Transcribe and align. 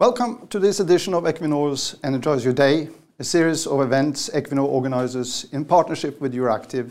Welcome 0.00 0.48
to 0.48 0.58
this 0.58 0.80
edition 0.80 1.14
of 1.14 1.22
Equinor's 1.22 1.94
Energize 2.02 2.44
Your 2.44 2.52
Day, 2.52 2.88
a 3.20 3.22
series 3.22 3.64
of 3.64 3.80
events 3.80 4.28
Equinor 4.30 4.64
organizes 4.64 5.46
in 5.52 5.64
partnership 5.64 6.20
with 6.20 6.34
Euractiv, 6.34 6.90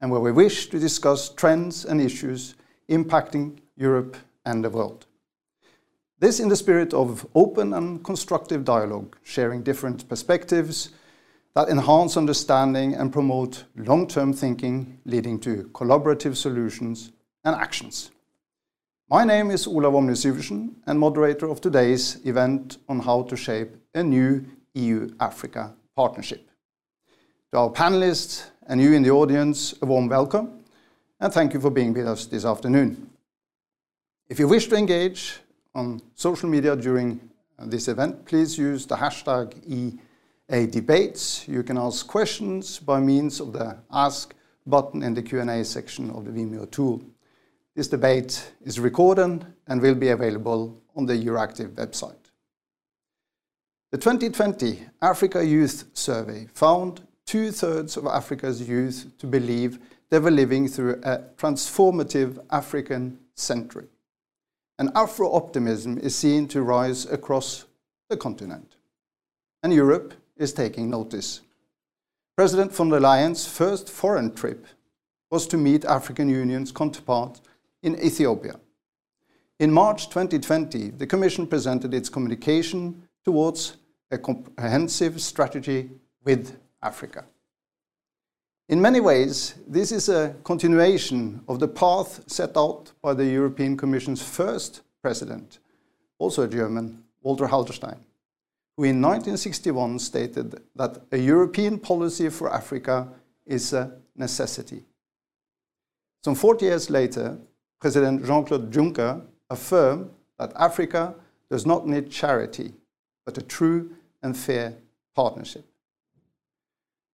and 0.00 0.10
where 0.10 0.22
we 0.22 0.32
wish 0.32 0.70
to 0.70 0.78
discuss 0.78 1.28
trends 1.28 1.84
and 1.84 2.00
issues 2.00 2.54
impacting 2.88 3.58
Europe 3.76 4.16
and 4.46 4.64
the 4.64 4.70
world. 4.70 5.04
This 6.20 6.40
in 6.40 6.48
the 6.48 6.56
spirit 6.56 6.94
of 6.94 7.26
open 7.34 7.74
and 7.74 8.02
constructive 8.02 8.64
dialogue, 8.64 9.18
sharing 9.24 9.62
different 9.62 10.08
perspectives 10.08 10.88
that 11.54 11.68
enhance 11.68 12.16
understanding 12.16 12.94
and 12.94 13.12
promote 13.12 13.64
long-term 13.76 14.32
thinking, 14.32 14.98
leading 15.04 15.38
to 15.40 15.64
collaborative 15.74 16.34
solutions 16.34 17.12
and 17.44 17.54
actions. 17.54 18.10
My 19.10 19.24
name 19.24 19.50
is 19.50 19.66
Olav 19.66 19.94
Åmnes 19.94 20.70
and 20.86 21.00
moderator 21.00 21.48
of 21.48 21.62
today's 21.62 22.18
event 22.26 22.76
on 22.90 23.00
how 23.00 23.22
to 23.22 23.36
shape 23.36 23.74
a 23.94 24.02
new 24.02 24.44
EU-Africa 24.74 25.72
partnership. 25.96 26.46
To 27.52 27.58
our 27.58 27.70
panelists 27.70 28.50
and 28.66 28.82
you 28.82 28.92
in 28.92 29.02
the 29.02 29.10
audience, 29.10 29.74
a 29.80 29.86
warm 29.86 30.10
welcome, 30.10 30.62
and 31.20 31.32
thank 31.32 31.54
you 31.54 31.60
for 31.60 31.70
being 31.70 31.94
with 31.94 32.06
us 32.06 32.26
this 32.26 32.44
afternoon. 32.44 33.08
If 34.28 34.38
you 34.38 34.46
wish 34.46 34.66
to 34.68 34.76
engage 34.76 35.38
on 35.74 36.02
social 36.14 36.50
media 36.50 36.76
during 36.76 37.18
this 37.58 37.88
event, 37.88 38.26
please 38.26 38.58
use 38.58 38.84
the 38.84 38.96
hashtag 38.96 39.54
EADebates. 40.50 41.48
You 41.48 41.62
can 41.62 41.78
ask 41.78 42.06
questions 42.06 42.78
by 42.78 43.00
means 43.00 43.40
of 43.40 43.54
the 43.54 43.78
Ask 43.90 44.34
button 44.66 45.02
in 45.02 45.14
the 45.14 45.22
Q&A 45.22 45.64
section 45.64 46.10
of 46.10 46.26
the 46.26 46.30
Vimeo 46.30 46.70
tool. 46.70 47.00
This 47.78 47.86
debate 47.86 48.54
is 48.64 48.80
recorded 48.80 49.46
and 49.68 49.80
will 49.80 49.94
be 49.94 50.08
available 50.08 50.82
on 50.96 51.06
the 51.06 51.12
Euractiv 51.12 51.76
website. 51.76 52.32
The 53.92 53.98
2020 53.98 54.84
Africa 55.00 55.46
Youth 55.46 55.84
Survey 55.92 56.48
found 56.54 57.06
two-thirds 57.24 57.96
of 57.96 58.06
Africa's 58.06 58.68
youth 58.68 59.12
to 59.18 59.28
believe 59.28 59.78
they 60.10 60.18
were 60.18 60.32
living 60.32 60.66
through 60.66 61.00
a 61.04 61.18
transformative 61.36 62.44
African 62.50 63.16
century. 63.36 63.86
And 64.80 64.90
Afro-optimism 64.96 65.98
is 65.98 66.16
seen 66.16 66.48
to 66.48 66.62
rise 66.62 67.06
across 67.06 67.64
the 68.10 68.16
continent, 68.16 68.74
and 69.62 69.72
Europe 69.72 70.14
is 70.36 70.52
taking 70.52 70.90
notice. 70.90 71.42
President 72.36 72.72
von 72.72 72.88
der 72.88 72.98
Leyen's 72.98 73.46
first 73.46 73.88
foreign 73.88 74.34
trip 74.34 74.66
was 75.30 75.46
to 75.46 75.56
meet 75.56 75.84
African 75.84 76.28
Union's 76.28 76.72
counterpart 76.72 77.40
in 77.82 78.00
Ethiopia. 78.02 78.58
In 79.58 79.72
March 79.72 80.08
2020, 80.08 80.90
the 80.90 81.06
Commission 81.06 81.46
presented 81.46 81.92
its 81.92 82.08
communication 82.08 83.02
towards 83.24 83.76
a 84.10 84.18
comprehensive 84.18 85.20
strategy 85.20 85.90
with 86.24 86.56
Africa. 86.82 87.24
In 88.68 88.80
many 88.80 89.00
ways, 89.00 89.54
this 89.66 89.92
is 89.92 90.08
a 90.08 90.34
continuation 90.44 91.42
of 91.48 91.58
the 91.58 91.68
path 91.68 92.22
set 92.26 92.56
out 92.56 92.92
by 93.00 93.14
the 93.14 93.24
European 93.24 93.76
Commission's 93.76 94.22
first 94.22 94.82
president, 95.02 95.58
also 96.18 96.42
a 96.42 96.48
German, 96.48 97.02
Walter 97.22 97.46
Hallstein, 97.46 97.98
who 98.76 98.84
in 98.84 99.00
1961 99.00 99.98
stated 99.98 100.60
that 100.76 101.02
a 101.10 101.16
European 101.16 101.78
policy 101.78 102.28
for 102.28 102.52
Africa 102.52 103.08
is 103.46 103.72
a 103.72 103.92
necessity. 104.14 104.84
Some 106.22 106.34
40 106.34 106.66
years 106.66 106.90
later, 106.90 107.38
President 107.80 108.24
Jean-Claude 108.26 108.70
Juncker 108.72 109.22
affirmed 109.50 110.10
that 110.38 110.52
Africa 110.56 111.14
does 111.50 111.64
not 111.64 111.86
need 111.86 112.10
charity, 112.10 112.72
but 113.24 113.38
a 113.38 113.42
true 113.42 113.90
and 114.22 114.36
fair 114.36 114.74
partnership. 115.14 115.64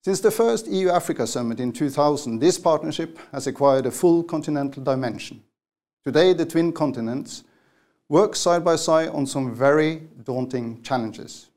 Since 0.02 0.20
the 0.20 0.30
first 0.30 0.66
EU-Africa 0.66 1.26
Summit 1.26 1.60
in 1.60 1.72
2000, 1.72 2.38
this 2.38 2.58
partnership 2.58 3.18
has 3.33 3.46
acquired 3.46 3.86
a 3.86 3.90
full 3.90 4.22
continental 4.22 4.83
dimension. 4.83 5.42
Today, 6.05 6.34
the 6.34 6.44
twin 6.44 6.72
continents 6.72 7.44
work 8.10 8.36
side 8.36 8.64
by 8.64 8.77
side 8.77 9.08
on 9.08 9.27
some 9.27 9.55
very 9.55 10.02
daunting 10.24 10.83
challenges. 10.83 11.48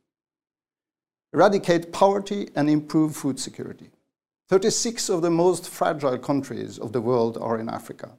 Eradicate 1.34 1.92
poverty 1.92 2.50
and 2.56 2.70
improve 2.70 3.16
food 3.16 3.38
security. 3.38 3.90
36 4.48 5.10
of 5.10 5.22
the 5.22 5.30
most 5.30 5.70
fragile 5.70 6.18
countries 6.18 6.80
of 6.80 6.94
the 6.94 7.02
world 7.02 7.38
are 7.42 7.60
in 7.60 7.68
Africa. 7.68 8.12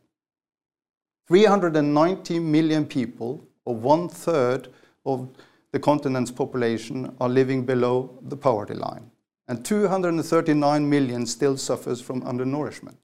390 1.28 2.38
million 2.38 2.86
people, 2.86 3.46
or 3.64 3.74
one-third 3.74 4.68
of 5.04 5.28
the 5.72 5.78
continent's 5.78 6.30
population, 6.30 7.14
are 7.20 7.28
living 7.28 7.64
below 7.66 8.18
the 8.22 8.36
poverty 8.36 8.74
line, 8.74 9.10
and 9.46 9.62
239 9.64 10.88
million 10.88 11.26
still 11.26 11.56
suffers 11.56 12.00
from 12.00 12.22
undernourishment. 12.22 12.96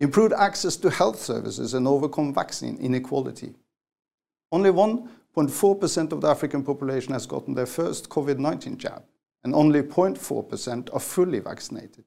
Improved 0.00 0.34
access 0.34 0.76
to 0.76 0.90
health 0.90 1.18
services 1.18 1.72
and 1.72 1.88
overcome 1.88 2.34
vaccine 2.34 2.76
inequality. 2.76 3.54
Only 4.52 4.70
1.4% 4.70 6.12
of 6.12 6.20
the 6.20 6.28
African 6.28 6.62
population 6.62 7.14
has 7.14 7.26
gotten 7.26 7.54
their 7.54 7.66
first 7.66 8.10
COVID-19 8.10 8.76
jab, 8.76 9.02
and 9.44 9.54
only 9.54 9.80
0.4% 9.80 10.92
are 10.92 11.00
fully 11.00 11.38
vaccinated. 11.38 12.04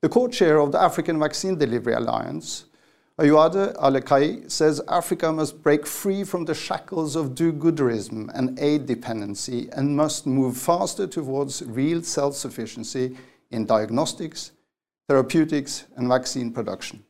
The 0.00 0.08
co-chair 0.08 0.58
of 0.58 0.72
the 0.72 0.80
African 0.80 1.20
Vaccine 1.20 1.56
Delivery 1.56 1.94
Alliance, 1.94 2.64
Ayoade 3.20 3.76
Alakija, 3.76 4.50
says 4.50 4.80
Africa 4.88 5.30
must 5.30 5.62
break 5.62 5.86
free 5.86 6.24
from 6.24 6.46
the 6.46 6.54
shackles 6.54 7.16
of 7.16 7.34
do-gooderism 7.34 8.30
and 8.34 8.58
aid 8.58 8.86
dependency 8.86 9.68
and 9.72 9.94
must 9.94 10.26
move 10.26 10.56
faster 10.56 11.06
towards 11.06 11.62
real 11.66 12.02
self-sufficiency 12.02 13.14
in 13.50 13.66
diagnostics, 13.66 14.52
therapeutics, 15.06 15.84
and 15.96 16.08
vaccine 16.08 16.50
production. 16.50 17.04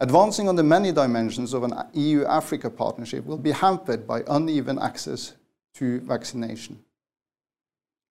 Advancing 0.00 0.48
on 0.48 0.56
the 0.56 0.64
many 0.64 0.90
dimensions 0.90 1.54
of 1.54 1.62
an 1.62 1.74
EU-Africa 1.92 2.68
partnership 2.68 3.24
will 3.24 3.38
be 3.38 3.52
hampered 3.52 4.08
by 4.08 4.24
uneven 4.26 4.76
access 4.76 5.34
to 5.74 6.00
vaccination. 6.00 6.82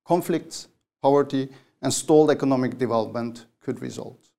Conflicts, 0.07 0.69
poverty, 1.01 1.49
and 1.81 1.93
stalled 1.93 2.31
economic 2.31 2.77
development 2.77 3.47
could 3.59 3.81
result. 3.81 4.29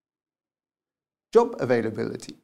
Job 1.34 1.55
availability. 1.61 2.34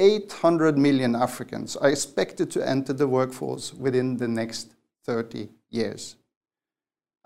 800 0.00 0.78
million 0.78 1.14
Africans 1.14 1.76
are 1.76 1.90
expected 1.90 2.50
to 2.52 2.66
enter 2.66 2.94
the 2.94 3.06
workforce 3.06 3.74
within 3.74 4.16
the 4.16 4.26
next 4.26 4.72
30 5.04 5.48
years. 5.68 6.16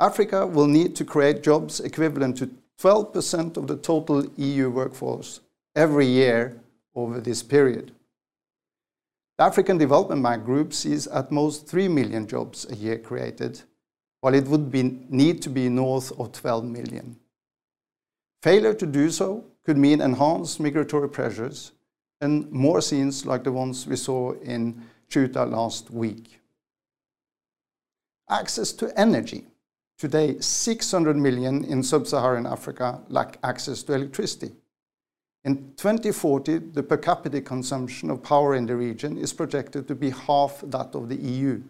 Africa 0.00 0.44
will 0.44 0.66
need 0.66 0.96
to 0.96 1.04
create 1.04 1.44
jobs 1.44 1.78
equivalent 1.78 2.36
to 2.38 2.50
12% 2.80 3.56
of 3.56 3.68
the 3.68 3.76
total 3.76 4.26
EU 4.36 4.68
workforce 4.70 5.40
every 5.76 6.06
year 6.06 6.60
over 6.96 7.20
this 7.20 7.44
period. 7.44 7.92
The 9.38 9.44
African 9.44 9.78
Development 9.78 10.22
Bank 10.22 10.44
Group 10.44 10.72
sees 10.72 11.06
at 11.06 11.30
most 11.30 11.68
3 11.68 11.86
million 11.86 12.26
jobs 12.26 12.66
a 12.68 12.74
year 12.74 12.98
created, 12.98 13.62
while 14.20 14.34
it 14.34 14.48
would 14.48 14.72
need 15.10 15.42
to 15.42 15.50
be 15.50 15.68
north 15.68 16.10
of 16.18 16.32
12 16.32 16.64
million. 16.64 17.16
Failure 18.42 18.74
to 18.74 18.86
do 18.86 19.10
so 19.10 19.44
could 19.64 19.78
mean 19.78 20.00
enhanced 20.00 20.58
migratory 20.58 21.08
pressures 21.08 21.72
and 22.24 22.50
more 22.50 22.80
scenes 22.80 23.26
like 23.26 23.44
the 23.44 23.52
ones 23.52 23.86
we 23.86 23.96
saw 23.96 24.32
in 24.42 24.82
Ceuta 25.08 25.44
last 25.48 25.90
week. 25.90 26.40
Access 28.28 28.72
to 28.72 28.98
energy. 28.98 29.46
Today, 29.98 30.40
600 30.40 31.16
million 31.16 31.64
in 31.64 31.82
sub-Saharan 31.82 32.46
Africa 32.46 33.00
lack 33.08 33.38
access 33.44 33.82
to 33.84 33.92
electricity. 33.92 34.52
In 35.44 35.74
2040, 35.76 36.58
the 36.72 36.82
per 36.82 36.96
capita 36.96 37.40
consumption 37.42 38.10
of 38.10 38.22
power 38.22 38.54
in 38.54 38.66
the 38.66 38.74
region 38.74 39.18
is 39.18 39.32
projected 39.32 39.86
to 39.86 39.94
be 39.94 40.10
half 40.10 40.62
that 40.66 40.94
of 40.94 41.10
the 41.10 41.16
EU. 41.16 41.62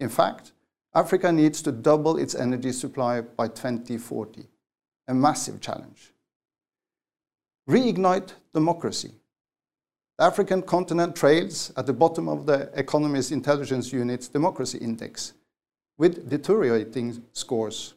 In 0.00 0.08
fact, 0.08 0.52
Africa 0.94 1.30
needs 1.30 1.62
to 1.62 1.70
double 1.70 2.18
its 2.18 2.34
energy 2.34 2.72
supply 2.72 3.20
by 3.20 3.46
2040, 3.46 4.46
a 5.06 5.14
massive 5.14 5.60
challenge. 5.60 6.12
Reignite 7.68 8.32
democracy. 8.52 9.12
The 10.18 10.24
African 10.24 10.62
continent 10.62 11.14
trails 11.14 11.72
at 11.76 11.86
the 11.86 11.92
bottom 11.92 12.28
of 12.28 12.44
The 12.44 12.72
Economist 12.74 13.30
Intelligence 13.30 13.92
Unit's 13.92 14.26
Democracy 14.26 14.78
Index 14.78 15.34
with 15.96 16.28
deteriorating 16.28 17.22
scores. 17.32 17.94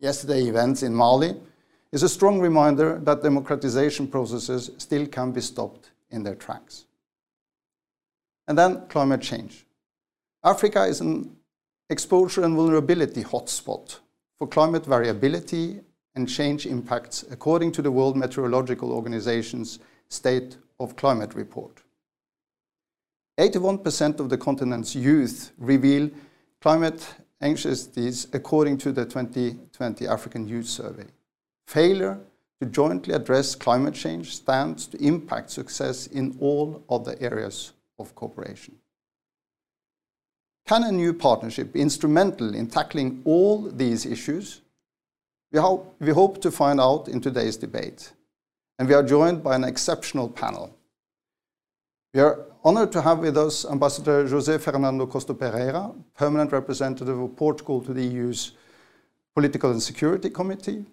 Yesterday 0.00 0.44
events 0.44 0.82
in 0.82 0.94
Mali 0.94 1.34
is 1.92 2.02
a 2.02 2.08
strong 2.08 2.40
reminder 2.40 2.98
that 3.00 3.22
democratization 3.22 4.06
processes 4.06 4.70
still 4.78 5.06
can 5.06 5.30
be 5.30 5.42
stopped 5.42 5.90
in 6.10 6.22
their 6.22 6.34
tracks. 6.34 6.86
And 8.46 8.56
then 8.56 8.86
climate 8.88 9.20
change. 9.20 9.66
Africa 10.42 10.84
is 10.84 11.02
an 11.02 11.36
exposure 11.90 12.44
and 12.44 12.56
vulnerability 12.56 13.24
hotspot 13.24 13.98
for 14.38 14.48
climate 14.48 14.86
variability 14.86 15.80
and 16.14 16.26
change 16.26 16.64
impacts 16.64 17.26
according 17.30 17.72
to 17.72 17.82
the 17.82 17.92
World 17.92 18.16
Meteorological 18.16 18.90
Organization's 18.90 19.80
State 20.08 20.56
of 20.80 20.96
Climate 20.96 21.34
report. 21.34 21.82
81% 23.38 24.18
of 24.18 24.28
the 24.28 24.38
continent's 24.38 24.94
youth 24.94 25.52
reveal 25.58 26.10
climate 26.60 27.06
anxieties 27.40 28.26
according 28.32 28.76
to 28.78 28.90
the 28.90 29.04
2020 29.04 30.08
African 30.08 30.48
Youth 30.48 30.66
Survey. 30.66 31.04
Failure 31.68 32.18
to 32.60 32.66
jointly 32.66 33.14
address 33.14 33.54
climate 33.54 33.94
change 33.94 34.34
stands 34.34 34.88
to 34.88 34.98
impact 34.98 35.50
success 35.50 36.08
in 36.08 36.36
all 36.40 36.82
other 36.90 37.14
areas 37.20 37.72
of 37.98 38.14
cooperation. 38.16 38.74
Can 40.66 40.82
a 40.82 40.92
new 40.92 41.14
partnership 41.14 41.72
be 41.72 41.80
instrumental 41.80 42.54
in 42.54 42.66
tackling 42.66 43.22
all 43.24 43.62
these 43.62 44.04
issues? 44.04 44.60
We 45.50 45.60
hope, 45.60 46.42
to 46.42 46.50
find 46.50 46.80
out 46.80 47.08
in 47.08 47.20
today's 47.20 47.56
debate, 47.56 48.12
and 48.78 48.88
we 48.88 48.94
are 48.94 49.02
joined 49.02 49.42
by 49.42 49.56
an 49.56 49.64
exceptional 49.64 50.28
panel. 50.28 50.74
We 52.14 52.20
are 52.20 52.46
honored 52.64 52.92
to 52.92 53.02
have 53.02 53.18
with 53.18 53.36
us 53.36 53.64
Ambassador 53.64 54.24
José 54.24 54.60
Fernando 54.60 55.06
Costa 55.06 55.34
Pereira, 55.34 55.92
permanent 56.16 56.52
representative 56.52 57.18
of 57.18 57.36
Portugal 57.36 57.80
to 57.82 57.92
the 57.92 58.04
EU's 58.04 58.52
Political 59.34 59.72
and 59.72 59.82
Security 59.82 60.30
Committee. 60.30 60.84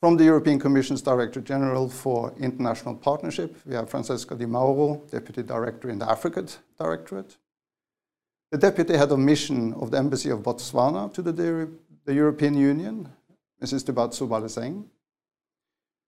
From 0.00 0.16
the 0.16 0.24
European 0.24 0.58
Commission's 0.58 1.00
Director 1.00 1.40
General 1.40 1.88
for 1.88 2.34
International 2.40 2.94
Partnership, 2.94 3.56
we 3.64 3.74
have 3.74 3.88
Francesca 3.88 4.34
Di 4.34 4.46
Mauro, 4.46 5.00
Deputy 5.10 5.42
Director 5.42 5.90
in 5.90 5.98
the 5.98 6.10
Africa 6.10 6.44
Directorate. 6.78 7.36
The 8.50 8.58
Deputy 8.58 8.96
Head 8.96 9.12
of 9.12 9.18
Mission 9.20 9.72
of 9.74 9.90
the 9.90 9.98
Embassy 9.98 10.30
of 10.30 10.40
Botswana 10.40 11.12
to 11.14 11.22
the, 11.22 11.32
the 12.04 12.14
European 12.14 12.54
Union, 12.54 13.08
Mrs. 13.62 13.84
Dibatso 13.84 14.28
Baleseng. 14.28 14.84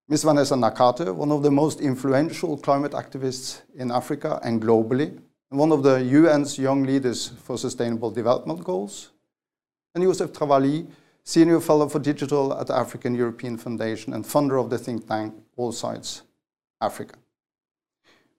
Ms. 0.07 0.25
Vanessa 0.25 0.55
Nakate, 0.55 1.15
one 1.15 1.33
of 1.33 1.43
the 1.43 1.51
most 1.51 1.81
influential 1.81 2.59
climate 2.59 2.93
activists 2.93 3.63
in 3.75 3.91
Africa 3.91 4.39
and 4.43 4.61
globally, 4.61 5.19
and 5.51 5.59
one 5.59 5.73
of 5.73 5.83
the 5.83 5.97
UN's 5.97 6.59
young 6.59 6.83
leaders 6.83 7.29
for 7.29 7.57
sustainable 7.57 8.11
development 8.11 8.63
goals. 8.63 9.13
And 9.95 10.05
Joseph 10.05 10.33
Travali, 10.33 10.87
Senior 11.23 11.59
Fellow 11.59 11.89
for 11.89 12.01
Digital 12.01 12.53
at 12.53 12.67
the 12.67 12.77
African 12.77 13.15
European 13.15 13.57
Foundation 13.57 14.13
and 14.13 14.27
founder 14.27 14.59
of 14.59 14.69
the 14.69 14.77
think 14.77 15.09
tank 15.09 15.33
All 15.57 15.73
Sides 15.73 16.21
Africa. 16.83 17.17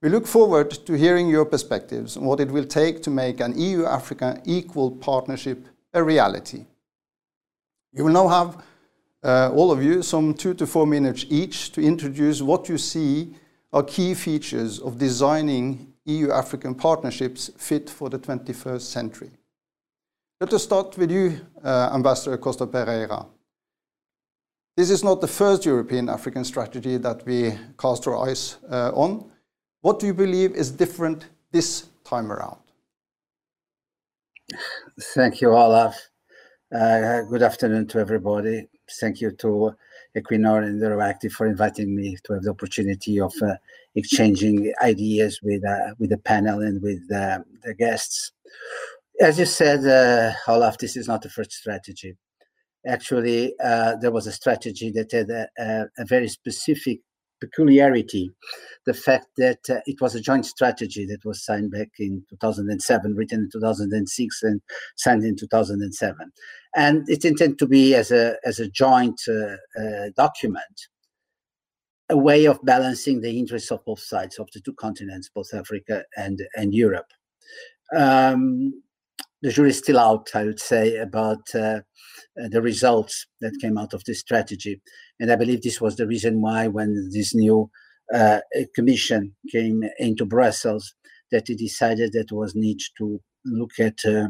We 0.02 0.10
look 0.10 0.28
forward 0.28 0.70
to 0.70 0.94
hearing 0.94 1.30
your 1.30 1.46
perspectives 1.46 2.16
on 2.16 2.26
what 2.26 2.40
it 2.42 2.52
will 2.52 2.66
take 2.66 3.02
to 3.02 3.10
make 3.10 3.40
an 3.40 3.60
EU-Africa 3.60 4.40
equal 4.46 4.92
partnership 4.92 5.68
a 5.96 6.04
reality. 6.04 6.66
You 7.92 8.04
will 8.04 8.14
now 8.14 8.28
have 8.28 8.64
uh, 9.25 9.50
all 9.56 9.72
of 9.72 9.83
you 9.83 10.04
some 10.04 10.36
two 10.36 10.54
to 10.54 10.68
four 10.68 10.86
minutes 10.86 11.25
each 11.30 11.72
to 11.72 11.81
introduce 11.81 12.44
what 12.44 12.69
you 12.69 12.77
see 12.77 13.33
are 13.74 13.81
key 13.81 14.13
features 14.13 14.80
of 14.80 15.00
designing 15.00 15.94
EU-African 16.06 16.75
partnerships 16.75 17.50
fit 17.57 17.89
for 17.89 18.07
the 18.07 18.19
21st 18.19 18.81
century. 18.81 19.31
Let 20.39 20.54
us 20.54 20.63
start 20.63 20.95
with 20.98 21.10
you, 21.10 21.42
uh, 21.63 21.89
Ambassador 21.92 22.38
Costa 22.38 22.68
Pereira. 22.68 23.25
This 24.77 24.92
is 24.92 25.04
not 25.04 25.22
the 25.22 25.28
first 25.28 25.66
European 25.66 26.07
African 26.07 26.45
strategy 26.45 26.98
that 26.98 27.25
we 27.25 27.57
cast 27.80 28.07
our 28.07 28.30
eyes 28.30 28.57
uh, 28.69 28.92
on. 28.94 29.31
What 29.81 30.00
do 30.00 30.06
you 30.06 30.13
believe 30.13 30.51
is 30.51 30.69
different 30.69 31.25
this 31.51 31.88
time 32.04 32.31
around? 32.31 32.60
Thank 35.16 35.42
you, 35.42 35.50
Olav. 35.50 35.95
Uh, 36.71 37.21
good 37.24 37.42
afternoon 37.42 37.88
to 37.88 38.00
everybody 38.00 38.68
thank 39.00 39.22
you 39.22 39.32
to 39.32 39.76
Equinor 40.16 40.64
and 40.64 40.82
Euractiv 40.82 41.32
for 41.32 41.48
inviting 41.48 41.96
me 41.96 42.18
to 42.24 42.34
have 42.34 42.44
the 42.44 42.52
opportunity 42.52 43.20
of 43.20 43.34
uh, 43.42 43.56
exchanging 43.96 44.74
ideas 44.82 45.40
with 45.44 45.66
uh, 45.66 45.94
with 46.00 46.10
the 46.10 46.18
panel 46.18 46.62
and 46.62 46.82
with 46.82 47.02
uh, 47.12 47.40
the 47.64 47.74
guests. 47.74 48.32
As 49.22 49.40
you 49.40 49.46
said, 49.46 49.86
uh, 49.86 50.34
Olav, 50.52 50.78
this 50.78 50.98
is 50.98 51.08
not 51.08 51.22
the 51.22 51.30
first 51.30 51.54
strategy. 51.54 52.16
Actually, 52.86 53.56
uh, 53.64 53.96
there 53.96 54.12
was 54.12 54.28
a 54.28 54.32
strategy 54.32 54.92
that 54.92 55.12
had 55.12 55.30
a, 55.30 55.48
a 55.98 56.06
very 56.06 56.28
specific 56.28 57.00
peculiarity 57.40 58.32
the 58.86 58.94
fact 58.94 59.28
that 59.38 59.60
uh, 59.70 59.80
it 59.86 60.00
was 60.00 60.16
a 60.16 60.22
joint 60.22 60.46
strategy 60.46 61.06
that 61.06 61.26
was 61.26 61.44
signed 61.44 61.72
back 61.72 61.90
in 62.00 62.24
2007, 62.30 63.16
written 63.16 63.42
in 63.42 63.50
2006, 63.52 64.44
and 64.44 64.62
signed 64.96 65.24
in 65.24 65.36
2007. 65.36 66.32
And 66.76 67.04
it's 67.08 67.26
intended 67.26 67.60
to 67.60 67.68
be 67.68 67.96
as 67.96 68.12
a, 68.12 68.36
as 68.46 68.60
a 68.60 68.70
joint 68.70 69.20
uh, 69.28 69.56
uh, 69.82 70.10
document, 70.16 70.88
a 72.10 72.18
way 72.18 72.46
of 72.46 72.64
balancing 72.64 73.22
the 73.22 73.38
interests 73.38 73.72
of 73.72 73.84
both 73.86 74.02
sides 74.02 74.38
of 74.38 74.48
the 74.54 74.62
two 74.62 74.74
continents, 74.74 75.30
both 75.34 75.54
Africa 75.54 76.04
and, 76.16 76.42
and 76.56 76.74
Europe. 76.74 77.12
Um, 77.96 78.84
the 79.45 79.51
jury 79.51 79.69
is 79.69 79.77
still 79.77 80.00
out, 80.00 80.31
I 80.33 80.44
would 80.44 80.59
say, 80.59 80.97
about 80.97 81.53
uh, 81.53 81.81
uh, 82.42 82.47
the 82.50 82.63
results 82.63 83.27
that 83.42 83.59
came 83.62 83.77
out 83.77 83.94
of 83.94 84.03
this 84.06 84.19
strategy. 84.19 84.81
And 85.19 85.31
I 85.31 85.36
believe 85.36 85.62
this 85.62 85.80
was 85.80 85.97
the 85.97 86.07
reason 86.07 86.42
why, 86.42 86.68
when 86.68 87.12
this 87.13 87.36
new 87.36 87.69
uh, 88.12 88.39
commission 88.74 89.36
came 89.51 89.83
into 90.00 90.25
Brussels, 90.25 90.95
that 91.31 91.47
it 91.47 91.59
decided 91.59 92.13
that 92.13 92.31
it 92.31 92.36
was 92.36 92.56
need 92.56 92.80
to 92.97 93.21
look 93.45 93.74
at 93.80 94.00
uh, 94.03 94.30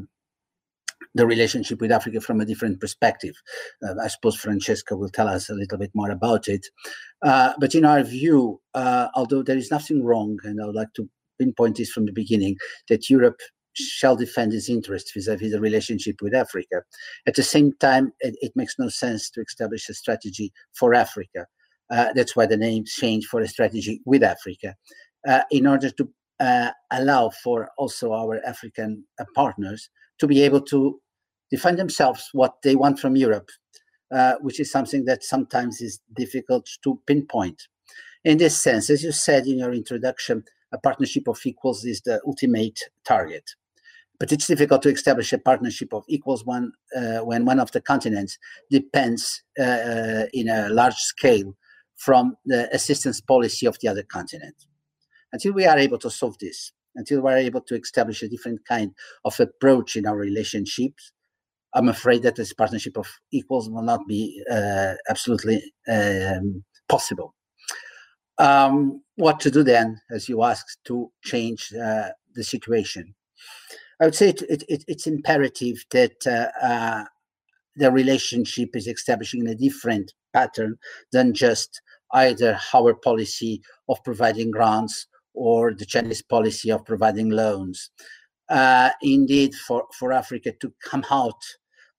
the 1.14 1.26
relationship 1.26 1.80
with 1.80 1.94
Africa 1.94 2.20
from 2.20 2.42
a 2.42 2.46
different 2.46 2.82
perspective. 2.82 3.36
Uh, 3.82 3.94
I 4.04 4.10
suppose 4.10 4.36
Francesca 4.36 4.98
will 4.98 5.10
tell 5.10 5.30
us 5.30 5.50
a 5.50 5.54
little 5.54 5.78
bit 5.78 5.92
more 5.94 6.12
about 6.12 6.50
it. 6.50 6.68
Uh, 7.22 7.54
but 7.58 7.74
in 7.74 7.86
our 7.86 8.04
view, 8.04 8.60
although 8.76 9.44
there 9.44 9.58
is 9.58 9.72
nothing 9.72 10.04
wrong, 10.04 10.40
and 10.44 10.62
I 10.62 10.66
would 10.66 10.76
like 10.76 10.94
to 10.98 11.10
pinpoint 11.40 11.78
this 11.78 11.92
from 11.92 12.06
the 12.06 12.12
beginning, 12.12 12.58
that 12.90 13.10
Europe 13.10 13.40
shall 13.78 14.16
defend 14.16 14.54
its 14.54 14.70
interests 14.70 15.12
vis-à-vis 15.12 15.52
the 15.52 15.60
relationship 15.60 16.22
with 16.22 16.34
Africa. 16.34 16.82
At 17.28 17.36
the 17.36 17.44
same 17.44 17.74
time, 17.80 18.14
it, 18.20 18.36
it, 18.42 18.54
makes 18.56 18.80
no 18.80 18.90
sense 18.90 19.30
to 19.32 19.42
establish 19.42 19.90
a 19.90 19.94
strategy 19.94 20.52
for 20.74 20.94
Africa. 20.94 21.46
Uh, 21.92 22.14
that's 22.14 22.36
why 22.36 22.46
the 22.46 22.58
name 22.58 22.86
changed 22.86 23.28
for 23.28 23.42
a 23.42 23.48
strategy 23.48 24.02
with 24.06 24.24
Africa, 24.24 24.76
uh, 25.28 25.42
in 25.52 25.68
order 25.68 25.90
to 25.92 26.10
uh, 26.40 26.72
allow 26.92 27.30
for 27.44 27.70
also 27.78 28.14
our 28.14 28.44
African 28.46 29.04
uh, 29.20 29.26
partners 29.36 29.90
to 30.20 30.28
be 30.28 30.42
able 30.42 30.62
to 30.62 31.00
define 31.52 31.76
themselves 31.76 32.30
what 32.34 32.56
they 32.64 32.76
want 32.76 33.00
from 33.00 33.16
Europe, 33.16 33.50
uh, 34.12 34.36
which 34.42 34.60
is 34.60 34.72
something 34.72 35.06
that 35.06 35.24
sometimes 35.24 35.82
is 35.82 36.00
difficult 36.16 36.68
to 36.84 37.00
pinpoint. 37.06 37.68
In 38.24 38.40
this 38.40 38.60
sense, 38.62 38.90
as 38.90 39.04
you 39.04 39.12
said 39.12 39.46
in 39.46 39.60
your 39.60 39.72
introduction, 39.72 40.44
a 40.72 40.80
partnership 40.80 41.28
of 41.28 41.40
equals 41.46 41.86
is 41.86 42.02
the 42.02 42.20
ultimate 42.26 42.80
target 43.06 43.44
but 44.20 44.32
it's 44.32 44.48
difficult 44.48 44.82
to 44.84 44.90
establish 44.90 45.34
a 45.34 45.38
partnership 45.38 45.94
of 45.94 46.04
equals 46.08 46.46
one 46.46 46.72
uh, 46.96 47.20
when 47.20 47.46
one 47.46 47.60
of 47.60 47.72
the 47.72 47.82
continents 47.82 48.38
depends 48.70 49.44
uh, 49.60 49.64
uh, 49.64 50.26
in 50.34 50.50
a 50.50 50.70
large 50.70 50.96
scale 50.96 51.56
from 51.98 52.36
the 52.46 52.74
assistance 52.74 53.22
policy 53.22 53.66
of 53.66 53.78
the 53.80 53.88
other 53.88 54.04
continent. 54.04 54.56
Until 55.34 55.54
we 55.54 55.66
are 55.66 55.78
able 55.78 55.98
to 56.00 56.10
solve 56.10 56.38
this, 56.40 56.72
until 56.96 57.22
we 57.22 57.32
are 57.32 57.38
able 57.38 57.62
to 57.62 57.76
establish 57.76 58.22
a 58.24 58.30
different 58.30 58.66
kind 58.68 58.92
of 59.26 59.40
approach 59.40 59.96
in 59.96 60.06
our 60.06 60.18
relationships, 60.18 61.12
I'm 61.74 61.90
afraid 61.90 62.24
that 62.24 62.36
this 62.36 62.54
partnership 62.54 62.98
of 62.98 63.08
equals 63.32 63.70
will 63.70 63.84
not 63.84 64.08
be 64.08 64.42
uh, 64.50 64.94
absolutely 65.10 65.74
um, 65.90 66.64
possible. 66.88 67.36
Um, 68.38 69.02
what 69.16 69.40
to 69.42 69.52
do 69.52 69.64
then, 69.64 70.00
as 70.12 70.30
you 70.30 70.44
asked, 70.44 70.80
to 70.86 71.12
change 71.24 71.74
uh, 71.74 72.10
the 72.34 72.44
situation? 72.44 73.14
I 74.00 74.06
would 74.06 74.16
say 74.16 74.30
it, 74.30 74.42
it, 74.68 74.84
it's 74.88 75.08
imperative 75.08 75.86
that 75.92 76.28
uh, 76.28 76.66
uh, 76.66 77.04
the 77.76 77.92
relationship 77.92 78.76
is 78.76 78.88
establishing 78.88 79.48
a 79.48 79.56
different 79.56 80.14
pattern 80.34 80.78
than 81.12 81.34
just 81.34 81.82
either 82.14 82.58
our 82.74 82.94
policy 82.94 83.62
of 83.90 84.04
providing 84.04 84.52
grants 84.52 85.08
or 85.34 85.74
the 85.74 85.86
Chinese 85.86 86.22
policy 86.22 86.72
of 86.72 86.86
providing 86.86 87.30
loans. 87.30 87.90
Uh, 88.50 88.90
indeed, 89.02 89.56
for, 89.56 89.86
for 89.98 90.14
Africa 90.14 90.54
to 90.62 90.74
come 90.84 91.04
out, 91.10 91.42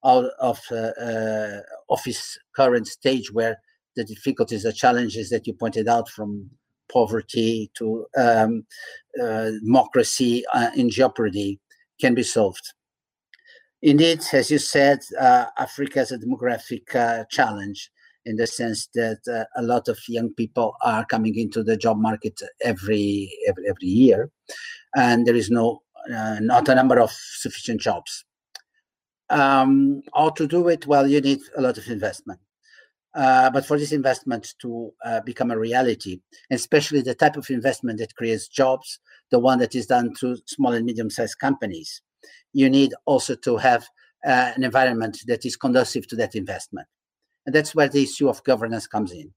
out 0.05 0.31
of, 0.38 0.61
uh, 0.71 0.93
uh, 1.00 1.61
of 1.91 2.00
its 2.07 2.38
current 2.55 2.87
stage 2.87 3.33
where 3.33 3.57
the 3.97 4.05
difficulties, 4.05 4.62
the 4.62 4.73
challenges 4.73 5.31
that 5.31 5.47
you 5.47 5.55
pointed 5.55 5.88
out 5.88 6.09
from 6.09 6.49
poverty 6.93 7.71
to 7.75 8.07
um, 8.17 8.65
uh, 9.21 9.50
democracy 9.62 10.45
in 10.76 10.88
jeopardy, 10.88 11.59
can 12.00 12.15
be 12.15 12.23
solved. 12.23 12.73
Indeed, 13.83 14.23
as 14.33 14.50
you 14.50 14.59
said, 14.59 15.00
uh, 15.21 15.47
Africa 15.59 16.00
is 16.00 16.12
a 16.12 16.19
demographic 16.19 16.95
uh, 16.95 17.25
challenge 17.31 17.91
in 18.25 18.37
the 18.37 18.47
sense 18.47 18.88
that 18.95 19.21
uh, 19.33 19.45
a 19.61 19.62
lot 19.62 19.88
of 19.88 19.99
young 20.09 20.33
people 20.35 20.75
are 20.83 21.05
coming 21.07 21.38
into 21.38 21.62
the 21.62 21.76
job 21.76 21.99
market 21.99 22.41
every 22.62 23.31
every, 23.47 23.69
every 23.69 23.88
year, 23.88 24.31
and 24.97 25.26
there 25.26 25.37
is 25.37 25.50
no 25.50 25.83
uh, 26.12 26.38
not 26.41 26.69
a 26.69 26.75
number 26.75 26.99
of 26.99 27.11
sufficient 27.12 27.81
jobs. 27.81 28.25
Um, 29.31 30.03
how 30.15 30.31
to 30.31 30.47
do 30.47 30.69
it? 30.69 30.87
Well, 30.87 31.07
you 31.07 31.21
need 31.21 31.41
a 31.57 31.61
lot 31.61 31.79
of 31.79 31.87
investment. 31.88 32.41
Uh, 33.16 33.49
but 33.49 33.64
for 33.64 33.78
this 33.78 33.92
investment 33.92 34.54
to 34.61 34.92
uh, 35.04 35.20
become 35.23 35.50
a 35.50 35.58
reality, 35.58 36.20
especially 36.50 37.00
the 37.00 37.14
type 37.14 37.37
of 37.38 37.49
investment 37.49 37.99
that 37.99 38.14
creates 38.14 38.46
jobs, 38.46 39.00
the 39.30 39.38
one 39.38 39.58
that 39.58 39.75
is 39.75 39.87
done 39.87 40.14
through 40.14 40.37
small 40.44 40.73
and 40.75 40.85
medium-sized 40.85 41.38
companies, 41.38 42.02
you 42.52 42.68
need 42.68 42.92
also 43.06 43.35
to 43.35 43.56
have 43.56 43.88
uh, 44.26 44.52
an 44.54 44.62
environment 44.62 45.18
that 45.26 45.46
is 45.46 45.56
conducive 45.56 46.06
to 46.06 46.16
that 46.16 46.35
investment. 46.35 46.87
And 47.46 47.54
that's 47.54 47.75
where 47.75 47.88
the 47.88 48.02
issue 48.02 48.28
of 48.28 48.44
governance 48.44 48.87
comes 48.87 49.12
in. 49.12 49.32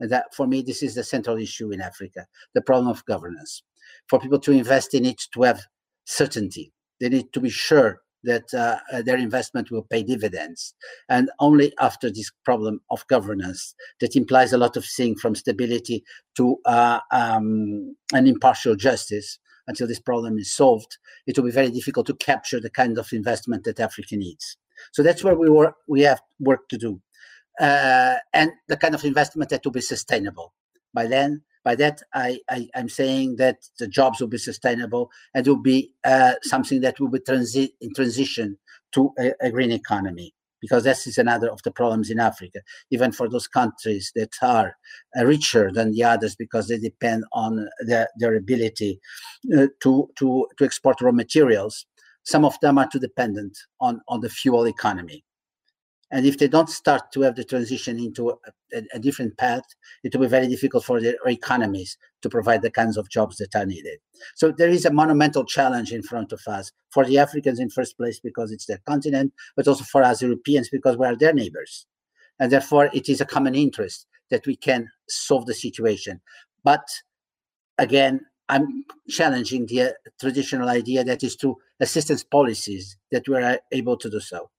And 0.00 0.10
that, 0.10 0.34
for 0.34 0.48
me, 0.48 0.62
this 0.62 0.82
is 0.82 0.96
the 0.96 1.04
central 1.04 1.36
issue 1.36 1.70
in 1.70 1.80
Africa, 1.80 2.26
the 2.54 2.62
problem 2.62 2.88
of 2.88 3.04
governance. 3.04 3.62
For 4.08 4.18
people 4.18 4.40
to 4.40 4.50
invest 4.50 4.92
in 4.94 5.04
it, 5.04 5.22
to 5.34 5.42
have 5.42 5.60
certainty, 6.04 6.72
they 7.00 7.10
need 7.10 7.32
to 7.32 7.40
be 7.40 7.50
sure 7.50 8.00
that 8.24 8.52
uh, 8.54 8.78
their 9.02 9.16
investment 9.16 9.70
will 9.70 9.82
pay 9.82 10.02
dividends. 10.02 10.74
And 11.08 11.30
only 11.38 11.72
after 11.80 12.10
this 12.10 12.30
problem 12.44 12.80
of 12.90 13.06
governance, 13.06 13.74
that 14.00 14.16
implies 14.16 14.52
a 14.52 14.58
lot 14.58 14.76
of 14.76 14.84
things 14.84 15.20
from 15.20 15.34
stability 15.34 16.04
to 16.36 16.58
uh, 16.64 17.00
um, 17.12 17.96
an 18.12 18.26
impartial 18.26 18.76
justice, 18.76 19.38
until 19.66 19.86
this 19.86 20.00
problem 20.00 20.38
is 20.38 20.52
solved, 20.52 20.98
it 21.26 21.36
will 21.36 21.44
be 21.44 21.50
very 21.50 21.70
difficult 21.70 22.06
to 22.06 22.14
capture 22.14 22.60
the 22.60 22.70
kind 22.70 22.98
of 22.98 23.12
investment 23.12 23.64
that 23.64 23.78
Africa 23.78 24.16
needs. 24.16 24.56
So 24.92 25.02
that's 25.02 25.22
where 25.22 25.36
we 25.36 25.48
work, 25.48 25.76
we 25.86 26.02
have 26.02 26.20
work 26.40 26.68
to 26.70 26.78
do. 26.78 27.00
Uh, 27.60 28.16
and 28.32 28.50
the 28.68 28.76
kind 28.76 28.94
of 28.94 29.04
investment 29.04 29.50
that 29.50 29.64
will 29.64 29.72
be 29.72 29.80
sustainable. 29.80 30.54
By 30.92 31.06
then, 31.06 31.42
by 31.64 31.74
that, 31.76 32.02
I, 32.14 32.38
I, 32.48 32.68
am 32.74 32.88
saying 32.88 33.36
that 33.36 33.58
the 33.78 33.86
jobs 33.86 34.20
will 34.20 34.28
be 34.28 34.38
sustainable 34.38 35.10
and 35.34 35.46
will 35.46 35.56
be 35.56 35.92
uh, 36.04 36.34
something 36.42 36.80
that 36.80 36.98
will 36.98 37.10
be 37.10 37.18
transi- 37.18 37.72
in 37.80 37.92
transition 37.94 38.58
to 38.92 39.12
a, 39.18 39.32
a, 39.42 39.50
green 39.50 39.72
economy. 39.72 40.34
Because 40.60 40.84
this 40.84 41.06
is 41.06 41.16
another 41.16 41.50
of 41.50 41.62
the 41.62 41.70
problems 41.70 42.10
in 42.10 42.20
Africa, 42.20 42.60
even 42.90 43.12
for 43.12 43.28
those 43.28 43.46
countries 43.46 44.12
that 44.14 44.30
are 44.42 44.76
uh, 45.18 45.24
richer 45.24 45.70
than 45.72 45.92
the 45.92 46.04
others 46.04 46.36
because 46.36 46.68
they 46.68 46.78
depend 46.78 47.24
on 47.32 47.66
their, 47.86 48.08
their 48.18 48.34
ability 48.34 49.00
uh, 49.56 49.68
to, 49.82 50.08
to, 50.18 50.46
to 50.58 50.64
export 50.64 51.00
raw 51.00 51.12
materials. 51.12 51.86
Some 52.24 52.44
of 52.44 52.60
them 52.60 52.76
are 52.76 52.88
too 52.88 52.98
dependent 52.98 53.56
on, 53.80 54.02
on 54.08 54.20
the 54.20 54.28
fuel 54.28 54.66
economy 54.66 55.24
and 56.10 56.26
if 56.26 56.38
they 56.38 56.48
don't 56.48 56.68
start 56.68 57.12
to 57.12 57.22
have 57.22 57.36
the 57.36 57.44
transition 57.44 57.98
into 57.98 58.30
a, 58.30 58.82
a, 58.94 58.98
different 58.98 59.36
path, 59.38 59.62
it 60.02 60.14
will 60.14 60.22
be 60.22 60.28
very 60.28 60.48
difficult 60.48 60.84
for 60.84 61.00
their 61.00 61.14
economies 61.26 61.96
to 62.22 62.28
provide 62.28 62.62
the 62.62 62.70
kinds 62.70 62.96
of 62.96 63.08
jobs 63.08 63.36
that 63.36 63.54
are 63.54 63.66
needed. 63.66 63.98
So 64.34 64.50
there 64.50 64.68
is 64.68 64.84
a 64.84 64.92
monumental 64.92 65.44
challenge 65.44 65.92
in 65.92 66.02
front 66.02 66.32
of 66.32 66.40
us 66.48 66.72
for 66.90 67.04
the 67.04 67.18
Africans 67.18 67.60
in 67.60 67.70
first 67.70 67.96
place 67.96 68.18
because 68.18 68.50
it's 68.50 68.66
their 68.66 68.80
continent, 68.86 69.32
but 69.56 69.68
also 69.68 69.84
for 69.84 70.02
us 70.02 70.20
Europeans 70.20 70.68
because 70.68 70.96
we 70.96 71.06
are 71.06 71.16
their 71.16 71.32
neighbors. 71.32 71.86
And 72.40 72.50
therefore, 72.50 72.90
it 72.92 73.08
is 73.08 73.20
a 73.20 73.26
common 73.26 73.54
interest 73.54 74.06
that 74.30 74.46
we 74.46 74.56
can 74.56 74.88
solve 75.08 75.46
the 75.46 75.54
situation. 75.54 76.20
But 76.64 76.86
again, 77.78 78.20
I'm 78.48 78.84
challenging 79.08 79.66
the 79.66 79.82
uh, 79.82 79.90
traditional 80.20 80.68
idea 80.68 81.04
that 81.04 81.22
is 81.22 81.36
through 81.36 81.58
assistance 81.78 82.24
policies 82.24 82.96
that 83.12 83.28
we 83.28 83.36
are 83.36 83.60
able 83.70 83.96
to 83.96 84.10
do 84.10 84.18
so. 84.18 84.50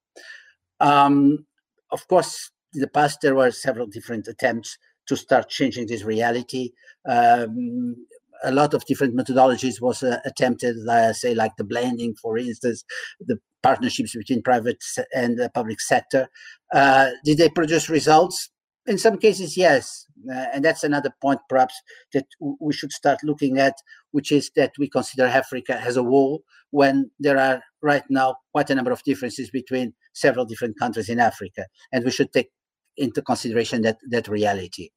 Um, 0.82 1.46
of 1.92 2.08
course, 2.08 2.52
in 2.74 2.82
the 2.82 2.88
past, 2.88 3.20
there 3.22 3.36
were 3.36 3.52
several 3.52 3.88
different 3.88 4.28
attempts 4.28 4.78
to 5.08 5.16
start 5.16 5.50
changing 5.50 5.88
this 5.88 6.04
reality. 6.04 6.72
Um, 7.08 7.96
a 8.44 8.52
lot 8.52 8.74
of 8.74 8.86
different 8.86 9.16
methodologies 9.16 9.80
was 9.80 10.02
uh, 10.02 10.20
attempted, 10.26 10.76
uh, 10.88 11.14
say, 11.14 11.36
like 11.36 11.56
the 11.58 11.64
blending, 11.64 12.16
for 12.16 12.38
instance, 12.38 12.84
the 13.20 13.38
partnerships 13.62 14.16
between 14.16 14.42
private 14.42 14.84
and 15.14 15.38
the 15.38 15.50
public 15.54 15.80
sector. 15.80 16.28
Uh, 16.74 17.12
did 17.24 17.38
they 17.38 17.50
produce 17.50 17.90
results? 17.90 18.50
In 18.92 18.98
some 18.98 19.18
cases, 19.18 19.56
yes. 19.56 20.06
Uh, 20.30 20.48
and 20.54 20.66
that's 20.66 20.84
another 20.84 21.14
point, 21.22 21.40
perhaps, 21.48 21.74
that 22.12 22.26
we 22.60 22.74
should 22.74 22.92
start 22.92 23.20
looking 23.24 23.58
at, 23.58 23.76
which 24.12 24.34
is 24.34 24.52
that 24.58 24.74
we 24.78 24.90
consider 24.90 25.24
Africa 25.28 25.80
as 25.80 25.96
a 25.96 26.04
whole 26.04 26.44
when 26.72 27.10
there 27.18 27.38
are 27.38 27.64
right 27.82 28.04
now 28.10 28.36
quite 28.52 28.70
a 28.70 28.76
number 28.76 28.92
of 28.92 29.02
differences 29.04 29.50
between 29.50 29.94
several 30.14 30.44
different 30.44 30.78
countries 30.78 31.08
in 31.08 31.22
Africa. 31.22 31.68
And 31.94 32.04
we 32.04 32.12
should 32.12 32.34
take 32.34 32.50
into 32.98 33.22
consideration 33.22 33.82
that, 33.84 34.00
that 34.10 34.28
reality. 34.28 34.90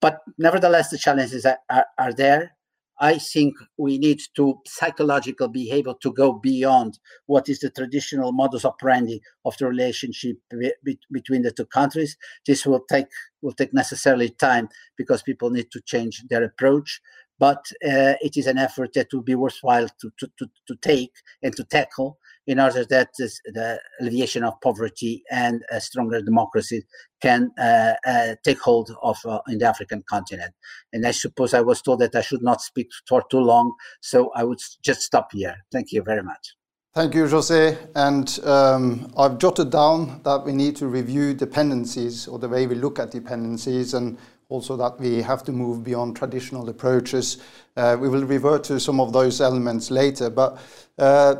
But 0.00 0.20
nevertheless, 0.38 0.88
the 0.88 0.96
challenges 0.96 1.44
are, 1.44 1.58
are, 1.68 1.86
are 1.98 2.14
there. 2.14 2.56
I 3.00 3.18
think 3.18 3.54
we 3.76 3.98
need 3.98 4.20
to 4.36 4.58
psychologically 4.66 5.48
be 5.48 5.70
able 5.70 5.94
to 5.96 6.12
go 6.12 6.32
beyond 6.32 6.98
what 7.26 7.48
is 7.48 7.60
the 7.60 7.70
traditional 7.70 8.32
modus 8.32 8.64
operandi 8.64 9.20
of 9.44 9.56
the 9.58 9.66
relationship 9.66 10.36
be, 10.84 10.98
between 11.12 11.42
the 11.42 11.52
two 11.52 11.66
countries. 11.66 12.16
This 12.46 12.66
will 12.66 12.84
take 12.90 13.06
will 13.40 13.52
take 13.52 13.72
necessarily 13.72 14.30
time 14.30 14.68
because 14.96 15.22
people 15.22 15.50
need 15.50 15.70
to 15.70 15.80
change 15.82 16.24
their 16.28 16.42
approach. 16.42 17.00
But 17.38 17.66
uh, 17.84 18.18
it 18.20 18.36
is 18.36 18.48
an 18.48 18.58
effort 18.58 18.94
that 18.94 19.12
will 19.12 19.22
be 19.22 19.36
worthwhile 19.36 19.88
to, 20.00 20.10
to, 20.18 20.28
to, 20.38 20.50
to 20.66 20.76
take 20.82 21.12
and 21.40 21.54
to 21.54 21.62
tackle 21.62 22.18
in 22.48 22.58
order 22.58 22.84
that 22.86 23.10
this, 23.18 23.40
the 23.44 23.78
alleviation 24.00 24.42
of 24.42 24.54
poverty 24.62 25.22
and 25.30 25.62
a 25.70 25.80
stronger 25.80 26.22
democracy 26.22 26.82
can 27.20 27.50
uh, 27.58 27.92
uh, 28.06 28.34
take 28.42 28.58
hold 28.58 28.90
of 29.02 29.18
uh, 29.26 29.38
in 29.48 29.58
the 29.58 29.66
African 29.66 30.02
continent. 30.08 30.52
And 30.94 31.06
I 31.06 31.10
suppose 31.10 31.52
I 31.52 31.60
was 31.60 31.82
told 31.82 32.00
that 32.00 32.16
I 32.16 32.22
should 32.22 32.42
not 32.42 32.62
speak 32.62 32.88
for 33.06 33.22
too 33.30 33.40
long, 33.40 33.74
so 34.00 34.30
I 34.34 34.44
would 34.44 34.60
just 34.82 35.02
stop 35.02 35.28
here. 35.32 35.56
Thank 35.70 35.92
you 35.92 36.02
very 36.02 36.22
much. 36.22 36.54
Thank 36.94 37.14
you, 37.14 37.28
Jose. 37.28 37.76
And 37.94 38.40
um, 38.44 39.12
I've 39.16 39.36
jotted 39.38 39.70
down 39.70 40.22
that 40.24 40.42
we 40.44 40.52
need 40.52 40.74
to 40.76 40.86
review 40.86 41.34
dependencies 41.34 42.26
or 42.26 42.38
the 42.38 42.48
way 42.48 42.66
we 42.66 42.76
look 42.76 42.98
at 42.98 43.10
dependencies 43.10 43.92
and 43.92 44.16
also 44.48 44.74
that 44.78 44.98
we 44.98 45.20
have 45.20 45.44
to 45.44 45.52
move 45.52 45.84
beyond 45.84 46.16
traditional 46.16 46.66
approaches. 46.70 47.42
Uh, 47.76 47.98
we 48.00 48.08
will 48.08 48.24
revert 48.24 48.64
to 48.64 48.80
some 48.80 49.00
of 49.00 49.12
those 49.12 49.42
elements 49.42 49.90
later. 49.90 50.30
But 50.30 50.58
uh, 50.96 51.36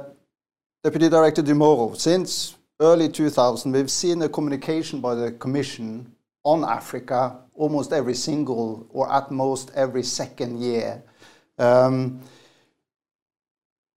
Deputy 0.85 1.09
Director 1.09 1.43
Di 1.43 1.55
Mauro, 1.55 1.95
since 1.95 2.55
early 2.79 3.09
2000, 3.09 3.73
we've 3.73 3.91
seen 3.91 4.23
a 4.23 4.29
communication 4.29 5.01
by 5.01 5.13
the 5.13 5.33
Commission 5.33 6.15
on 6.45 6.63
Africa 6.63 7.41
almost 7.55 7.93
every 7.93 8.15
single 8.15 8.87
or 8.91 9.13
at 9.13 9.29
most 9.33 9.73
every 9.75 10.05
second 10.05 10.63
year. 10.63 11.03
Um, 11.59 12.21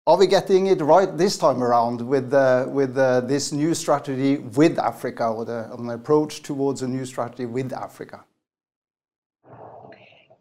are 0.08 0.18
we 0.18 0.26
getting 0.26 0.68
it 0.68 0.82
right 0.82 1.16
this 1.16 1.38
time 1.38 1.62
around 1.62 2.02
with, 2.02 2.34
uh, 2.34 2.66
with 2.68 2.98
uh, 2.98 3.22
this 3.22 3.52
new 3.52 3.76
strategy 3.76 4.38
with 4.38 4.80
Africa 4.80 5.28
or 5.28 5.46
the, 5.46 5.72
an 5.76 5.92
approach 5.92 6.42
towards 6.42 6.82
a 6.82 6.88
new 6.88 7.06
strategy 7.06 7.46
with 7.46 7.72
Africa? 7.74 8.26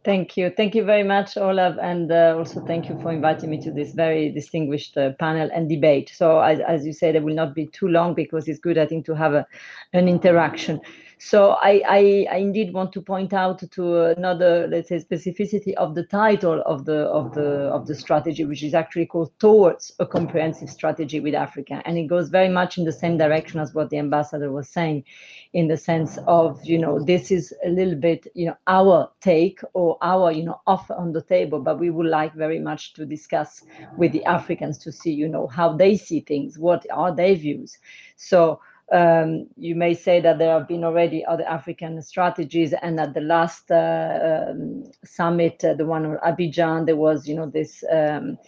Thank 0.02 0.38
you. 0.38 0.50
Thank 0.56 0.74
you 0.74 0.84
very 0.84 1.02
much, 1.02 1.36
Olav, 1.36 1.76
and 1.78 2.10
uh, 2.10 2.34
also 2.38 2.64
thank 2.64 2.88
you 2.88 2.98
for 3.02 3.12
inviting 3.12 3.50
me 3.50 3.60
to 3.60 3.70
this 3.70 3.92
very 3.92 4.30
distinguished 4.30 4.96
uh, 4.96 5.12
panel 5.18 5.50
and 5.52 5.68
debate. 5.68 6.10
So, 6.14 6.40
as, 6.40 6.58
as 6.60 6.86
you 6.86 6.94
said, 6.94 7.16
it 7.16 7.22
will 7.22 7.34
not 7.34 7.54
be 7.54 7.66
too 7.66 7.86
long 7.88 8.14
because 8.14 8.48
it's 8.48 8.58
good, 8.58 8.78
I 8.78 8.86
think, 8.86 9.04
to 9.06 9.14
have 9.14 9.34
a, 9.34 9.46
an 9.92 10.08
interaction. 10.08 10.80
So 11.22 11.50
I, 11.60 11.82
I, 11.86 12.26
I, 12.32 12.36
indeed 12.38 12.72
want 12.72 12.94
to 12.94 13.02
point 13.02 13.34
out 13.34 13.62
to 13.72 14.04
another, 14.04 14.66
let's 14.66 14.88
say, 14.88 14.96
specificity 14.96 15.74
of 15.74 15.94
the 15.94 16.04
title 16.04 16.62
of 16.64 16.86
the 16.86 17.00
of 17.10 17.34
the 17.34 17.68
of 17.68 17.86
the 17.86 17.94
strategy, 17.94 18.46
which 18.46 18.62
is 18.62 18.72
actually 18.72 19.04
called 19.04 19.30
"Towards 19.38 19.92
a 19.98 20.06
Comprehensive 20.06 20.70
Strategy 20.70 21.20
with 21.20 21.34
Africa," 21.34 21.82
and 21.84 21.98
it 21.98 22.04
goes 22.04 22.30
very 22.30 22.48
much 22.48 22.78
in 22.78 22.84
the 22.84 22.92
same 22.92 23.18
direction 23.18 23.60
as 23.60 23.74
what 23.74 23.90
the 23.90 23.98
ambassador 23.98 24.50
was 24.50 24.70
saying, 24.70 25.04
in 25.52 25.68
the 25.68 25.76
sense 25.76 26.18
of 26.26 26.58
you 26.64 26.78
know 26.78 26.98
this 26.98 27.30
is 27.30 27.52
a 27.66 27.68
little 27.68 27.96
bit 27.96 28.26
you 28.34 28.46
know 28.46 28.56
our 28.66 29.10
take 29.20 29.60
or 29.74 29.98
our 30.00 30.32
you 30.32 30.42
know 30.42 30.62
offer 30.66 30.94
on 30.94 31.12
the 31.12 31.22
table, 31.22 31.60
but 31.60 31.78
we 31.78 31.90
would 31.90 32.06
like 32.06 32.32
very 32.32 32.58
much 32.58 32.94
to 32.94 33.04
discuss 33.04 33.62
with 33.98 34.10
the 34.12 34.24
Africans 34.24 34.78
to 34.78 34.90
see 34.90 35.12
you 35.12 35.28
know 35.28 35.46
how 35.48 35.76
they 35.76 35.98
see 35.98 36.20
things, 36.20 36.58
what 36.58 36.86
are 36.90 37.14
their 37.14 37.34
views. 37.34 37.76
So 38.16 38.58
um, 38.92 39.46
you 39.56 39.74
may 39.74 39.94
say 39.94 40.20
that 40.20 40.38
there 40.38 40.58
have 40.58 40.66
been 40.66 40.84
already 40.84 41.24
other 41.24 41.44
African 41.44 42.02
strategies, 42.02 42.74
and 42.82 42.98
at 42.98 43.14
the 43.14 43.20
last 43.20 43.70
uh, 43.70 44.48
um, 44.50 44.84
summit, 45.04 45.64
uh, 45.64 45.74
the 45.74 45.86
one 45.86 46.04
in 46.04 46.16
Abidjan, 46.16 46.86
there 46.86 46.96
was, 46.96 47.28
you 47.28 47.36
know, 47.36 47.46
this 47.46 47.84
um, 47.92 48.38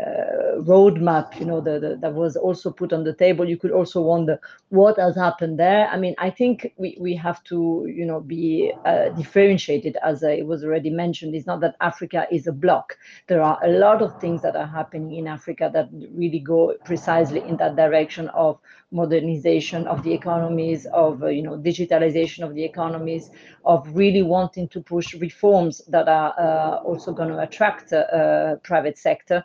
uh, 0.00 0.60
roadmap, 0.62 1.38
you 1.38 1.44
know, 1.44 1.60
the, 1.60 1.78
the, 1.78 1.96
that 2.00 2.14
was 2.14 2.36
also 2.36 2.70
put 2.70 2.92
on 2.92 3.04
the 3.04 3.12
table. 3.12 3.48
You 3.48 3.58
could 3.58 3.70
also 3.70 4.00
wonder 4.00 4.40
what 4.70 4.98
has 4.98 5.16
happened 5.16 5.58
there. 5.58 5.86
I 5.88 5.98
mean, 5.98 6.14
I 6.18 6.30
think 6.30 6.72
we, 6.76 6.96
we 6.98 7.14
have 7.16 7.44
to, 7.44 7.86
you 7.88 8.06
know, 8.06 8.20
be 8.20 8.72
uh, 8.86 9.10
differentiated, 9.10 9.96
as 10.02 10.22
it 10.22 10.46
was 10.46 10.64
already 10.64 10.90
mentioned. 10.90 11.34
It's 11.34 11.46
not 11.46 11.60
that 11.60 11.76
Africa 11.80 12.26
is 12.30 12.46
a 12.46 12.52
block. 12.52 12.96
There 13.26 13.42
are 13.42 13.58
a 13.62 13.68
lot 13.68 14.00
of 14.00 14.18
things 14.20 14.40
that 14.42 14.56
are 14.56 14.66
happening 14.66 15.16
in 15.16 15.26
Africa 15.26 15.70
that 15.72 15.88
really 15.92 16.38
go 16.38 16.74
precisely 16.84 17.40
in 17.40 17.56
that 17.58 17.76
direction 17.76 18.28
of 18.30 18.58
modernization 18.92 19.86
of 19.86 20.02
the 20.02 20.12
economies, 20.12 20.86
of, 20.86 21.22
uh, 21.22 21.26
you 21.26 21.42
know, 21.42 21.56
digitalization 21.56 22.44
of 22.44 22.54
the 22.54 22.64
economies, 22.64 23.30
of 23.64 23.88
really 23.94 24.22
wanting 24.22 24.68
to 24.68 24.80
push 24.80 25.14
reforms 25.14 25.82
that 25.88 26.08
are 26.08 26.34
uh, 26.38 26.76
also 26.82 27.12
going 27.12 27.28
to 27.28 27.40
attract 27.40 27.92
uh, 27.92 28.56
private 28.56 28.98
sector. 28.98 29.42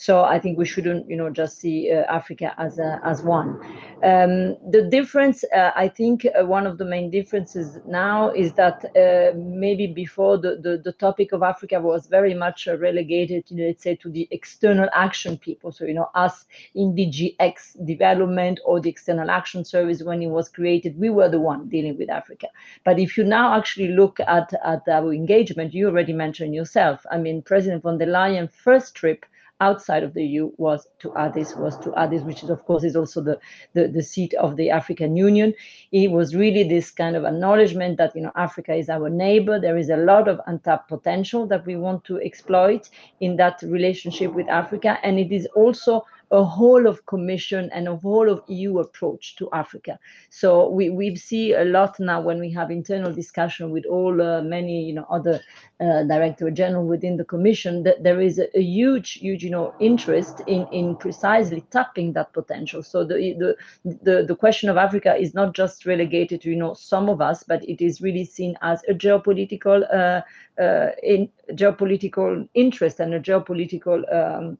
So 0.00 0.22
I 0.22 0.38
think 0.38 0.56
we 0.56 0.64
shouldn't, 0.64 1.10
you 1.10 1.16
know, 1.16 1.28
just 1.28 1.58
see 1.58 1.90
uh, 1.90 2.04
Africa 2.04 2.54
as 2.56 2.78
a, 2.78 3.00
as 3.04 3.20
one. 3.22 3.58
Um, 4.04 4.56
the 4.70 4.88
difference, 4.88 5.42
uh, 5.52 5.72
I 5.74 5.88
think, 5.88 6.24
uh, 6.24 6.46
one 6.46 6.68
of 6.68 6.78
the 6.78 6.84
main 6.84 7.10
differences 7.10 7.78
now 7.84 8.30
is 8.30 8.52
that 8.52 8.84
uh, 8.96 9.36
maybe 9.36 9.88
before 9.88 10.38
the, 10.38 10.54
the, 10.62 10.80
the 10.84 10.92
topic 10.92 11.32
of 11.32 11.42
Africa 11.42 11.80
was 11.80 12.06
very 12.06 12.32
much 12.32 12.68
uh, 12.68 12.78
relegated, 12.78 13.44
you 13.48 13.56
know, 13.56 13.66
let's 13.66 13.82
say, 13.82 13.96
to 13.96 14.08
the 14.08 14.28
external 14.30 14.88
action 14.94 15.36
people. 15.36 15.72
So 15.72 15.84
you 15.84 15.94
know, 15.94 16.10
us 16.14 16.44
in 16.76 16.94
DGX 16.94 17.84
development 17.84 18.60
or 18.64 18.80
the 18.80 18.90
External 18.90 19.30
Action 19.30 19.64
Service 19.64 20.04
when 20.04 20.22
it 20.22 20.28
was 20.28 20.48
created, 20.48 20.96
we 20.96 21.10
were 21.10 21.28
the 21.28 21.40
one 21.40 21.68
dealing 21.68 21.98
with 21.98 22.08
Africa. 22.08 22.46
But 22.84 23.00
if 23.00 23.16
you 23.16 23.24
now 23.24 23.58
actually 23.58 23.88
look 23.88 24.20
at 24.20 24.52
at 24.64 24.86
our 24.88 25.12
engagement, 25.12 25.74
you 25.74 25.88
already 25.88 26.12
mentioned 26.12 26.54
yourself. 26.54 27.04
I 27.10 27.18
mean, 27.18 27.42
President 27.42 27.82
von 27.82 27.98
der 27.98 28.06
Leyen 28.06 28.48
first 28.48 28.94
trip 28.94 29.26
outside 29.60 30.02
of 30.02 30.14
the 30.14 30.24
EU 30.24 30.50
was 30.56 30.86
to 31.00 31.14
Addis, 31.16 31.54
was 31.56 31.76
to 31.78 31.94
Addis, 31.94 32.22
which 32.22 32.42
is 32.42 32.50
of 32.50 32.64
course 32.64 32.84
is 32.84 32.96
also 32.96 33.20
the, 33.22 33.38
the, 33.74 33.88
the 33.88 34.02
seat 34.02 34.34
of 34.34 34.56
the 34.56 34.70
African 34.70 35.16
Union. 35.16 35.54
It 35.92 36.10
was 36.10 36.34
really 36.34 36.64
this 36.64 36.90
kind 36.90 37.16
of 37.16 37.24
acknowledgement 37.24 37.98
that 37.98 38.14
you 38.14 38.22
know 38.22 38.32
Africa 38.36 38.74
is 38.74 38.88
our 38.88 39.08
neighbor. 39.08 39.58
There 39.58 39.76
is 39.76 39.90
a 39.90 39.96
lot 39.96 40.28
of 40.28 40.40
untapped 40.46 40.88
potential 40.88 41.46
that 41.46 41.66
we 41.66 41.76
want 41.76 42.04
to 42.04 42.20
exploit 42.20 42.88
in 43.20 43.36
that 43.36 43.60
relationship 43.62 44.32
with 44.32 44.48
Africa, 44.48 44.98
and 45.02 45.18
it 45.18 45.32
is 45.32 45.46
also 45.54 46.04
a 46.30 46.44
whole 46.44 46.86
of 46.86 47.04
commission 47.06 47.70
and 47.72 47.88
a 47.88 47.96
whole 47.96 48.28
of 48.28 48.42
EU 48.48 48.80
approach 48.80 49.36
to 49.36 49.48
Africa. 49.52 49.98
So 50.30 50.68
we, 50.68 50.90
we 50.90 51.16
see 51.16 51.54
a 51.54 51.64
lot 51.64 51.98
now 51.98 52.20
when 52.20 52.38
we 52.38 52.50
have 52.52 52.70
internal 52.70 53.12
discussion 53.12 53.70
with 53.70 53.86
all 53.86 54.20
uh, 54.20 54.42
many 54.42 54.84
you 54.84 54.94
know 54.94 55.06
other 55.10 55.40
uh, 55.80 56.02
director 56.02 56.50
general 56.50 56.86
within 56.86 57.16
the 57.16 57.24
commission 57.24 57.82
that 57.84 58.02
there 58.02 58.20
is 58.20 58.38
a, 58.38 58.58
a, 58.58 58.60
huge 58.60 59.12
huge 59.12 59.42
you 59.42 59.50
know 59.50 59.74
interest 59.80 60.40
in 60.46 60.66
in 60.72 60.96
precisely 60.96 61.62
tapping 61.70 62.12
that 62.12 62.32
potential. 62.32 62.82
So 62.82 63.04
the 63.04 63.34
the 63.38 63.56
the, 64.02 64.24
the 64.24 64.36
question 64.36 64.68
of 64.68 64.76
Africa 64.76 65.16
is 65.16 65.34
not 65.34 65.54
just 65.54 65.86
relegated 65.86 66.42
to 66.42 66.50
you 66.50 66.56
know 66.56 66.74
some 66.74 67.08
of 67.08 67.22
us, 67.22 67.42
but 67.42 67.66
it 67.66 67.80
is 67.80 68.02
really 68.02 68.24
seen 68.24 68.56
as 68.60 68.82
a 68.88 68.92
geopolitical 68.92 69.82
uh, 69.92 70.20
uh 70.60 70.90
in 71.02 71.28
geopolitical 71.52 72.46
interest 72.54 73.00
and 73.00 73.14
a 73.14 73.20
geopolitical 73.20 74.02
um, 74.14 74.58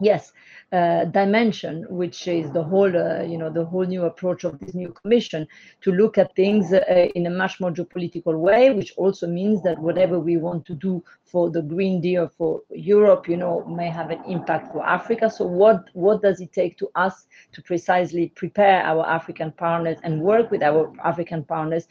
yes 0.00 0.32
uh, 0.74 1.04
dimension, 1.04 1.86
which 1.88 2.26
is 2.26 2.50
the 2.50 2.62
whole, 2.62 2.96
uh, 2.96 3.22
you 3.22 3.38
know, 3.38 3.48
the 3.48 3.64
whole 3.64 3.84
new 3.84 4.04
approach 4.06 4.42
of 4.42 4.58
this 4.58 4.74
new 4.74 4.92
commission 5.02 5.46
to 5.80 5.92
look 5.92 6.18
at 6.18 6.34
things 6.34 6.72
uh, 6.72 7.06
in 7.14 7.26
a 7.26 7.30
much 7.30 7.60
more 7.60 7.70
geopolitical 7.70 8.36
way, 8.36 8.72
which 8.72 8.92
also 8.96 9.28
means 9.28 9.62
that 9.62 9.78
whatever 9.78 10.18
we 10.18 10.36
want 10.36 10.66
to 10.66 10.74
do 10.74 11.02
for 11.24 11.48
the 11.50 11.62
Green 11.62 12.00
Deal 12.00 12.28
for 12.36 12.60
Europe, 12.70 13.28
you 13.28 13.36
know, 13.36 13.64
may 13.66 13.88
have 13.88 14.10
an 14.10 14.22
impact 14.26 14.72
for 14.72 14.84
Africa. 14.84 15.30
So 15.30 15.44
what 15.44 15.84
what 15.92 16.22
does 16.22 16.40
it 16.40 16.52
take 16.52 16.76
to 16.78 16.88
us 16.96 17.26
to 17.52 17.62
precisely 17.62 18.32
prepare 18.34 18.82
our 18.82 19.06
African 19.06 19.52
partners 19.52 19.98
and 20.02 20.20
work 20.20 20.50
with 20.50 20.62
our 20.62 20.92
African 21.04 21.44
partners 21.44 21.86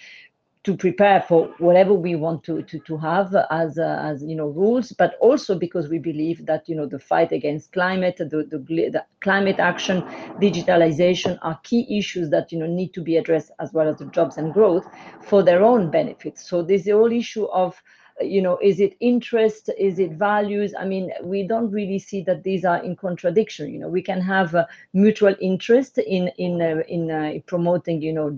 to 0.64 0.76
prepare 0.76 1.22
for 1.22 1.48
whatever 1.60 1.94
we 1.94 2.16
want 2.16 2.44
to 2.44 2.62
to, 2.64 2.80
to 2.80 2.98
have 2.98 3.36
as 3.52 3.78
uh, 3.78 4.00
as 4.02 4.24
you 4.24 4.36
know 4.36 4.48
rules 4.48 4.92
but 4.94 5.16
also 5.20 5.58
because 5.58 5.90
we 5.90 6.00
believe 6.00 6.46
that 6.46 6.68
you 6.68 6.76
know 6.76 6.86
the 6.86 7.00
fight 7.00 7.32
against 7.32 7.72
climate 7.74 8.16
the, 8.18 8.26
the, 8.26 8.58
the 8.58 9.06
climate 9.22 9.60
action 9.60 10.02
digitalization 10.40 11.38
are 11.42 11.60
key 11.64 11.86
issues 11.98 12.30
that 12.30 12.52
you 12.52 12.60
know 12.60 12.68
need 12.68 12.94
to 12.94 13.02
be 13.02 13.18
addressed 13.18 13.52
as 13.60 13.74
well 13.74 13.88
as 13.88 13.98
the 13.98 14.06
jobs 14.06 14.38
and 14.38 14.54
growth 14.54 14.88
for 15.22 15.44
their 15.44 15.64
own 15.64 15.90
benefits. 15.90 16.48
So 16.48 16.62
the 16.62 16.78
whole 16.92 17.12
issue 17.12 17.46
of 17.46 17.82
you 18.22 18.42
know 18.42 18.58
is 18.62 18.80
it 18.80 18.96
interest 19.00 19.70
is 19.78 20.00
it 20.00 20.12
values? 20.14 20.74
I 20.80 20.86
mean 20.86 21.12
we 21.24 21.48
don't 21.48 21.72
really 21.72 22.00
see 22.00 22.22
that 22.24 22.44
these 22.44 22.66
are 22.66 22.84
in 22.84 22.96
contradiction 22.96 23.72
you 23.74 23.80
know. 23.80 23.88
We 23.88 24.02
can 24.02 24.22
have 24.22 24.56
mutual 24.94 25.36
interest 25.42 25.98
in 25.98 26.28
in 26.38 26.62
uh, 26.62 26.84
in 26.88 27.12
uh, 27.12 27.34
promoting 27.46 28.02
you 28.02 28.14
know 28.14 28.38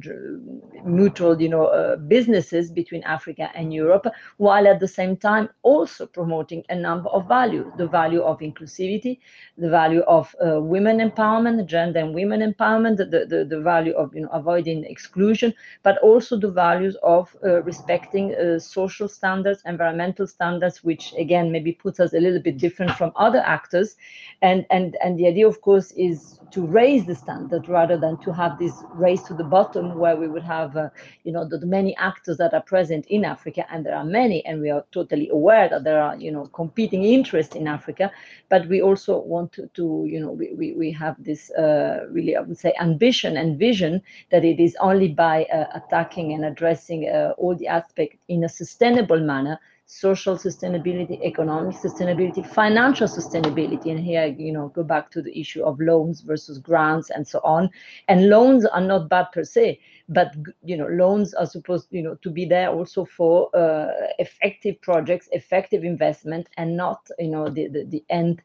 mutual 0.86 1.42
you 1.42 1.50
know 1.50 1.66
uh, 1.68 1.96
businesses 1.98 2.72
between 2.72 3.04
africa 3.04 3.50
and 3.56 3.74
europe 3.74 4.06
while 4.38 4.68
at 4.68 4.80
the 4.80 4.88
same 4.88 5.16
time 5.16 5.50
also 5.64 6.06
promoting 6.06 6.64
a 6.70 6.76
number 6.76 7.10
of 7.10 7.28
values 7.28 7.68
the 7.78 7.88
value 7.88 8.22
of 8.22 8.40
inclusivity 8.40 9.20
the 9.58 9.70
value 9.70 10.02
of 10.02 10.36
uh, 10.46 10.60
women 10.62 10.98
empowerment 11.00 11.66
gender 11.66 12.00
and 12.00 12.14
women 12.14 12.42
empowerment 12.42 12.98
the, 12.98 13.06
the 13.06 13.46
the 13.46 13.62
value 13.62 13.94
of 13.94 14.14
you 14.16 14.22
know 14.22 14.30
avoiding 14.32 14.84
exclusion 14.86 15.54
but 15.84 15.98
also 16.00 16.38
the 16.38 16.52
values 16.52 16.96
of 17.04 17.36
uh, 17.44 17.62
respecting 17.64 18.34
uh, 18.36 18.60
social 18.60 19.08
standards 19.08 19.62
environmental 19.66 20.28
standards, 20.28 20.84
which 20.84 21.14
again 21.18 21.52
maybe 21.52 21.72
puts 21.72 22.00
us 22.00 22.14
a 22.14 22.20
little 22.20 22.42
bit 22.42 22.58
different 22.58 22.92
from 22.92 23.12
other 23.16 23.40
actors. 23.40 23.96
And 24.42 24.66
and 24.70 24.98
and 25.04 25.18
the 25.18 25.28
idea, 25.28 25.48
of 25.48 25.62
course, 25.62 25.92
is 25.92 26.40
to 26.52 26.66
raise 26.66 27.06
the 27.06 27.16
standard 27.16 27.68
rather 27.68 27.98
than 27.98 28.18
to 28.18 28.32
have 28.32 28.58
this 28.58 28.84
race 28.94 29.24
to 29.24 29.34
the 29.34 29.44
bottom 29.44 29.96
where 29.96 30.16
we 30.16 30.28
would 30.28 30.44
have, 30.44 30.78
uh, 30.78 30.90
you 31.24 31.32
know, 31.32 31.44
the, 31.48 31.58
the, 31.58 31.66
many 31.66 31.96
actors 31.98 32.38
that 32.38 32.54
are 32.54 32.62
present 32.62 33.06
in 33.08 33.26
Africa, 33.26 33.66
and 33.70 33.86
there 33.86 33.96
are 33.96 34.06
many, 34.06 34.46
and 34.46 34.62
we 34.62 34.70
are 34.70 34.86
totally 34.92 35.30
aware 35.30 35.68
that 35.68 35.84
there 35.84 36.02
are, 36.02 36.16
you 36.16 36.32
know, 36.32 36.46
competing 36.48 37.04
interests 37.04 37.56
in 37.56 37.68
Africa. 37.68 38.12
But 38.50 38.68
we 38.68 38.82
also 38.82 39.20
want 39.20 39.52
to, 39.54 39.68
to 39.74 40.06
you 40.08 40.20
know, 40.20 40.32
we, 40.32 40.54
we, 40.54 40.74
we 40.74 40.92
have 40.92 41.16
this 41.20 41.52
uh, 41.52 42.06
really, 42.10 42.36
I 42.36 42.42
would 42.42 42.58
say, 42.58 42.74
ambition 42.80 43.38
and 43.38 43.60
vision 43.60 44.02
that 44.32 44.46
it 44.46 44.60
is 44.60 44.78
only 44.80 45.10
by 45.10 45.46
uh, 45.46 45.66
attacking 45.74 46.34
and 46.34 46.46
addressing 46.46 47.10
uh, 47.10 47.34
all 47.38 47.56
the 47.56 47.68
aspects 47.68 48.24
in 48.28 48.44
a 48.44 48.50
sustainable 48.50 49.20
manner 49.20 49.55
social 49.86 50.36
sustainability, 50.36 51.22
economic 51.24 51.76
sustainability, 51.76 52.46
financial 52.46 53.08
sustainability. 53.08 53.92
And 53.92 54.00
here, 54.00 54.26
you 54.26 54.52
know, 54.52 54.70
go 54.70 54.84
back 54.84 55.12
to 55.12 55.22
the 55.22 55.40
issue 55.40 55.64
of 55.64 55.80
loans 55.80 56.22
versus 56.22 56.58
grants 56.58 57.12
and 57.12 57.28
so 57.28 57.40
on. 57.44 57.70
And 58.08 58.30
loans 58.30 58.66
are 58.66 58.82
not 58.82 59.10
bad 59.10 59.28
per 59.32 59.44
se, 59.44 59.80
but 60.10 60.34
you 60.64 60.76
know, 60.76 60.88
loans 60.88 61.34
are 61.36 61.46
supposed, 61.46 61.88
you 61.92 62.02
know, 62.02 62.16
to 62.16 62.30
be 62.30 62.46
there 62.46 62.70
also 62.70 63.06
for 63.06 63.56
uh, 63.56 63.92
effective 64.18 64.82
projects, 64.82 65.30
effective 65.32 65.84
investment, 65.84 66.50
and 66.58 66.76
not, 66.76 67.08
you 67.20 67.30
know, 67.30 67.50
the 67.50 67.68
the, 67.68 67.86
the 67.86 68.04
end 68.10 68.42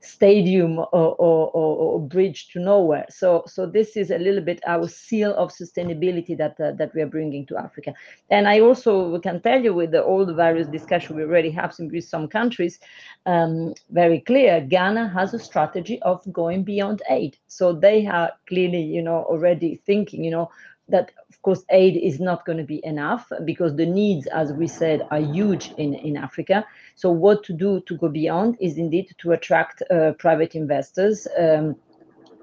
stadium 0.00 0.78
or, 0.78 0.86
or, 0.92 1.50
or, 1.52 2.00
bridge 2.00 2.48
to 2.52 2.60
nowhere. 2.60 3.06
So, 3.10 3.42
so 3.46 3.66
this 3.66 3.96
is 3.96 4.10
a 4.10 4.18
little 4.18 4.40
bit 4.40 4.60
our 4.66 4.88
seal 4.88 5.34
of 5.34 5.50
sustainability 5.50 6.36
that 6.38 6.60
uh, 6.60 6.72
that 6.72 6.94
we 6.94 7.02
are 7.02 7.06
bringing 7.06 7.44
to 7.46 7.56
Africa. 7.56 7.92
And 8.30 8.46
I 8.46 8.60
also 8.60 9.18
can 9.18 9.40
tell 9.40 9.60
you 9.60 9.74
with 9.74 9.90
the, 9.90 10.02
all 10.02 10.24
the 10.24 10.34
various 10.34 10.68
discussions 10.68 11.16
we 11.16 11.22
already 11.22 11.50
have 11.50 11.74
with 11.78 12.04
some 12.04 12.28
countries, 12.28 12.78
um, 13.26 13.74
very 13.90 14.20
clear. 14.20 14.60
Ghana 14.60 15.08
has 15.08 15.34
a 15.34 15.38
strategy 15.38 16.00
of 16.02 16.20
going 16.32 16.62
beyond 16.64 17.02
aid. 17.10 17.36
So 17.48 17.72
they 17.72 18.06
are 18.06 18.30
clearly, 18.46 18.82
you 18.82 19.02
know, 19.02 19.24
already 19.24 19.80
thinking, 19.86 20.24
you 20.24 20.30
know, 20.30 20.50
that 20.88 21.12
of 21.28 21.40
course 21.42 21.64
aid 21.70 21.96
is 21.96 22.18
not 22.20 22.44
going 22.46 22.58
to 22.58 22.64
be 22.64 22.80
enough 22.84 23.30
because 23.44 23.76
the 23.76 23.86
needs 23.86 24.26
as 24.28 24.52
we 24.52 24.66
said 24.66 25.06
are 25.10 25.20
huge 25.20 25.72
in 25.72 25.94
in 25.94 26.16
africa. 26.16 26.64
So 26.94 27.10
what 27.10 27.44
to 27.44 27.52
do 27.52 27.80
to 27.80 27.96
go 27.96 28.08
beyond 28.08 28.56
is 28.60 28.78
indeed 28.78 29.14
to 29.18 29.32
attract 29.32 29.82
uh, 29.90 30.12
private 30.18 30.54
investors 30.54 31.26
um, 31.38 31.76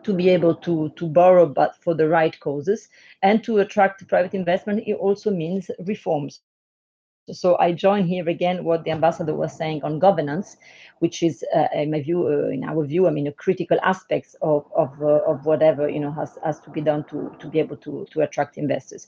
to 0.03 0.13
be 0.13 0.29
able 0.29 0.55
to 0.55 0.89
to 0.95 1.08
borrow 1.08 1.45
but 1.45 1.75
for 1.81 1.95
the 1.95 2.08
right 2.08 2.39
causes. 2.39 2.89
And 3.21 3.43
to 3.43 3.60
attract 3.60 4.08
private 4.08 4.34
investment 4.34 4.84
it 4.88 4.93
also 4.93 5.31
means 5.31 5.71
reforms 5.86 6.41
so 7.31 7.57
I 7.59 7.71
join 7.71 8.05
here 8.05 8.27
again 8.29 8.63
what 8.63 8.83
the 8.83 8.91
ambassador 8.91 9.33
was 9.33 9.51
saying 9.55 9.83
on 9.83 9.99
governance, 9.99 10.57
which 10.99 11.23
is, 11.23 11.43
uh, 11.55 11.67
in 11.73 11.91
my 11.91 12.01
view, 12.01 12.27
uh, 12.27 12.49
in 12.49 12.63
our 12.63 12.85
view, 12.85 13.07
I 13.07 13.11
mean, 13.11 13.27
a 13.27 13.31
critical 13.31 13.79
aspect 13.81 14.35
of 14.41 14.65
of, 14.75 14.91
uh, 15.01 15.21
of 15.25 15.45
whatever 15.45 15.89
you 15.89 15.99
know 15.99 16.11
has 16.11 16.38
has 16.43 16.59
to 16.61 16.69
be 16.69 16.81
done 16.81 17.03
to 17.05 17.35
to 17.39 17.47
be 17.47 17.59
able 17.59 17.77
to 17.77 18.05
to 18.11 18.21
attract 18.21 18.57
investors. 18.57 19.07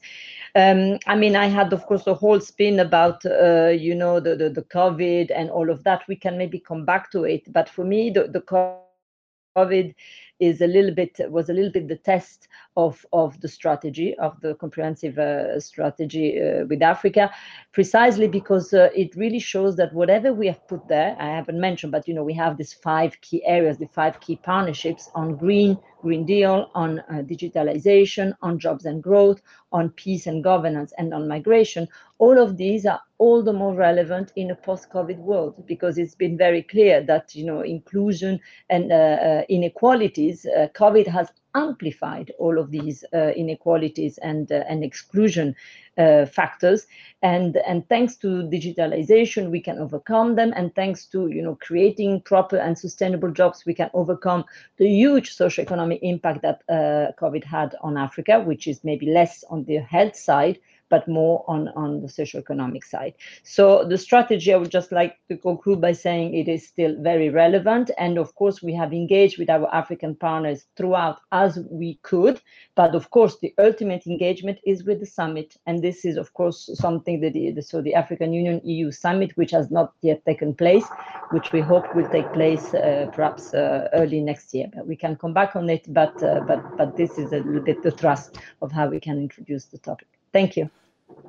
Um, 0.56 0.98
I 1.06 1.16
mean, 1.16 1.36
I 1.36 1.46
had 1.48 1.72
of 1.74 1.86
course 1.86 2.08
a 2.08 2.14
whole 2.14 2.40
spin 2.40 2.80
about 2.80 3.26
uh, 3.26 3.68
you 3.68 3.94
know 3.94 4.20
the, 4.20 4.36
the 4.36 4.50
the 4.50 4.64
COVID 4.64 5.32
and 5.36 5.50
all 5.52 5.70
of 5.70 5.84
that. 5.84 6.04
We 6.08 6.16
can 6.16 6.38
maybe 6.38 6.60
come 6.60 6.86
back 6.86 7.12
to 7.12 7.24
it, 7.24 7.52
but 7.54 7.70
for 7.70 7.86
me, 7.86 8.10
the 8.10 8.28
the 8.28 8.42
COVID 8.42 9.94
is 10.40 10.62
a 10.62 10.68
little 10.68 10.94
bit 10.94 11.20
was 11.30 11.50
a 11.50 11.54
little 11.54 11.72
bit 11.72 11.88
the 11.88 11.98
test 11.98 12.48
of 12.78 13.04
of 13.12 13.42
the 13.42 13.48
strategy 13.48 14.16
of 14.20 14.40
the 14.42 14.54
comprehensive 14.56 15.18
uh, 15.18 15.60
strategy 15.60 16.40
uh, 16.40 16.64
with 16.68 16.82
Africa, 16.84 17.32
precisely 17.74 18.28
because 18.28 18.72
uh, 18.72 18.90
it 18.96 19.16
really 19.16 19.40
shows 19.40 19.76
that 19.76 19.92
whatever 19.94 20.32
we 20.32 20.46
have 20.46 20.66
put 20.68 20.88
there, 20.88 21.18
I 21.20 21.26
haven't 21.26 21.60
mentioned, 21.60 21.92
but 21.92 22.08
you 22.08 22.14
know 22.14 22.24
we 22.24 22.36
have 22.36 22.56
these 22.56 22.74
five 22.74 23.20
key 23.22 23.44
areas, 23.46 23.80
the 23.80 23.88
five 23.88 24.20
key 24.20 24.36
partnerships 24.36 25.10
on 25.16 25.36
green, 25.36 25.78
Green 26.02 26.24
Deal, 26.24 26.70
on 26.76 27.00
uh, 27.00 27.24
digitalization, 27.24 28.34
on 28.44 28.60
jobs 28.60 28.86
and 28.86 29.02
growth, 29.02 29.42
on 29.72 29.90
peace 29.90 30.28
and 30.28 30.44
governance, 30.44 30.94
and 31.00 31.16
on 31.16 31.28
migration. 31.28 31.88
All 32.20 32.40
of 32.40 32.58
these 32.58 32.86
are 32.86 33.02
all 33.18 33.42
the 33.42 33.54
more 33.54 33.74
relevant 33.74 34.32
in 34.36 34.52
a 34.52 34.56
post-COVID 34.56 35.18
world 35.18 35.66
because 35.66 35.98
it's 35.98 36.14
been 36.14 36.38
very 36.38 36.62
clear 36.62 37.02
that 37.02 37.34
you 37.34 37.44
know 37.44 37.62
inclusion 37.62 38.40
and 38.70 38.92
uh, 38.92 38.96
uh, 38.96 39.42
inequalities, 39.50 40.46
COVID 40.76 41.08
has 41.08 41.32
amplified 41.56 42.32
all 42.40 42.60
of 42.60 42.72
these 42.72 43.04
uh, 43.14 43.32
inequalities 43.36 44.18
and 44.20 44.52
uh, 44.52 44.64
and 44.70 44.84
exclusion 44.84 45.56
uh, 45.98 46.26
factors. 46.26 46.88
And 47.22 47.58
and 47.68 47.88
thanks 47.90 48.16
to 48.18 48.28
digitalization 48.44 49.50
we 49.50 49.62
can 49.62 49.80
overcome 49.80 50.36
them. 50.36 50.54
And 50.56 50.74
thanks 50.76 51.06
to 51.08 51.28
you 51.28 51.42
know 51.42 51.58
creating 51.62 52.22
proper 52.22 52.58
and 52.58 52.78
sustainable 52.78 53.32
jobs 53.32 53.66
we 53.66 53.74
can 53.74 53.90
overcome 53.94 54.46
the 54.78 54.88
huge 54.88 55.36
socioeconomic 55.36 56.00
impact 56.02 56.42
that 56.42 56.62
uh, 56.70 57.12
covid 57.22 57.44
had 57.44 57.76
on 57.82 57.98
africa 57.98 58.40
which 58.40 58.68
is 58.68 58.84
maybe 58.84 59.08
less 59.08 59.44
on 59.50 59.64
the 59.66 59.78
health 59.78 60.16
side 60.16 60.60
but 60.90 61.08
more 61.08 61.44
on, 61.48 61.70
on 61.70 62.02
the 62.02 62.08
socioeconomic 62.08 62.84
side. 62.84 63.14
So 63.44 63.84
the 63.84 63.98
strategy, 63.98 64.54
I 64.54 64.58
would 64.58 64.72
just 64.72 64.92
like 64.92 65.18
to 65.30 65.38
conclude 65.38 65.82
by 65.82 65.94
saying 65.94 66.34
it 66.34 66.48
is 66.48 66.68
still 66.68 66.96
very 67.00 67.30
relevant. 67.30 67.92
And 67.98 68.18
of 68.18 68.34
course, 68.36 68.62
we 68.62 68.74
have 68.74 68.94
engaged 68.94 69.38
with 69.38 69.50
our 69.50 69.74
African 69.74 70.16
partners 70.16 70.66
throughout 70.76 71.20
as 71.32 71.60
we 71.70 72.00
could. 72.04 72.42
But 72.76 72.96
of 72.96 73.10
course, 73.10 73.38
the 73.42 73.54
ultimate 73.58 74.08
engagement 74.08 74.60
is 74.66 74.84
with 74.84 75.00
the 75.00 75.06
summit. 75.06 75.56
And 75.66 75.84
this 75.84 76.06
is, 76.06 76.18
of 76.18 76.34
course, 76.34 76.70
something 76.74 77.20
that 77.22 77.34
the, 77.34 77.62
so 77.62 77.82
the 77.82 77.94
African 77.94 78.34
Union 78.34 78.62
EU 78.64 78.92
summit, 78.92 79.36
which 79.36 79.52
has 79.52 79.72
not 79.72 79.94
yet 80.02 80.24
taken 80.26 80.54
place, 80.54 80.86
which 81.32 81.52
we 81.52 81.62
hope 81.62 81.94
will 81.96 82.10
take 82.10 82.32
place 82.34 82.74
uh, 82.74 83.10
perhaps 83.14 83.54
uh, 83.54 83.90
early 83.94 84.22
next 84.22 84.54
year. 84.54 84.68
But 84.74 84.88
we 84.88 84.96
can 84.96 85.16
come 85.16 85.34
back 85.34 85.56
on 85.56 85.70
it. 85.70 85.92
But, 85.94 86.22
uh, 86.24 86.42
but, 86.48 86.78
but 86.78 86.96
this 86.96 87.18
is 87.18 87.34
a 87.34 87.38
little 87.38 87.62
bit 87.62 87.84
the 87.84 87.92
thrust 87.92 88.38
of 88.62 88.72
how 88.72 88.88
we 88.88 89.00
can 89.00 89.20
introduce 89.20 89.66
the 89.66 89.78
topic. 89.78 90.17
Thank 90.38 90.56
you. 90.56 90.70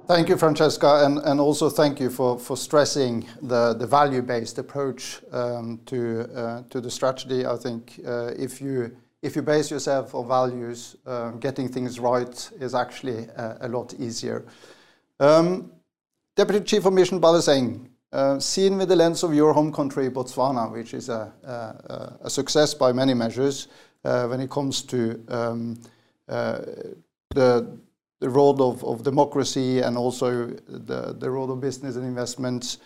Thank 0.07 0.29
you, 0.29 0.37
Francesca, 0.37 1.07
and, 1.07 1.17
and 1.25 1.41
also 1.41 1.71
thank 1.71 1.99
you 1.99 2.11
for, 2.11 2.39
for 2.39 2.59
stressing 2.59 3.27
the, 3.41 3.73
the 3.73 3.87
value-based 3.87 4.59
approach 4.59 5.21
um, 5.33 5.81
to, 5.87 6.29
uh, 6.37 6.63
to 6.69 6.79
the 6.79 6.91
strategy. 6.91 7.47
I 7.47 7.57
think 7.57 8.01
uh, 8.07 8.33
if, 8.37 8.61
you, 8.61 8.95
if 9.23 9.35
you 9.35 9.41
base 9.41 9.71
yourself 9.71 10.15
on 10.15 10.29
values, 10.29 10.97
uh, 11.07 11.31
getting 11.47 11.69
things 11.69 11.99
right 11.99 12.51
is 12.61 12.75
actually 12.75 13.21
a, 13.37 13.57
a 13.63 13.69
lot 13.69 13.95
easier. 13.99 14.45
Um, 15.21 15.73
Deputy 16.37 16.61
Chief 16.67 16.85
of 16.85 16.93
Mission 16.93 17.19
Baleseng, 17.19 17.89
uh, 18.13 18.39
seen 18.39 18.77
with 18.77 18.91
the 18.91 18.97
lens 18.97 19.23
of 19.23 19.33
your 19.33 19.55
home 19.55 19.73
country, 19.73 20.11
Botswana, 20.11 20.71
which 20.71 20.93
is 20.93 21.09
a, 21.09 21.33
a, 21.45 22.27
a 22.27 22.31
success 22.31 22.75
by 22.75 22.93
many 22.93 23.15
measures 23.15 23.69
uh, 24.05 24.27
when 24.27 24.41
it 24.41 24.51
comes 24.51 24.83
to 24.83 25.25
um, 25.29 25.81
uh, 26.29 26.61
the 27.31 27.79
the 28.21 28.29
role 28.29 28.61
of, 28.63 28.85
of 28.85 29.03
democracy 29.03 29.81
and 29.81 29.97
also 29.97 30.47
the, 30.67 31.15
the 31.19 31.31
role 31.31 31.51
of 31.51 31.61
business 31.61 31.97
and 31.97 32.05
investments. 32.05 32.79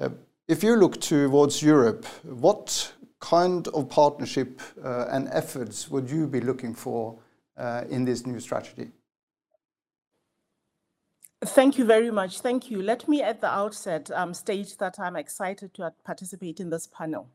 Uh, 0.00 0.10
if 0.46 0.62
you 0.62 0.76
look 0.76 1.00
towards 1.00 1.62
Europe, 1.62 2.04
what 2.22 2.92
kind 3.20 3.66
of 3.68 3.88
partnership 3.88 4.60
uh, 4.84 5.06
and 5.10 5.28
efforts 5.32 5.90
would 5.90 6.10
you 6.10 6.26
be 6.26 6.40
looking 6.40 6.74
for 6.74 7.18
uh, 7.56 7.84
in 7.88 8.04
this 8.04 8.26
new 8.26 8.38
strategy? 8.40 8.90
Thank 11.44 11.78
you 11.78 11.84
very 11.84 12.10
much. 12.10 12.40
Thank 12.40 12.70
you. 12.70 12.82
Let 12.82 13.06
me 13.06 13.22
at 13.22 13.40
the 13.40 13.50
outset 13.50 14.10
um, 14.10 14.32
state 14.34 14.76
that 14.78 14.98
I'm 14.98 15.16
excited 15.16 15.74
to 15.74 15.92
participate 16.04 16.60
in 16.60 16.70
this 16.70 16.86
panel. 16.86 17.28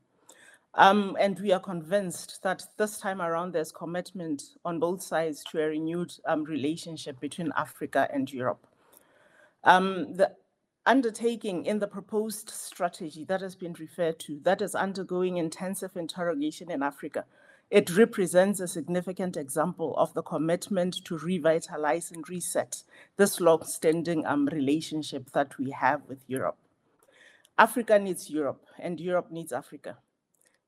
Um, 0.75 1.17
and 1.19 1.39
we 1.39 1.51
are 1.51 1.60
convinced 1.60 2.43
that 2.43 2.63
this 2.77 2.99
time 2.99 3.21
around 3.21 3.53
there's 3.53 3.71
commitment 3.71 4.43
on 4.63 4.79
both 4.79 5.01
sides 5.01 5.43
to 5.45 5.62
a 5.62 5.67
renewed 5.67 6.13
um, 6.25 6.43
relationship 6.43 7.19
between 7.19 7.51
Africa 7.58 8.08
and 8.13 8.32
Europe. 8.32 8.67
Um, 9.63 10.13
the 10.13 10.32
undertaking 10.86 11.65
in 11.65 11.79
the 11.79 11.88
proposed 11.88 12.49
strategy 12.49 13.23
that 13.25 13.41
has 13.41 13.55
been 13.55 13.73
referred 13.73 14.19
to, 14.19 14.39
that 14.43 14.62
is 14.62 14.75
undergoing 14.75 15.38
intensive 15.38 15.97
interrogation 15.97 16.71
in 16.71 16.84
Africa, 16.84 17.25
it 17.69 17.95
represents 17.95 18.60
a 18.60 18.67
significant 18.67 19.38
example 19.38 19.95
of 19.97 20.13
the 20.13 20.23
commitment 20.23 21.05
to 21.05 21.17
revitalize 21.17 22.12
and 22.12 22.27
reset 22.27 22.84
this 23.17 23.39
long-standing 23.39 24.25
um, 24.25 24.47
relationship 24.47 25.29
that 25.32 25.58
we 25.60 25.69
have 25.71 26.01
with 26.08 26.19
Europe. 26.27 26.58
Africa 27.58 27.99
needs 27.99 28.29
Europe 28.29 28.65
and 28.79 28.99
Europe 28.99 29.32
needs 29.32 29.51
Africa. 29.51 29.97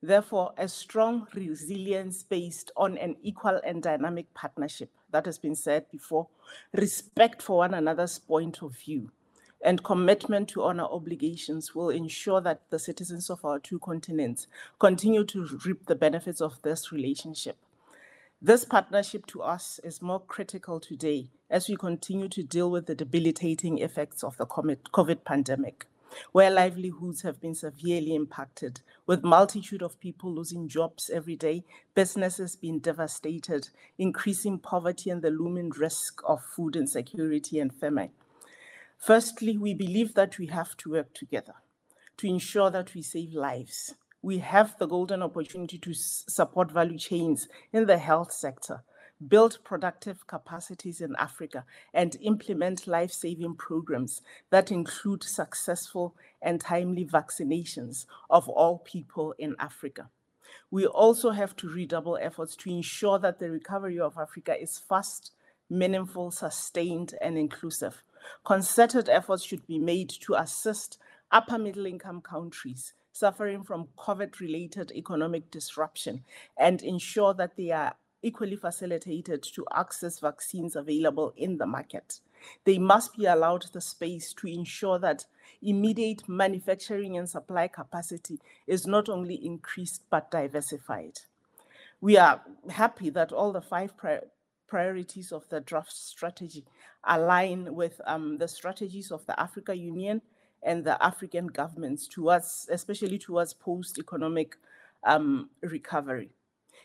Therefore, 0.04 0.54
a 0.58 0.68
strong 0.68 1.28
resilience 1.36 2.24
based 2.24 2.72
on 2.76 2.98
an 2.98 3.18
equal 3.22 3.62
and 3.64 3.84
dynamic 3.84 4.34
partnership, 4.34 4.90
that 5.12 5.26
has 5.26 5.38
been 5.38 5.56
said 5.56 5.86
before, 5.92 6.28
respect 6.74 7.42
for 7.42 7.58
one 7.58 7.74
another's 7.74 8.18
point 8.18 8.64
of 8.64 8.76
view, 8.78 9.12
and 9.64 9.84
commitment 9.84 10.50
to 10.50 10.64
honor 10.64 10.86
obligations 10.86 11.76
will 11.76 11.90
ensure 11.90 12.42
that 12.42 12.62
the 12.72 12.80
citizens 12.80 13.30
of 13.30 13.46
our 13.46 13.60
two 13.60 13.78
continents 13.78 14.48
continue 14.80 15.24
to 15.26 15.60
reap 15.66 15.86
the 15.86 15.96
benefits 15.96 16.42
of 16.42 16.60
this 16.64 16.92
relationship. 16.92 17.58
This 18.42 18.66
partnership 18.66 19.28
to 19.28 19.44
us 19.44 19.80
is 19.84 20.02
more 20.02 20.20
critical 20.20 20.80
today 20.80 21.28
as 21.48 21.70
we 21.70 21.76
continue 21.76 22.28
to 22.30 22.42
deal 22.42 22.72
with 22.72 22.88
the 22.88 22.96
debilitating 22.96 23.78
effects 23.78 24.24
of 24.24 24.36
the 24.38 24.48
COVID 24.48 25.24
pandemic 25.24 25.86
where 26.32 26.50
livelihoods 26.50 27.22
have 27.22 27.40
been 27.42 27.56
severely 27.56 28.16
impacted, 28.16 28.82
with 29.06 29.24
multitude 29.24 29.82
of 29.82 30.00
people 30.00 30.34
losing 30.34 30.68
jobs 30.68 31.10
every 31.10 31.36
day, 31.36 31.64
businesses 31.96 32.56
being 32.56 32.80
devastated, 32.80 33.70
increasing 33.98 34.60
poverty 34.60 35.10
and 35.10 35.22
the 35.22 35.32
looming 35.32 35.70
risk 35.70 36.22
of 36.26 36.44
food 36.44 36.76
insecurity 36.76 37.60
and 37.60 37.74
famine. 37.74 38.12
Firstly, 38.98 39.58
we 39.58 39.74
believe 39.74 40.14
that 40.14 40.38
we 40.38 40.48
have 40.48 40.78
to 40.78 40.92
work 40.92 41.14
together 41.14 41.56
to 42.18 42.28
ensure 42.28 42.70
that 42.70 42.94
we 42.94 43.02
save 43.02 43.34
lives. 43.34 43.96
We 44.22 44.38
have 44.38 44.78
the 44.78 44.86
golden 44.86 45.24
opportunity 45.24 45.80
to 45.80 45.94
support 45.94 46.72
value 46.72 47.00
chains 47.00 47.48
in 47.74 47.88
the 47.88 47.98
health 47.98 48.32
sector, 48.32 48.84
build 49.28 49.60
productive 49.64 50.26
capacities 50.28 51.02
in 51.02 51.16
Africa, 51.18 51.66
and 51.94 52.18
implement 52.22 52.88
life 52.88 53.12
saving 53.12 53.56
programs 53.56 54.22
that 54.50 54.72
include 54.72 55.24
successful 55.24 56.16
and 56.42 56.62
timely 56.62 57.06
vaccinations 57.06 58.06
of 58.30 58.48
all 58.50 58.80
people 58.80 59.34
in 59.38 59.56
Africa. 59.60 60.10
We 60.70 60.86
also 60.86 61.32
have 61.32 61.56
to 61.58 61.70
redouble 61.70 62.18
efforts 62.22 62.56
to 62.58 62.70
ensure 62.70 63.20
that 63.20 63.40
the 63.40 63.52
recovery 63.52 64.00
of 64.00 64.18
Africa 64.18 64.60
is 64.60 64.78
fast, 64.78 65.32
meaningful, 65.70 66.32
sustained, 66.32 67.14
and 67.22 67.38
inclusive. 67.38 68.04
Concerted 68.46 69.10
efforts 69.10 69.44
should 69.44 69.66
be 69.68 69.80
made 69.80 70.10
to 70.22 70.36
assist 70.36 70.98
upper 71.32 71.58
middle 71.58 71.86
income 71.86 72.22
countries 72.22 72.94
suffering 73.12 73.64
from 73.64 73.88
COVID 73.98 74.40
related 74.40 74.92
economic 74.94 75.52
disruption 75.52 76.24
and 76.58 76.82
ensure 76.82 77.34
that 77.34 77.56
they 77.58 77.72
are 77.72 77.94
equally 78.24 78.56
facilitated 78.56 79.44
to 79.44 79.66
access 79.74 80.20
vaccines 80.20 80.76
available 80.76 81.34
in 81.38 81.58
the 81.58 81.66
market. 81.66 82.20
They 82.66 82.78
must 82.78 83.16
be 83.18 83.26
allowed 83.26 83.66
the 83.72 83.82
space 83.82 84.34
to 84.34 84.48
ensure 84.48 85.00
that 85.00 85.26
immediate 85.62 86.28
manufacturing 86.28 87.18
and 87.18 87.30
supply 87.30 87.68
capacity 87.68 88.40
is 88.68 88.88
not 88.88 89.10
only 89.10 89.36
increased 89.46 90.04
but 90.10 90.32
diversified. 90.32 91.20
We 92.00 92.18
are 92.18 92.42
happy 92.70 93.10
that 93.12 93.32
all 93.32 93.52
the 93.52 93.62
five 93.62 93.96
pri 93.96 94.20
priorities 94.68 95.34
of 95.34 95.48
the 95.50 95.60
draft 95.60 95.92
strategy 95.92 96.64
align 97.04 97.76
with 97.76 98.00
um, 98.06 98.38
the 98.38 98.48
strategies 98.48 99.12
of 99.12 99.26
the 99.26 99.38
Africa 99.38 99.76
Union 99.76 100.22
and 100.64 100.86
the 100.86 101.04
African 101.04 101.48
governments 101.48 102.08
towards, 102.08 102.70
especially 102.72 103.18
towards 103.18 103.54
post-economic 103.54 104.56
um, 105.04 105.50
recovery. 105.62 106.30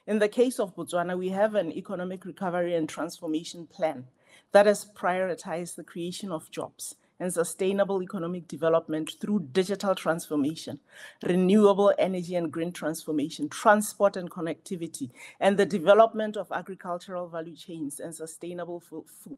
In 0.07 0.21
the 0.21 0.29
case 0.29 0.61
of 0.61 0.77
Botswana, 0.77 1.19
we 1.19 1.31
have 1.31 1.57
an 1.57 1.73
economic 1.73 2.25
recovery 2.25 2.77
and 2.77 2.89
transformation 2.89 3.67
plan 3.67 4.07
that 4.53 4.67
has 4.67 4.87
prioritized 4.95 5.75
the 5.75 5.83
creation 5.83 6.31
of 6.31 6.49
jobs 6.53 6.95
and 7.19 7.35
sustainable 7.35 8.01
economic 8.01 8.47
development 8.47 9.17
through 9.21 9.49
digital 9.51 9.97
transformation, 9.97 10.79
renewable 11.25 11.93
energy 11.99 12.37
and 12.37 12.53
green 12.53 12.71
transformation, 12.71 13.49
transport 13.49 14.17
and 14.17 14.31
connectivity, 14.31 15.11
and 15.41 15.57
the 15.59 15.67
development 15.67 16.37
of 16.37 16.53
agricultural 16.53 17.27
value 17.27 17.57
chains 17.57 17.99
and 17.99 18.15
sustainable 18.15 18.81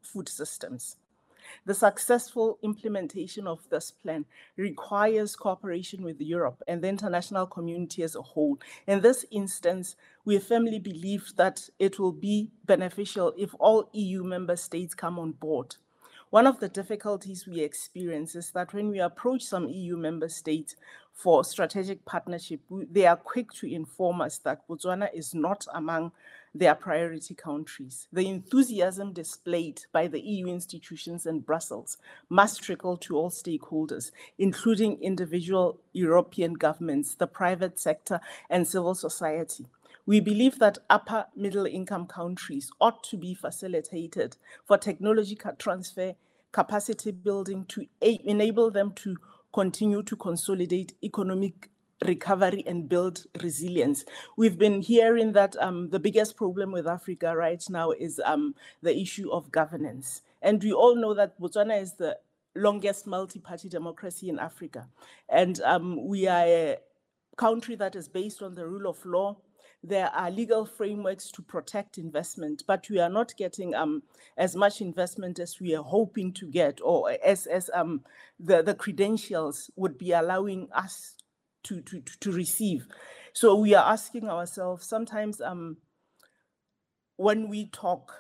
food 0.03 0.29
systems. 0.29 0.97
The 1.65 1.75
successful 1.75 2.59
implementation 2.63 3.47
of 3.47 3.69
this 3.71 3.91
plan 3.91 4.25
requires 4.57 5.37
cooperation 5.37 6.03
with 6.03 6.21
Europe 6.21 6.63
and 6.67 6.83
the 6.83 6.89
international 6.89 7.47
community 7.47 8.03
as 8.03 8.17
a 8.17 8.23
whole. 8.23 8.59
In 8.87 9.01
this 9.01 9.25
instance, 9.31 9.97
we 10.25 10.39
firmly 10.39 10.79
believe 10.79 11.33
that 11.37 11.69
it 11.79 11.99
will 11.99 12.13
be 12.13 12.51
beneficial 12.65 13.35
if 13.37 13.55
all 13.59 13.89
EU 13.93 14.25
member 14.25 14.57
states 14.57 14.95
come 14.95 15.19
on 15.19 15.33
board. 15.33 15.77
One 16.31 16.47
of 16.47 16.61
the 16.61 16.69
difficulties 16.69 17.47
we 17.47 17.61
experience 17.61 18.37
is 18.37 18.51
that 18.51 18.75
when 18.75 18.91
we 18.91 19.01
approach 19.01 19.43
some 19.45 19.67
EU 19.69 19.97
member 19.97 20.29
states 20.29 20.77
for 21.15 21.43
strategic 21.43 22.05
partnership, 22.05 22.61
they 22.71 23.07
are 23.07 23.17
quick 23.17 23.51
to 23.53 23.67
inform 23.67 24.21
us 24.21 24.37
that 24.39 24.69
Botswana 24.69 25.09
is 25.15 25.35
not 25.35 25.67
among 25.73 26.13
their 26.59 26.75
priority 26.75 27.35
countries. 27.35 28.09
The 28.13 28.29
enthusiasm 28.29 29.13
displayed 29.13 29.83
by 29.93 30.09
the 30.09 30.21
EU 30.21 30.47
institutions 30.49 31.27
and 31.27 31.45
Brussels 31.45 31.99
must 32.29 32.63
trickle 32.63 32.97
to 32.99 33.17
all 33.17 33.31
stakeholders, 33.31 34.11
including 34.39 35.01
individual 35.01 35.81
European 35.93 36.55
governments, 36.55 37.15
the 37.15 37.27
private 37.27 37.79
sector, 37.79 38.21
and 38.51 38.67
civil 38.67 38.95
society. 38.95 39.67
We 40.07 40.21
believe 40.21 40.59
that 40.59 40.79
upper 40.89 41.27
middle 41.37 41.67
income 41.67 42.07
countries 42.07 42.71
ought 42.81 43.05
to 43.05 43.17
be 43.17 43.35
facilitated 43.35 44.37
for 44.65 44.79
technology 44.79 45.39
transfer, 45.59 46.15
capacity 46.51 47.11
building 47.11 47.67
to 47.67 47.87
enable 48.01 48.71
them 48.71 48.93
to 48.93 49.17
continue 49.53 50.03
to 50.03 50.17
consolidate 50.17 50.95
economic 51.03 51.71
recovery 52.05 52.63
and 52.67 52.89
build 52.89 53.27
resilience. 53.43 54.05
We've 54.37 54.59
been 54.59 54.83
hearing 54.83 55.33
that 55.33 55.57
um, 55.61 55.91
the 55.91 55.99
biggest 55.99 56.37
problem 56.37 56.73
with 56.73 56.87
Africa 56.87 57.35
right 57.37 57.63
now 57.69 57.91
is 57.91 58.21
um, 58.25 58.55
the 58.83 58.97
issue 58.97 59.31
of 59.31 59.51
governance. 59.51 60.23
And 60.43 60.63
we 60.63 60.73
all 60.73 60.95
know 60.95 61.15
that 61.15 61.41
Botswana 61.41 61.81
is 61.81 61.95
the 61.95 62.19
longest 62.55 63.07
multi-party 63.07 63.69
democracy 63.69 64.29
in 64.29 64.39
Africa. 64.39 64.89
And 65.29 65.61
um, 65.63 66.07
we 66.07 66.27
are 66.29 66.45
a 66.45 66.77
country 67.37 67.75
that 67.77 67.97
is 67.97 68.09
based 68.09 68.43
on 68.43 68.55
the 68.55 68.67
rule 68.67 68.89
of 68.89 69.05
law. 69.05 69.37
There 69.83 70.09
are 70.09 70.31
legal 70.31 70.67
frameworks 70.67 71.31
to 71.33 71.43
protect 71.43 71.99
investment, 71.99 72.65
but 72.67 72.89
we 72.91 72.99
are 72.99 73.09
not 73.09 73.37
getting 73.37 73.77
um, 73.77 74.03
as 74.37 74.57
much 74.57 74.81
investment 74.81 75.39
as 75.39 75.61
we 75.61 75.77
are 75.77 75.85
hoping 75.85 76.33
to 76.33 76.47
get, 76.47 76.81
or 76.83 77.17
as, 77.25 77.47
as 77.47 77.71
um, 77.73 78.03
the, 78.41 78.61
the 78.63 78.75
credentials 78.75 79.71
would 79.77 79.97
be 79.97 80.11
allowing 80.11 80.69
us 80.73 81.15
to, 81.69 81.81
to, 81.83 82.03
to 82.21 82.33
receive. 82.33 82.87
So 83.33 83.55
we 83.55 83.75
are 83.75 83.93
asking 83.93 84.29
ourselves 84.29 84.87
sometimes 84.87 85.41
um, 85.41 85.77
when 87.17 87.49
we 87.49 87.67
talk, 87.67 88.13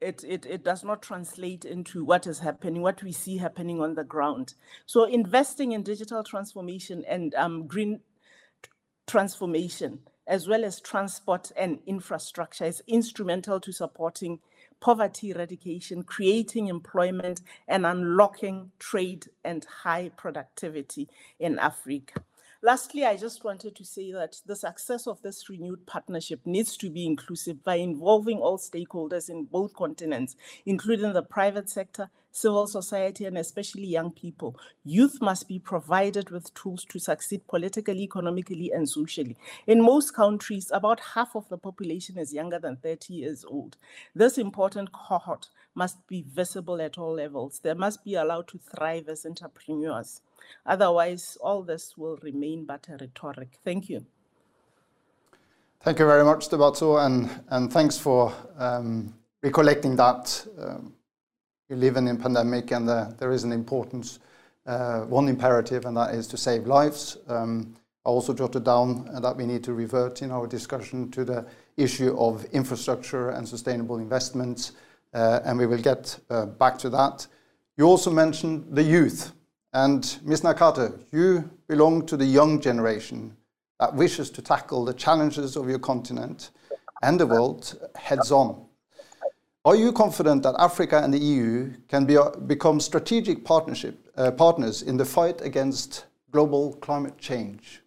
it, 0.00 0.24
it, 0.26 0.46
it 0.46 0.64
does 0.64 0.84
not 0.84 1.02
translate 1.02 1.64
into 1.64 2.04
what 2.04 2.26
is 2.26 2.40
happening, 2.40 2.82
what 2.82 3.02
we 3.02 3.12
see 3.12 3.36
happening 3.38 3.80
on 3.80 3.94
the 3.94 4.04
ground. 4.04 4.54
So 4.86 5.04
investing 5.04 5.72
in 5.72 5.82
digital 5.82 6.24
transformation 6.24 7.04
and 7.08 7.34
um, 7.34 7.66
green 7.66 8.00
transformation, 9.06 10.00
as 10.26 10.48
well 10.48 10.64
as 10.64 10.80
transport 10.80 11.52
and 11.56 11.78
infrastructure 11.86 12.64
is 12.64 12.82
instrumental 12.86 13.60
to 13.60 13.72
supporting 13.72 14.40
poverty 14.80 15.30
eradication, 15.30 16.02
creating 16.02 16.68
employment, 16.68 17.40
and 17.68 17.86
unlocking 17.86 18.70
trade 18.78 19.26
and 19.44 19.64
high 19.82 20.10
productivity 20.16 21.08
in 21.38 21.58
Africa. 21.58 22.22
Lastly, 22.64 23.04
I 23.04 23.18
just 23.18 23.44
wanted 23.44 23.76
to 23.76 23.84
say 23.84 24.10
that 24.12 24.40
the 24.46 24.56
success 24.56 25.06
of 25.06 25.20
this 25.20 25.50
renewed 25.50 25.84
partnership 25.84 26.40
needs 26.46 26.78
to 26.78 26.88
be 26.88 27.04
inclusive 27.04 27.62
by 27.62 27.74
involving 27.74 28.38
all 28.38 28.56
stakeholders 28.56 29.28
in 29.28 29.44
both 29.44 29.74
continents, 29.74 30.34
including 30.64 31.12
the 31.12 31.22
private 31.22 31.68
sector, 31.68 32.08
civil 32.32 32.66
society, 32.66 33.26
and 33.26 33.36
especially 33.36 33.86
young 33.86 34.10
people. 34.10 34.58
Youth 34.82 35.18
must 35.20 35.46
be 35.46 35.58
provided 35.58 36.30
with 36.30 36.54
tools 36.54 36.86
to 36.86 36.98
succeed 36.98 37.46
politically, 37.48 38.02
economically, 38.02 38.72
and 38.72 38.88
socially. 38.88 39.36
In 39.66 39.82
most 39.82 40.14
countries, 40.14 40.70
about 40.72 41.00
half 41.14 41.36
of 41.36 41.46
the 41.50 41.58
population 41.58 42.16
is 42.16 42.32
younger 42.32 42.58
than 42.58 42.76
30 42.76 43.12
years 43.12 43.44
old. 43.44 43.76
This 44.14 44.38
important 44.38 44.90
cohort 44.90 45.50
must 45.74 46.06
be 46.06 46.24
visible 46.26 46.80
at 46.80 46.96
all 46.96 47.12
levels. 47.12 47.60
They 47.62 47.74
must 47.74 48.02
be 48.04 48.14
allowed 48.14 48.48
to 48.48 48.58
thrive 48.58 49.10
as 49.10 49.26
entrepreneurs. 49.26 50.22
Otherwise, 50.66 51.38
all 51.40 51.62
this 51.62 51.96
will 51.96 52.18
remain 52.22 52.64
but 52.64 52.86
a 52.88 52.96
rhetoric. 52.96 53.58
Thank 53.64 53.88
you. 53.88 54.04
Thank 55.80 55.98
you 55.98 56.06
very 56.06 56.24
much, 56.24 56.48
Debato, 56.48 57.04
and, 57.04 57.28
and 57.50 57.70
thanks 57.70 57.98
for 57.98 58.32
um, 58.56 59.14
recollecting 59.42 59.96
that. 59.96 60.46
Um, 60.58 60.94
we 61.68 61.76
live 61.76 61.96
in 61.96 62.08
a 62.08 62.14
pandemic 62.14 62.70
and 62.72 62.88
uh, 62.88 63.10
there 63.18 63.32
is 63.32 63.44
an 63.44 63.52
importance, 63.52 64.18
uh, 64.66 65.00
one 65.00 65.28
imperative, 65.28 65.84
and 65.84 65.96
that 65.96 66.14
is 66.14 66.26
to 66.28 66.36
save 66.36 66.66
lives. 66.66 67.18
Um, 67.28 67.76
I 68.06 68.10
also 68.10 68.34
jotted 68.34 68.64
down 68.64 69.08
that 69.22 69.36
we 69.36 69.46
need 69.46 69.64
to 69.64 69.72
revert 69.72 70.22
in 70.22 70.30
our 70.30 70.46
discussion 70.46 71.10
to 71.12 71.24
the 71.24 71.46
issue 71.76 72.16
of 72.18 72.44
infrastructure 72.46 73.30
and 73.30 73.48
sustainable 73.48 73.98
investments, 73.98 74.72
uh, 75.14 75.40
and 75.44 75.58
we 75.58 75.66
will 75.66 75.80
get 75.80 76.18
uh, 76.30 76.46
back 76.46 76.78
to 76.78 76.90
that. 76.90 77.26
You 77.76 77.86
also 77.86 78.10
mentioned 78.10 78.66
the 78.70 78.82
youth. 78.82 79.32
And 79.74 80.20
Ms. 80.22 80.42
Nakate, 80.42 81.04
you 81.10 81.50
belong 81.66 82.06
to 82.06 82.16
the 82.16 82.24
young 82.24 82.60
generation 82.60 83.36
that 83.80 83.92
wishes 83.92 84.30
to 84.30 84.40
tackle 84.40 84.84
the 84.84 84.94
challenges 84.94 85.56
of 85.56 85.68
your 85.68 85.80
continent 85.80 86.50
and 87.02 87.18
the 87.18 87.26
world 87.26 87.76
heads 87.96 88.30
on. 88.30 88.66
Are 89.64 89.74
you 89.74 89.92
confident 89.92 90.44
that 90.44 90.54
Africa 90.60 91.02
and 91.02 91.12
the 91.12 91.18
EU 91.18 91.72
can 91.88 92.04
be, 92.04 92.16
become 92.46 92.78
strategic 92.78 93.44
partnership, 93.44 93.98
uh, 94.16 94.30
partners 94.30 94.82
in 94.82 94.96
the 94.96 95.04
fight 95.04 95.40
against 95.40 96.06
global 96.30 96.74
climate 96.74 97.18
change? 97.18 97.80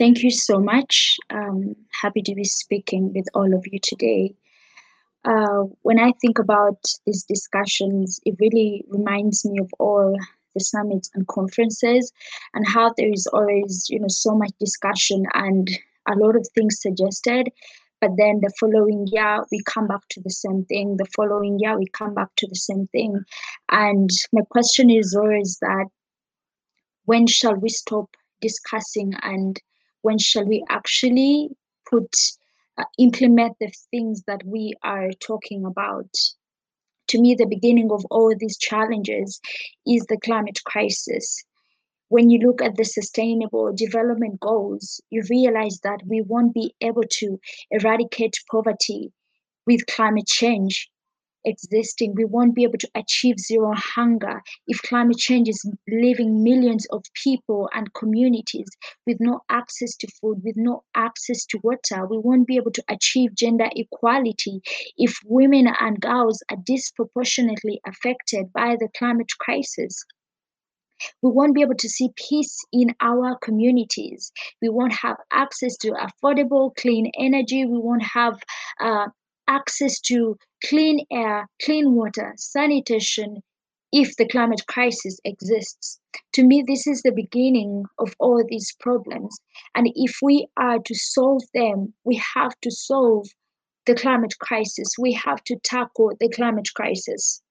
Thank 0.00 0.24
you 0.24 0.32
so 0.32 0.58
much. 0.58 1.16
Um, 1.28 1.76
happy 1.92 2.22
to 2.22 2.34
be 2.34 2.44
speaking 2.44 3.12
with 3.12 3.28
all 3.34 3.54
of 3.54 3.66
you 3.70 3.78
today. 3.78 4.34
Uh, 5.24 5.64
when 5.82 5.98
I 5.98 6.12
think 6.20 6.38
about 6.38 6.82
these 7.06 7.24
discussions, 7.24 8.20
it 8.24 8.36
really 8.40 8.84
reminds 8.88 9.44
me 9.44 9.58
of 9.58 9.70
all 9.78 10.16
the 10.54 10.60
summits 10.60 11.10
and 11.14 11.26
conferences 11.28 12.12
and 12.54 12.66
how 12.66 12.92
there 12.96 13.12
is 13.12 13.26
always, 13.28 13.86
you 13.88 14.00
know, 14.00 14.08
so 14.08 14.34
much 14.34 14.50
discussion 14.58 15.24
and 15.34 15.70
a 16.08 16.16
lot 16.16 16.36
of 16.36 16.46
things 16.54 16.80
suggested. 16.80 17.50
But 18.00 18.12
then 18.16 18.40
the 18.40 18.52
following 18.58 19.06
year, 19.08 19.44
we 19.52 19.62
come 19.66 19.86
back 19.86 20.00
to 20.10 20.22
the 20.22 20.30
same 20.30 20.64
thing. 20.64 20.96
The 20.96 21.06
following 21.14 21.58
year, 21.58 21.78
we 21.78 21.86
come 21.92 22.14
back 22.14 22.28
to 22.38 22.46
the 22.48 22.54
same 22.54 22.86
thing. 22.88 23.22
And 23.68 24.08
my 24.32 24.42
question 24.50 24.88
is 24.88 25.14
always 25.14 25.58
that 25.60 25.86
when 27.04 27.26
shall 27.26 27.56
we 27.56 27.68
stop 27.68 28.16
discussing 28.40 29.12
and 29.22 29.60
when 30.00 30.18
shall 30.18 30.46
we 30.46 30.64
actually 30.70 31.50
put 31.88 32.10
uh, 32.80 32.84
implement 32.98 33.56
the 33.60 33.72
things 33.90 34.22
that 34.26 34.42
we 34.44 34.74
are 34.82 35.10
talking 35.20 35.64
about. 35.64 36.08
To 37.08 37.20
me, 37.20 37.34
the 37.34 37.46
beginning 37.46 37.90
of 37.90 38.04
all 38.10 38.34
these 38.36 38.56
challenges 38.56 39.40
is 39.86 40.06
the 40.06 40.18
climate 40.18 40.60
crisis. 40.64 41.44
When 42.08 42.30
you 42.30 42.38
look 42.38 42.62
at 42.62 42.76
the 42.76 42.84
sustainable 42.84 43.72
development 43.74 44.40
goals, 44.40 45.00
you 45.10 45.22
realize 45.28 45.78
that 45.82 46.00
we 46.06 46.22
won't 46.22 46.54
be 46.54 46.74
able 46.80 47.04
to 47.18 47.38
eradicate 47.70 48.36
poverty 48.50 49.12
with 49.66 49.86
climate 49.86 50.26
change 50.26 50.90
existing, 51.44 52.14
we 52.14 52.24
won't 52.24 52.54
be 52.54 52.64
able 52.64 52.78
to 52.78 52.90
achieve 52.94 53.38
zero 53.38 53.72
hunger 53.74 54.42
if 54.66 54.82
climate 54.82 55.18
change 55.18 55.48
is 55.48 55.64
leaving 55.88 56.42
millions 56.42 56.86
of 56.86 57.02
people 57.14 57.68
and 57.74 57.92
communities 57.94 58.68
with 59.06 59.18
no 59.20 59.40
access 59.48 59.96
to 59.96 60.08
food, 60.20 60.42
with 60.44 60.56
no 60.56 60.84
access 60.94 61.44
to 61.46 61.58
water. 61.62 62.06
We 62.06 62.18
won't 62.18 62.46
be 62.46 62.56
able 62.56 62.72
to 62.72 62.84
achieve 62.88 63.34
gender 63.34 63.68
equality 63.74 64.60
if 64.96 65.18
women 65.24 65.68
and 65.80 66.00
girls 66.00 66.42
are 66.50 66.58
disproportionately 66.64 67.80
affected 67.86 68.52
by 68.52 68.76
the 68.78 68.88
climate 68.96 69.30
crisis 69.38 70.04
we 71.22 71.30
won't 71.30 71.54
be 71.54 71.62
able 71.62 71.76
to 71.76 71.88
see 71.88 72.10
peace 72.16 72.64
in 72.72 72.94
our 73.00 73.36
communities. 73.38 74.32
We 74.60 74.68
won't 74.68 74.92
have 74.92 75.16
access 75.32 75.76
to 75.78 75.92
affordable, 75.92 76.74
clean 76.76 77.10
energy. 77.18 77.64
We 77.64 77.78
won't 77.78 78.02
have 78.02 78.38
uh, 78.80 79.06
access 79.50 80.00
to 80.00 80.36
clean 80.64 81.04
air, 81.10 81.46
clean 81.62 81.94
water, 81.94 82.32
sanitation, 82.36 83.42
if 83.92 84.16
the 84.16 84.28
climate 84.28 84.62
crisis 84.68 85.18
exists. 85.24 86.00
To 86.34 86.44
me, 86.44 86.62
this 86.66 86.86
is 86.86 87.02
the 87.02 87.12
beginning 87.12 87.84
of 87.98 88.14
all 88.20 88.42
these 88.48 88.72
problems. 88.78 89.36
And 89.74 89.90
if 89.96 90.18
we 90.22 90.46
are 90.56 90.78
to 90.78 90.94
solve 90.94 91.42
them, 91.54 91.92
we 92.04 92.22
have 92.34 92.52
to 92.62 92.70
solve 92.70 93.26
the 93.86 93.94
climate 93.94 94.34
crisis. 94.38 94.88
We 94.98 95.12
have 95.14 95.42
to 95.44 95.56
tackle 95.64 96.12
the 96.20 96.28
climate 96.28 96.68
crisis. 96.74 97.42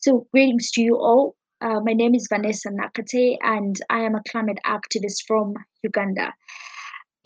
So, 0.00 0.26
greetings 0.32 0.70
to 0.72 0.82
you 0.82 0.96
all. 0.96 1.34
Uh, 1.62 1.80
my 1.80 1.94
name 1.94 2.14
is 2.14 2.28
Vanessa 2.30 2.68
Nakate, 2.68 3.38
and 3.40 3.80
I 3.88 4.00
am 4.00 4.14
a 4.14 4.22
climate 4.30 4.58
activist 4.66 5.24
from 5.26 5.54
Uganda 5.82 6.34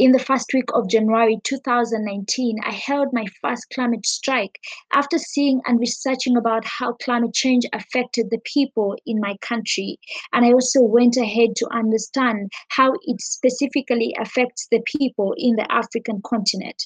in 0.01 0.13
the 0.13 0.19
first 0.19 0.55
week 0.55 0.71
of 0.73 0.89
January 0.89 1.39
2019, 1.45 2.57
I 2.65 2.73
held 2.73 3.13
my 3.13 3.27
first 3.43 3.67
climate 3.75 4.07
strike 4.07 4.59
after 4.95 5.19
seeing 5.19 5.61
and 5.67 5.79
researching 5.79 6.39
about 6.39 6.65
how 6.65 6.95
climate 6.95 7.35
change 7.35 7.67
affected 7.75 8.31
the 8.31 8.41
people 8.47 8.97
in 9.05 9.21
my 9.21 9.37
country. 9.43 9.99
And 10.33 10.47
I 10.47 10.55
also 10.55 10.81
went 10.81 11.19
ahead 11.19 11.51
to 11.57 11.69
understand 11.71 12.51
how 12.71 12.95
it 13.03 13.21
specifically 13.21 14.17
affects 14.19 14.69
the 14.71 14.81
people 14.87 15.35
in 15.37 15.57
the 15.57 15.71
African 15.71 16.23
continent. 16.25 16.83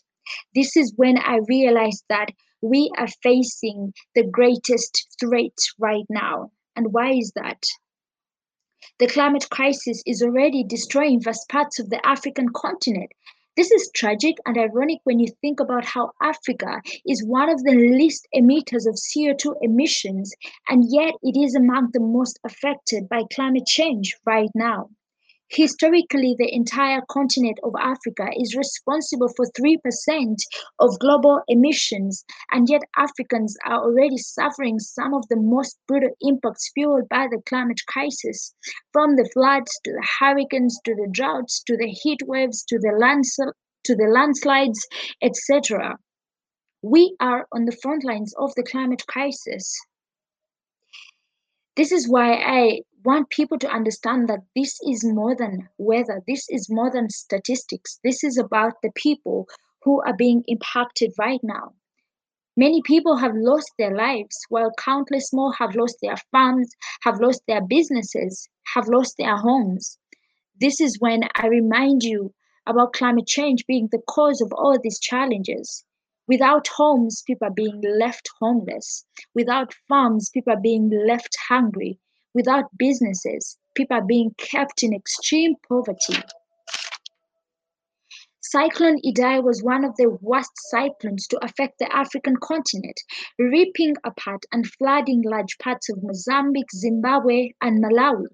This 0.56 0.76
is 0.76 0.92
when 0.96 1.16
I 1.18 1.38
realized 1.48 2.02
that 2.08 2.30
we 2.62 2.90
are 2.98 3.06
facing 3.22 3.92
the 4.16 4.24
greatest 4.24 5.16
threat 5.20 5.56
right 5.78 6.06
now. 6.10 6.50
And 6.74 6.92
why 6.92 7.12
is 7.12 7.30
that? 7.36 7.64
The 9.00 9.08
climate 9.08 9.50
crisis 9.50 10.04
is 10.06 10.22
already 10.22 10.62
destroying 10.62 11.20
vast 11.20 11.48
parts 11.48 11.80
of 11.80 11.90
the 11.90 12.04
African 12.06 12.50
continent. 12.50 13.10
This 13.56 13.72
is 13.72 13.90
tragic 13.92 14.36
and 14.46 14.56
ironic 14.56 15.00
when 15.02 15.18
you 15.18 15.26
think 15.40 15.58
about 15.58 15.84
how 15.84 16.12
Africa 16.22 16.80
is 17.04 17.26
one 17.26 17.48
of 17.48 17.64
the 17.64 17.74
least 17.74 18.28
emitters 18.32 18.86
of 18.86 18.94
CO2 18.94 19.56
emissions, 19.62 20.32
and 20.68 20.84
yet 20.88 21.14
it 21.24 21.36
is 21.36 21.56
among 21.56 21.90
the 21.90 21.98
most 21.98 22.38
affected 22.44 23.08
by 23.08 23.24
climate 23.34 23.66
change 23.66 24.16
right 24.24 24.50
now. 24.54 24.90
Historically, 25.50 26.34
the 26.38 26.52
entire 26.54 27.02
continent 27.10 27.58
of 27.62 27.74
Africa 27.78 28.30
is 28.34 28.56
responsible 28.56 29.28
for 29.36 29.44
3% 29.46 30.36
of 30.78 30.98
global 30.98 31.42
emissions, 31.48 32.24
and 32.50 32.68
yet 32.68 32.82
Africans 32.96 33.54
are 33.66 33.82
already 33.82 34.16
suffering 34.16 34.78
some 34.78 35.12
of 35.12 35.28
the 35.28 35.36
most 35.36 35.78
brutal 35.86 36.10
impacts 36.22 36.70
fueled 36.74 37.08
by 37.10 37.26
the 37.30 37.42
climate 37.46 37.80
crisis, 37.86 38.54
from 38.92 39.16
the 39.16 39.28
floods 39.34 39.78
to 39.84 39.92
the 39.92 40.08
hurricanes 40.18 40.80
to 40.84 40.94
the 40.94 41.08
droughts 41.10 41.62
to 41.64 41.76
the 41.76 41.88
heat 41.88 42.22
waves 42.26 42.64
to 42.64 42.78
the, 42.78 43.52
to 43.84 43.94
the 43.94 44.06
landslides, 44.06 44.86
etc. 45.20 45.98
We 46.80 47.16
are 47.20 47.46
on 47.52 47.66
the 47.66 47.76
front 47.82 48.02
lines 48.02 48.34
of 48.38 48.54
the 48.54 48.62
climate 48.62 49.06
crisis. 49.06 49.78
This 51.76 51.90
is 51.90 52.08
why 52.08 52.34
I 52.34 52.82
want 53.04 53.30
people 53.30 53.58
to 53.58 53.68
understand 53.68 54.28
that 54.28 54.44
this 54.54 54.78
is 54.86 55.04
more 55.04 55.34
than 55.34 55.68
weather, 55.76 56.22
this 56.26 56.46
is 56.48 56.70
more 56.70 56.90
than 56.90 57.10
statistics. 57.10 57.98
This 58.04 58.22
is 58.22 58.38
about 58.38 58.74
the 58.82 58.92
people 58.94 59.48
who 59.82 60.00
are 60.02 60.16
being 60.16 60.44
impacted 60.46 61.12
right 61.18 61.40
now. 61.42 61.74
Many 62.56 62.80
people 62.82 63.16
have 63.16 63.34
lost 63.34 63.72
their 63.76 63.94
lives, 63.94 64.36
while 64.48 64.70
countless 64.78 65.32
more 65.32 65.52
have 65.54 65.74
lost 65.74 65.98
their 66.00 66.16
farms, 66.30 66.70
have 67.02 67.20
lost 67.20 67.42
their 67.48 67.60
businesses, 67.60 68.48
have 68.74 68.86
lost 68.86 69.16
their 69.18 69.36
homes. 69.36 69.98
This 70.60 70.80
is 70.80 71.00
when 71.00 71.24
I 71.34 71.48
remind 71.48 72.04
you 72.04 72.32
about 72.66 72.92
climate 72.92 73.26
change 73.26 73.66
being 73.66 73.88
the 73.90 74.02
cause 74.08 74.40
of 74.40 74.52
all 74.52 74.78
these 74.80 75.00
challenges. 75.00 75.84
Without 76.26 76.68
homes, 76.68 77.22
people 77.26 77.48
are 77.48 77.54
being 77.54 77.82
left 77.82 78.30
homeless. 78.40 79.04
Without 79.34 79.74
farms, 79.88 80.30
people 80.30 80.54
are 80.54 80.60
being 80.60 80.88
left 80.90 81.36
hungry. 81.48 81.98
Without 82.32 82.64
businesses, 82.78 83.58
people 83.74 83.96
are 83.98 84.06
being 84.06 84.34
kept 84.38 84.82
in 84.82 84.94
extreme 84.94 85.54
poverty. 85.68 86.16
Cyclone 88.40 89.00
Idai 89.04 89.42
was 89.42 89.62
one 89.62 89.84
of 89.84 89.96
the 89.96 90.10
worst 90.20 90.52
cyclones 90.70 91.26
to 91.26 91.44
affect 91.44 91.78
the 91.78 91.92
African 91.94 92.36
continent, 92.36 93.00
ripping 93.38 93.96
apart 94.04 94.44
and 94.52 94.66
flooding 94.66 95.22
large 95.22 95.58
parts 95.58 95.88
of 95.90 96.02
Mozambique, 96.02 96.70
Zimbabwe, 96.72 97.50
and 97.60 97.82
Malawi. 97.82 98.28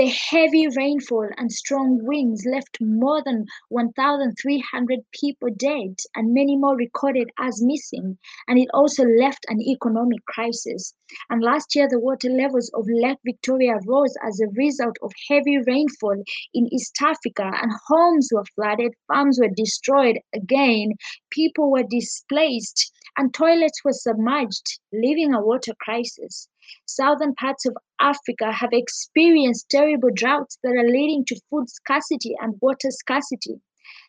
The 0.00 0.06
heavy 0.30 0.66
rainfall 0.66 1.28
and 1.36 1.52
strong 1.52 2.02
winds 2.02 2.46
left 2.46 2.78
more 2.80 3.22
than 3.22 3.44
1,300 3.68 5.00
people 5.12 5.50
dead 5.58 5.98
and 6.16 6.32
many 6.32 6.56
more 6.56 6.74
recorded 6.74 7.28
as 7.38 7.60
missing. 7.62 8.16
And 8.48 8.58
it 8.58 8.70
also 8.72 9.04
left 9.04 9.44
an 9.50 9.60
economic 9.60 10.24
crisis. 10.24 10.94
And 11.28 11.42
last 11.42 11.76
year, 11.76 11.86
the 11.86 12.00
water 12.00 12.30
levels 12.30 12.70
of 12.72 12.86
Lake 12.88 13.18
Victoria 13.26 13.74
rose 13.86 14.14
as 14.26 14.40
a 14.40 14.48
result 14.54 14.96
of 15.02 15.12
heavy 15.28 15.58
rainfall 15.58 16.16
in 16.54 16.72
East 16.72 16.96
Africa, 17.02 17.52
and 17.60 17.70
homes 17.86 18.30
were 18.32 18.46
flooded, 18.54 18.94
farms 19.06 19.38
were 19.38 19.52
destroyed 19.54 20.18
again, 20.34 20.94
people 21.28 21.70
were 21.70 21.82
displaced, 21.82 22.90
and 23.18 23.34
toilets 23.34 23.84
were 23.84 23.92
submerged, 23.92 24.80
leaving 24.94 25.34
a 25.34 25.42
water 25.42 25.74
crisis. 25.78 26.48
Southern 26.86 27.34
parts 27.34 27.66
of 27.66 27.76
Africa 28.00 28.50
have 28.50 28.72
experienced 28.72 29.68
terrible 29.70 30.10
droughts 30.12 30.58
that 30.62 30.76
are 30.76 30.88
leading 30.88 31.24
to 31.26 31.40
food 31.50 31.68
scarcity 31.68 32.34
and 32.40 32.58
water 32.60 32.90
scarcity. 32.90 33.60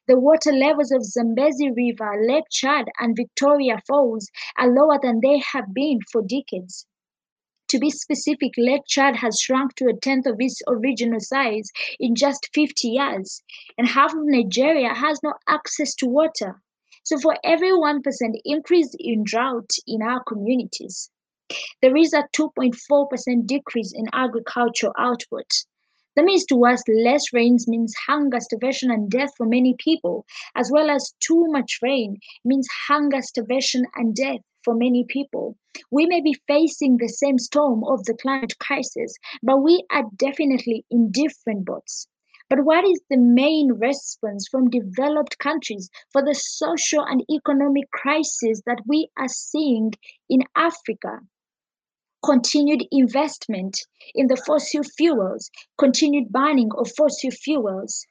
The 0.08 0.19
water 0.19 0.51
levels 0.51 0.91
of 0.91 1.04
Zambezi 1.04 1.69
River, 1.69 2.25
Lake 2.25 2.49
Chad, 2.49 2.88
and 2.99 3.15
Victoria 3.15 3.82
Falls 3.88 4.30
are 4.58 4.67
lower 4.69 4.97
than 5.01 5.19
they 5.21 5.39
have 5.39 5.73
been 5.73 5.99
for 6.12 6.21
decades. 6.21 6.88
To 7.69 7.80
be 7.80 7.89
specific, 7.89 8.51
Lake 8.58 8.86
Chad 8.86 9.15
has 9.15 9.39
shrunk 9.39 9.75
to 9.75 9.88
a 9.88 9.93
tenth 9.93 10.25
of 10.25 10.36
its 10.39 10.62
original 10.67 11.19
size 11.21 11.71
in 11.99 12.15
just 12.15 12.49
50 12.54 12.89
years, 12.89 13.41
and 13.77 13.88
half 13.88 14.13
of 14.13 14.25
Nigeria 14.25 14.93
has 14.93 15.23
no 15.23 15.36
access 15.47 15.95
to 15.95 16.06
water. 16.06 16.62
So, 17.04 17.17
for 17.17 17.38
every 17.43 17.71
1% 17.71 18.01
increase 18.43 18.93
in 18.99 19.23
drought 19.23 19.69
in 19.88 20.01
our 20.01 20.21
communities, 20.23 21.10
there 21.81 21.95
is 21.95 22.13
a 22.13 22.27
2.4% 22.33 23.45
decrease 23.47 23.93
in 23.93 24.05
agricultural 24.13 24.93
output. 24.97 25.47
That 26.15 26.25
means 26.25 26.45
to 26.47 26.65
us, 26.65 26.83
less 26.89 27.31
rains 27.31 27.69
means 27.69 27.95
hunger, 28.05 28.41
starvation, 28.41 28.91
and 28.91 29.09
death 29.09 29.33
for 29.37 29.45
many 29.45 29.75
people, 29.79 30.25
as 30.55 30.69
well 30.69 30.89
as 30.89 31.13
too 31.21 31.47
much 31.47 31.79
rain 31.81 32.17
means 32.43 32.67
hunger, 32.87 33.21
starvation, 33.21 33.85
and 33.95 34.13
death 34.13 34.41
for 34.63 34.73
many 34.73 35.05
people. 35.05 35.55
We 35.89 36.05
may 36.05 36.19
be 36.19 36.35
facing 36.47 36.97
the 36.97 37.07
same 37.07 37.39
storm 37.39 37.85
of 37.85 38.03
the 38.03 38.13
climate 38.13 38.59
crisis, 38.59 39.15
but 39.41 39.59
we 39.59 39.85
are 39.89 40.03
definitely 40.17 40.85
in 40.91 41.11
different 41.11 41.65
boats. 41.65 42.07
But 42.49 42.65
what 42.65 42.83
is 42.83 43.01
the 43.09 43.15
main 43.17 43.71
response 43.71 44.49
from 44.49 44.69
developed 44.69 45.37
countries 45.39 45.89
for 46.11 46.21
the 46.21 46.35
social 46.35 47.05
and 47.05 47.23
economic 47.31 47.89
crisis 47.91 48.61
that 48.65 48.81
we 48.85 49.09
are 49.17 49.29
seeing 49.29 49.93
in 50.27 50.43
Africa? 50.57 51.21
Continued 52.23 52.86
investment 52.91 53.77
in 54.13 54.27
the 54.27 54.38
fossil 54.38 54.84
fuels, 54.84 55.49
continued 55.77 56.31
banning 56.31 56.69
of 56.77 56.91
fossil 56.95 57.31
fuels. 57.31 58.05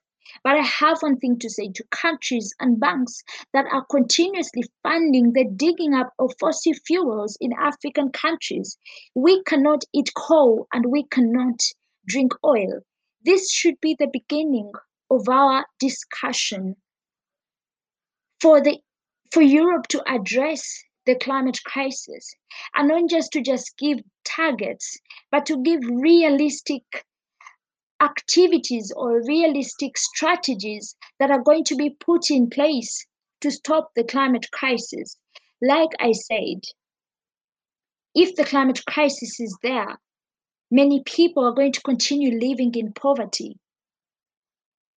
But 0.45 0.57
I 0.57 0.63
have 0.63 1.03
one 1.03 1.19
thing 1.19 1.39
to 1.41 1.51
say 1.51 1.71
to 1.73 1.85
countries 1.91 2.55
and 2.61 2.79
banks 2.79 3.23
that 3.53 3.67
are 3.73 3.85
continuously 3.87 4.63
funding 4.83 5.33
the 5.33 5.45
digging 5.45 5.95
up 5.95 6.13
of 6.19 6.35
fossil 6.39 6.73
fuels 6.87 7.37
in 7.41 7.53
African 7.53 8.11
countries. 8.11 8.79
We 9.15 9.43
cannot 9.43 9.85
eat 9.93 10.13
coal 10.15 10.69
and 10.73 10.87
we 10.87 11.05
cannot 11.05 11.61
drink 12.07 12.33
oil. 12.45 12.81
This 13.25 13.51
should 13.51 13.81
be 13.81 13.97
the 13.99 14.11
beginning 14.13 14.73
of 15.11 15.29
our 15.29 15.67
discussion 15.79 16.77
for 18.41 18.61
the 18.61 18.79
for 19.33 19.43
Europe 19.43 19.87
to 19.89 20.03
address 20.11 20.83
the 21.07 21.15
climate 21.17 21.59
crisis. 21.65 22.35
And 22.75 22.89
not 22.89 23.09
just 23.09 23.33
to 23.33 23.41
just 23.41 23.77
give 23.79 23.99
targets 24.25 24.99
but 25.31 25.47
to 25.47 25.63
give 25.63 25.81
realistic 25.85 26.83
activities 28.01 28.93
or 28.97 29.23
realistic 29.27 29.97
strategies 29.99 30.97
that 31.19 31.31
are 31.31 31.43
going 31.43 31.65
to 31.65 31.77
be 31.77 31.91
put 31.91 32.31
in 32.31 32.49
place 32.49 33.07
to 33.41 33.51
stop 33.51 33.91
the 33.95 34.05
climate 34.05 34.47
crisis. 34.53 35.17
Like 35.63 35.91
i 36.01 36.13
said 36.13 36.63
if 38.15 38.35
the 38.35 38.45
climate 38.45 38.81
crisis 38.87 39.39
is 39.39 39.57
there 39.63 39.99
many 40.71 41.03
people 41.05 41.45
are 41.45 41.55
going 41.55 41.73
to 41.73 41.83
continue 41.83 42.39
living 42.39 42.75
in 42.75 42.93
poverty. 42.93 43.59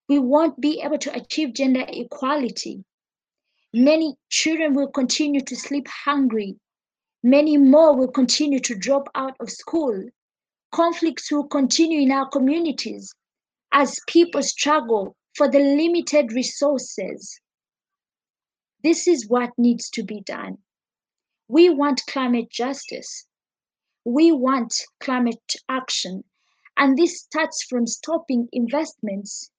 We 0.07 0.19
won't 0.19 0.59
be 0.59 0.81
able 0.81 0.99
to 0.99 1.15
achieve 1.15 1.53
gender 1.53 1.85
equality 1.87 2.83
Many 3.75 4.15
children 4.29 4.75
will 4.75 4.91
continue 4.91 5.41
to 5.41 5.55
sleep 5.55 5.87
hungry. 5.87 6.59
Many 7.23 7.57
more 7.57 7.95
will 7.95 8.11
continue 8.11 8.59
to 8.59 8.75
drop 8.75 9.09
out 9.15 9.35
of 9.39 9.49
school. 9.49 10.09
Conflicts 10.71 11.31
will 11.31 11.47
continue 11.47 12.01
in 12.01 12.11
our 12.11 12.29
communities 12.29 13.15
as 13.71 13.99
people 14.07 14.43
struggle 14.43 15.15
for 15.35 15.49
the 15.49 15.57
limited 15.57 16.33
resources. 16.33 17.41
This 18.83 19.07
is 19.07 19.27
what 19.27 19.57
needs 19.57 19.89
to 19.89 20.03
be 20.03 20.21
done. 20.21 20.59
We 21.47 21.71
want 21.71 22.05
climate 22.07 22.51
justice. 22.51 23.25
We 24.05 24.31
want 24.31 24.75
climate 24.99 25.55
action. 25.67 26.23
And 26.77 26.95
this 26.95 27.21
starts 27.21 27.63
from 27.63 27.87
stopping 27.87 28.49
investments 28.51 29.49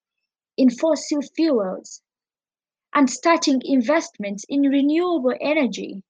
in 0.57 0.71
fossil 0.71 1.21
fuels 1.35 2.01
and 2.95 3.11
starting 3.11 3.61
investments 3.65 4.45
in 4.49 4.63
renewable 4.63 5.35
energy 5.41 6.03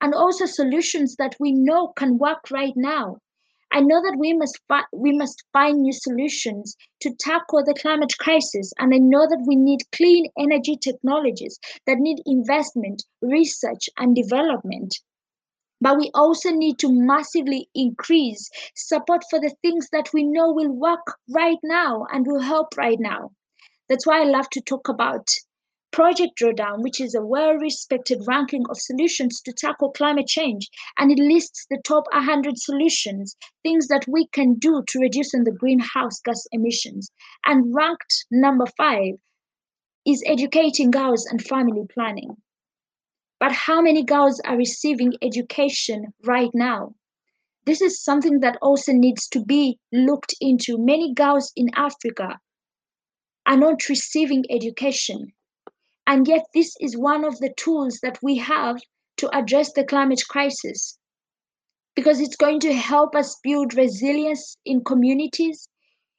and 0.00 0.14
also 0.14 0.46
solutions 0.46 1.16
that 1.16 1.36
we 1.40 1.52
know 1.52 1.88
can 1.96 2.18
work 2.18 2.50
right 2.50 2.74
now. 2.76 3.18
I 3.72 3.80
know 3.80 4.02
that 4.02 4.16
we 4.18 4.32
must 4.32 4.58
fi- 4.68 4.86
we 4.92 5.12
must 5.12 5.44
find 5.52 5.82
new 5.82 5.92
solutions 5.92 6.76
to 7.00 7.14
tackle 7.14 7.64
the 7.64 7.74
climate 7.74 8.12
crisis, 8.18 8.72
and 8.78 8.94
I 8.94 8.98
know 8.98 9.26
that 9.28 9.44
we 9.46 9.56
need 9.56 9.90
clean 9.92 10.26
energy 10.38 10.76
technologies 10.76 11.58
that 11.86 11.98
need 11.98 12.20
investment, 12.26 13.04
research, 13.22 13.88
and 13.96 14.14
development. 14.14 14.98
But 15.80 15.98
we 15.98 16.10
also 16.14 16.50
need 16.52 16.78
to 16.80 16.92
massively 16.92 17.68
increase 17.74 18.50
support 18.74 19.24
for 19.30 19.40
the 19.40 19.54
things 19.62 19.88
that 19.92 20.12
we 20.12 20.22
know 20.24 20.52
will 20.52 20.70
work 20.72 21.18
right 21.28 21.58
now 21.62 22.06
and 22.12 22.26
will 22.26 22.40
help 22.40 22.76
right 22.76 22.98
now. 23.00 23.32
That's 23.88 24.06
why 24.06 24.20
I 24.22 24.24
love 24.24 24.50
to 24.50 24.60
talk 24.60 24.88
about 24.88 25.28
Project 25.92 26.38
Drawdown, 26.38 26.82
which 26.82 27.00
is 27.00 27.14
a 27.14 27.24
well 27.24 27.54
respected 27.54 28.22
ranking 28.26 28.64
of 28.70 28.80
solutions 28.80 29.40
to 29.40 29.52
tackle 29.52 29.90
climate 29.90 30.28
change, 30.28 30.68
and 30.96 31.10
it 31.10 31.18
lists 31.18 31.66
the 31.68 31.80
top 31.84 32.04
100 32.12 32.58
solutions, 32.58 33.36
things 33.62 33.88
that 33.88 34.06
we 34.06 34.28
can 34.28 34.54
do 34.54 34.84
to 34.86 34.98
reduce 35.00 35.32
the 35.32 35.56
greenhouse 35.58 36.20
gas 36.20 36.46
emissions. 36.52 37.10
And 37.44 37.74
ranked 37.74 38.26
number 38.30 38.66
five 38.76 39.14
is 40.06 40.22
educating 40.26 40.90
girls 40.90 41.26
and 41.26 41.44
family 41.44 41.86
planning. 41.92 42.36
But 43.40 43.52
how 43.52 43.80
many 43.80 44.04
girls 44.04 44.40
are 44.40 44.56
receiving 44.56 45.14
education 45.22 46.12
right 46.24 46.50
now? 46.54 46.94
This 47.66 47.80
is 47.80 48.02
something 48.02 48.40
that 48.40 48.58
also 48.62 48.92
needs 48.92 49.28
to 49.28 49.44
be 49.44 49.78
looked 49.92 50.34
into. 50.40 50.78
Many 50.78 51.14
girls 51.14 51.52
in 51.56 51.70
Africa 51.74 52.38
are 53.46 53.56
not 53.56 53.88
receiving 53.88 54.44
education. 54.50 55.32
And 56.10 56.26
yet, 56.26 56.44
this 56.52 56.74
is 56.80 56.98
one 56.98 57.24
of 57.24 57.38
the 57.38 57.54
tools 57.56 58.00
that 58.02 58.18
we 58.20 58.36
have 58.38 58.80
to 59.18 59.30
address 59.32 59.72
the 59.72 59.84
climate 59.84 60.20
crisis 60.28 60.98
because 61.94 62.18
it's 62.18 62.34
going 62.34 62.58
to 62.60 62.72
help 62.72 63.14
us 63.14 63.38
build 63.44 63.74
resilience 63.74 64.56
in 64.64 64.82
communities. 64.82 65.68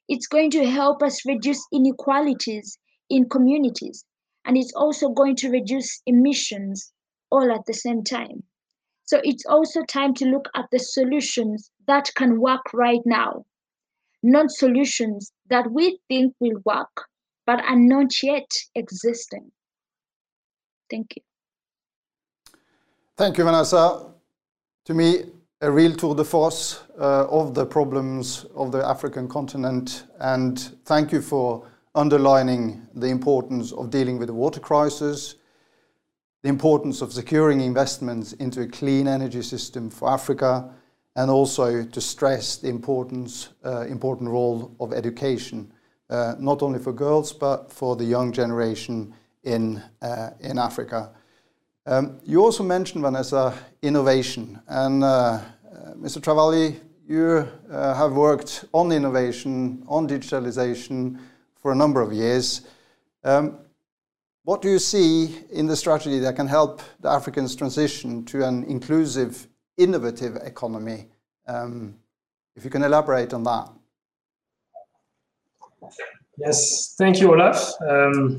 It's 0.07 0.27
going 0.27 0.49
to 0.51 0.63
help 0.63 1.03
us 1.03 1.25
reduce 1.25 1.67
inequalities 1.73 2.79
in 3.09 3.27
communities. 3.27 4.05
And 4.45 4.55
it's 4.55 4.71
also 4.77 5.09
going 5.09 5.35
to 5.35 5.49
reduce 5.49 6.01
emissions 6.05 6.93
all 7.29 7.51
at 7.51 7.65
the 7.65 7.73
same 7.73 8.01
time. 8.05 8.43
So 9.03 9.19
it's 9.25 9.45
also 9.45 9.83
time 9.83 10.13
to 10.13 10.25
look 10.25 10.47
at 10.55 10.69
the 10.71 10.79
solutions 10.79 11.69
that 11.87 12.11
can 12.15 12.39
work 12.39 12.73
right 12.73 13.01
now, 13.05 13.43
not 14.23 14.51
solutions 14.51 15.33
that 15.49 15.69
we 15.69 15.99
think 16.07 16.33
will 16.39 16.61
work, 16.63 17.09
but 17.45 17.61
are 17.65 17.75
not 17.75 18.23
yet 18.23 18.49
existing. 18.73 19.51
Thank 20.91 21.15
you. 21.15 21.21
Thank 23.15 23.37
you, 23.37 23.45
Vanessa. 23.45 24.11
To 24.85 24.93
me, 24.93 25.23
a 25.61 25.71
real 25.71 25.95
tour 25.95 26.15
de 26.15 26.23
force 26.25 26.83
uh, 26.99 27.27
of 27.29 27.53
the 27.53 27.65
problems 27.65 28.45
of 28.55 28.71
the 28.71 28.85
African 28.85 29.29
continent, 29.29 30.03
and 30.19 30.59
thank 30.85 31.13
you 31.13 31.21
for 31.21 31.65
underlining 31.95 32.85
the 32.95 33.07
importance 33.07 33.71
of 33.71 33.89
dealing 33.89 34.17
with 34.17 34.27
the 34.27 34.33
water 34.33 34.59
crisis, 34.59 35.35
the 36.41 36.49
importance 36.49 37.01
of 37.01 37.13
securing 37.13 37.61
investments 37.61 38.33
into 38.33 38.61
a 38.61 38.67
clean 38.67 39.07
energy 39.07 39.43
system 39.43 39.89
for 39.89 40.09
Africa, 40.09 40.73
and 41.15 41.29
also 41.29 41.85
to 41.85 42.01
stress 42.01 42.57
the 42.57 42.69
importance, 42.69 43.49
uh, 43.63 43.81
important 43.81 44.29
role 44.29 44.75
of 44.79 44.93
education, 44.93 45.71
uh, 46.09 46.35
not 46.39 46.61
only 46.61 46.79
for 46.79 46.91
girls, 46.91 47.31
but 47.31 47.71
for 47.71 47.95
the 47.95 48.05
young 48.05 48.33
generation 48.33 49.13
in, 49.43 49.81
uh, 50.01 50.31
in 50.39 50.57
Africa. 50.57 51.11
Um, 51.85 52.19
you 52.23 52.43
also 52.43 52.63
mentioned, 52.63 53.03
Vanessa, 53.03 53.57
innovation. 53.81 54.61
And 54.67 55.03
uh, 55.03 55.07
uh, 55.07 55.41
Mr. 55.95 56.21
Travaly, 56.21 56.79
you 57.07 57.47
uh, 57.71 57.93
have 57.95 58.13
worked 58.13 58.65
on 58.73 58.91
innovation, 58.91 59.83
on 59.87 60.07
digitalization, 60.07 61.19
for 61.61 61.71
a 61.71 61.75
number 61.75 62.01
of 62.01 62.13
years. 62.13 62.61
Um, 63.23 63.59
what 64.43 64.61
do 64.61 64.69
you 64.69 64.79
see 64.79 65.39
in 65.51 65.67
the 65.67 65.75
strategy 65.75 66.19
that 66.19 66.35
can 66.35 66.47
help 66.47 66.81
the 66.99 67.09
Africans 67.09 67.55
transition 67.55 68.25
to 68.25 68.47
an 68.47 68.63
inclusive, 68.63 69.47
innovative 69.77 70.37
economy? 70.37 71.07
Um, 71.47 71.95
if 72.55 72.63
you 72.63 72.71
can 72.71 72.83
elaborate 72.83 73.33
on 73.33 73.43
that. 73.43 73.69
Yes, 76.37 76.95
thank 76.97 77.19
you, 77.19 77.31
Olav. 77.31 77.57
Um, 77.87 78.37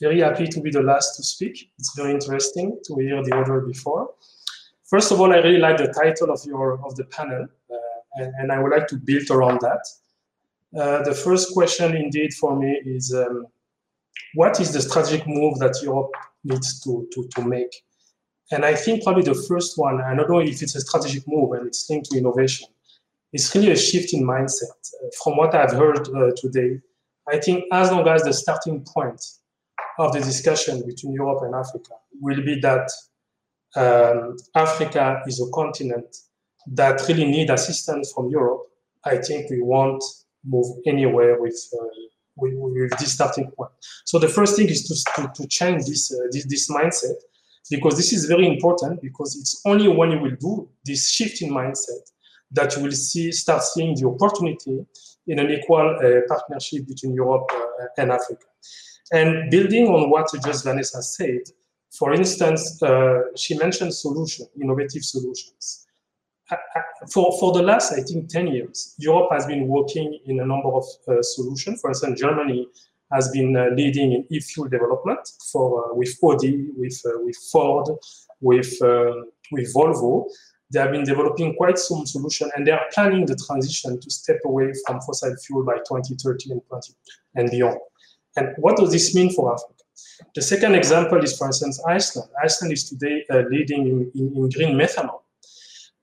very 0.00 0.20
happy 0.20 0.46
to 0.46 0.60
be 0.60 0.70
the 0.70 0.82
last 0.82 1.16
to 1.16 1.22
speak. 1.22 1.70
It's 1.78 1.94
very 1.96 2.12
interesting 2.12 2.78
to 2.84 2.94
hear 2.96 3.22
the 3.22 3.34
order 3.34 3.60
before. 3.60 4.10
First 4.88 5.12
of 5.12 5.20
all, 5.20 5.32
I 5.32 5.36
really 5.36 5.58
like 5.58 5.78
the 5.78 5.92
title 5.92 6.30
of 6.30 6.40
your 6.44 6.84
of 6.84 6.96
the 6.96 7.04
panel, 7.04 7.46
uh, 7.70 7.76
and, 8.16 8.34
and, 8.38 8.52
I 8.52 8.58
would 8.58 8.72
like 8.72 8.86
to 8.88 8.96
build 8.96 9.30
around 9.30 9.60
that. 9.60 9.82
Uh, 10.78 11.02
the 11.02 11.14
first 11.14 11.52
question 11.52 11.96
indeed 11.96 12.34
for 12.34 12.58
me 12.58 12.80
is 12.84 13.14
um, 13.14 13.46
what 14.34 14.60
is 14.60 14.72
the 14.72 14.80
strategic 14.80 15.26
move 15.26 15.58
that 15.58 15.80
Europe 15.82 16.12
needs 16.44 16.80
to, 16.80 17.06
to, 17.12 17.28
to 17.34 17.42
make? 17.42 17.84
And 18.50 18.64
I 18.64 18.74
think 18.74 19.02
probably 19.02 19.22
the 19.22 19.46
first 19.48 19.78
one, 19.78 20.00
I 20.00 20.14
don't 20.14 20.28
know 20.28 20.40
if 20.40 20.62
it's 20.62 20.74
a 20.74 20.80
strategic 20.80 21.24
move 21.26 21.52
and 21.52 21.66
it's 21.66 21.88
linked 21.88 22.10
to 22.10 22.18
innovation, 22.18 22.68
it's 23.32 23.54
really 23.54 23.70
a 23.70 23.76
shift 23.76 24.12
in 24.12 24.24
mindset. 24.24 24.78
Uh, 25.02 25.08
from 25.22 25.36
what 25.36 25.54
I've 25.54 25.72
heard 25.72 26.08
uh, 26.08 26.32
today, 26.36 26.80
I 27.28 27.38
think 27.38 27.64
as 27.72 27.90
long 27.90 28.06
as 28.08 28.22
the 28.24 28.32
starting 28.32 28.84
point 28.84 29.22
of 29.98 30.12
the 30.12 30.20
discussion 30.20 30.82
between 30.86 31.12
Europe 31.12 31.42
and 31.42 31.54
Africa 31.54 31.94
will 32.20 32.42
be 32.42 32.60
that 32.60 32.90
um, 33.76 34.36
Africa 34.54 35.22
is 35.26 35.40
a 35.40 35.50
continent 35.52 36.16
that 36.66 37.00
really 37.08 37.24
need 37.24 37.50
assistance 37.50 38.12
from 38.12 38.28
Europe, 38.28 38.62
I 39.04 39.16
think 39.16 39.50
we 39.50 39.62
won't 39.62 40.02
move 40.44 40.66
anywhere 40.86 41.40
with, 41.40 41.58
uh, 41.74 41.84
with, 42.36 42.54
with, 42.54 42.98
this 42.98 43.12
starting 43.14 43.50
point. 43.50 43.70
So 44.04 44.18
the 44.18 44.28
first 44.28 44.56
thing 44.56 44.68
is 44.68 44.84
to, 44.84 45.22
to, 45.22 45.32
to 45.34 45.48
change 45.48 45.84
this, 45.86 46.12
uh, 46.12 46.26
this, 46.30 46.46
this 46.46 46.70
mindset 46.70 47.16
because 47.70 47.96
this 47.96 48.12
is 48.12 48.26
very 48.26 48.46
important 48.46 49.00
because 49.00 49.36
it's 49.36 49.60
only 49.64 49.88
when 49.88 50.10
you 50.12 50.18
will 50.18 50.36
do 50.38 50.68
this 50.84 51.10
shift 51.10 51.42
in 51.42 51.50
mindset 51.50 52.10
that 52.50 52.76
you 52.76 52.82
will 52.82 52.92
see 52.92 53.32
start 53.32 53.62
seeing 53.62 53.94
the 53.94 54.06
opportunity 54.06 54.84
in 55.26 55.38
an 55.38 55.50
equal 55.50 55.96
uh, 55.96 56.20
partnership 56.28 56.86
between 56.86 57.14
Europe 57.14 57.48
uh, 57.54 57.86
and 57.98 58.10
Africa. 58.10 58.44
And 59.12 59.50
building 59.50 59.88
on 59.88 60.10
what 60.10 60.28
just 60.44 60.64
Vanessa 60.64 61.02
said, 61.02 61.40
for 61.90 62.14
instance, 62.14 62.82
uh, 62.82 63.20
she 63.36 63.58
mentioned 63.58 63.94
solution, 63.94 64.46
innovative 64.60 65.04
solutions 65.04 65.86
for, 67.10 67.36
for 67.38 67.52
the 67.52 67.62
last, 67.62 67.92
I 67.92 68.02
think, 68.02 68.28
10 68.28 68.48
years, 68.48 68.94
Europe 68.98 69.28
has 69.32 69.46
been 69.46 69.66
working 69.66 70.18
in 70.26 70.40
a 70.40 70.46
number 70.46 70.68
of 70.68 70.84
uh, 71.08 71.22
solutions. 71.22 71.80
For 71.80 71.90
instance, 71.90 72.20
Germany 72.20 72.68
has 73.12 73.30
been 73.30 73.56
uh, 73.56 73.66
leading 73.74 74.12
in 74.12 74.26
e-fuel 74.30 74.68
development 74.68 75.20
for 75.50 75.90
uh, 75.90 75.94
with 75.94 76.16
Audi, 76.22 76.68
with 76.76 77.00
uh, 77.06 77.18
with 77.22 77.36
Ford, 77.50 77.88
with 78.40 78.80
um, 78.82 79.30
with 79.50 79.72
Volvo. 79.74 80.26
They 80.72 80.80
have 80.80 80.92
been 80.92 81.04
developing 81.04 81.54
quite 81.54 81.78
some 81.78 82.06
solution, 82.06 82.50
and 82.56 82.66
they 82.66 82.70
are 82.70 82.86
planning 82.94 83.26
the 83.26 83.36
transition 83.46 84.00
to 84.00 84.10
step 84.10 84.38
away 84.46 84.72
from 84.86 85.02
fossil 85.02 85.36
fuel 85.36 85.64
by 85.64 85.76
2030 85.86 86.52
and 86.52 86.62
20 86.66 86.94
and 87.34 87.50
beyond. 87.50 87.78
And 88.36 88.54
what 88.58 88.76
does 88.76 88.92
this 88.92 89.14
mean 89.14 89.30
for 89.30 89.52
Africa? 89.52 89.74
The 90.34 90.42
second 90.42 90.74
example 90.74 91.22
is, 91.22 91.36
for 91.36 91.46
instance, 91.46 91.82
Iceland. 91.86 92.30
Iceland 92.42 92.72
is 92.72 92.88
today 92.88 93.24
uh, 93.30 93.42
leading 93.50 93.86
in, 93.86 94.10
in, 94.14 94.36
in 94.36 94.48
green 94.48 94.76
methanol. 94.76 95.20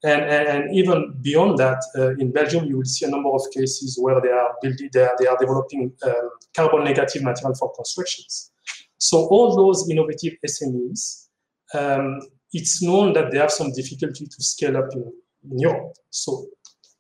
And, 0.03 0.21
and, 0.21 0.75
even 0.75 1.17
beyond 1.21 1.57
that, 1.57 1.83
uh, 1.97 2.11
in 2.15 2.31
Belgium, 2.31 2.65
you 2.65 2.77
will 2.77 2.85
see 2.85 3.05
a 3.05 3.09
number 3.09 3.29
of 3.29 3.41
cases 3.53 3.97
where 4.01 4.21
they 4.21 4.29
are 4.29 4.55
building, 4.61 4.89
they 4.93 5.01
are, 5.01 5.15
they 5.19 5.27
are 5.27 5.37
developing 5.37 5.91
um, 6.03 6.29
carbon 6.55 6.85
negative 6.85 7.21
material 7.21 7.53
for 7.55 7.73
constructions. 7.73 8.51
So 8.97 9.27
all 9.27 9.57
those 9.57 9.89
innovative 9.89 10.37
SMEs, 10.47 11.27
um, 11.73 12.21
it's 12.53 12.81
known 12.81 13.11
that 13.13 13.31
they 13.31 13.39
have 13.39 13.51
some 13.51 13.73
difficulty 13.73 14.25
to 14.25 14.43
scale 14.43 14.77
up 14.77 14.87
in, 14.93 15.11
in 15.51 15.59
Europe. 15.59 15.93
So 16.11 16.45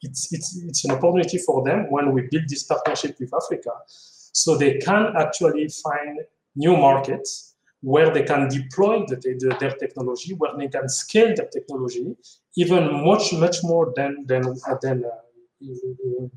it's, 0.01 0.33
it's, 0.33 0.61
it's 0.67 0.83
an 0.83 0.91
opportunity 0.91 1.37
for 1.37 1.63
them 1.63 1.89
when 1.89 2.11
we 2.11 2.27
build 2.29 2.49
this 2.49 2.63
partnership 2.63 3.15
with 3.17 3.33
Africa, 3.33 3.71
so 4.43 4.55
they 4.55 4.77
can 4.77 5.13
actually 5.17 5.67
find 5.83 6.19
new 6.55 6.75
markets 6.77 7.55
where 7.81 8.09
they 8.13 8.23
can 8.23 8.47
deploy 8.49 9.05
the, 9.07 9.15
the, 9.15 9.55
their 9.59 9.75
technology, 9.83 10.33
where 10.33 10.55
they 10.57 10.67
can 10.67 10.87
scale 10.87 11.33
their 11.35 11.47
technology 11.47 12.15
even 12.55 12.83
much, 13.05 13.33
much 13.33 13.57
more 13.63 13.93
than, 13.95 14.25
than, 14.27 14.43
than 14.81 15.05
uh, 15.05 15.09
in, 15.61 16.31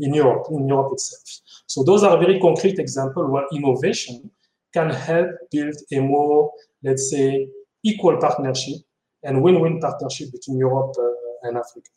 in, 0.00 0.14
Europe, 0.14 0.46
in 0.50 0.68
Europe 0.68 0.92
itself. 0.92 1.28
So 1.66 1.82
those 1.82 2.02
are 2.02 2.16
very 2.18 2.40
concrete 2.40 2.78
examples 2.78 3.30
where 3.30 3.44
innovation 3.52 4.30
can 4.72 4.90
help 4.90 5.30
build 5.50 5.74
a 5.92 6.00
more, 6.00 6.52
let's 6.82 7.10
say, 7.10 7.48
equal 7.82 8.16
partnership 8.18 8.78
and 9.24 9.42
win-win 9.42 9.80
partnership 9.80 10.30
between 10.32 10.58
Europe 10.58 10.94
uh, 10.98 11.48
and 11.48 11.56
Africa. 11.56 11.90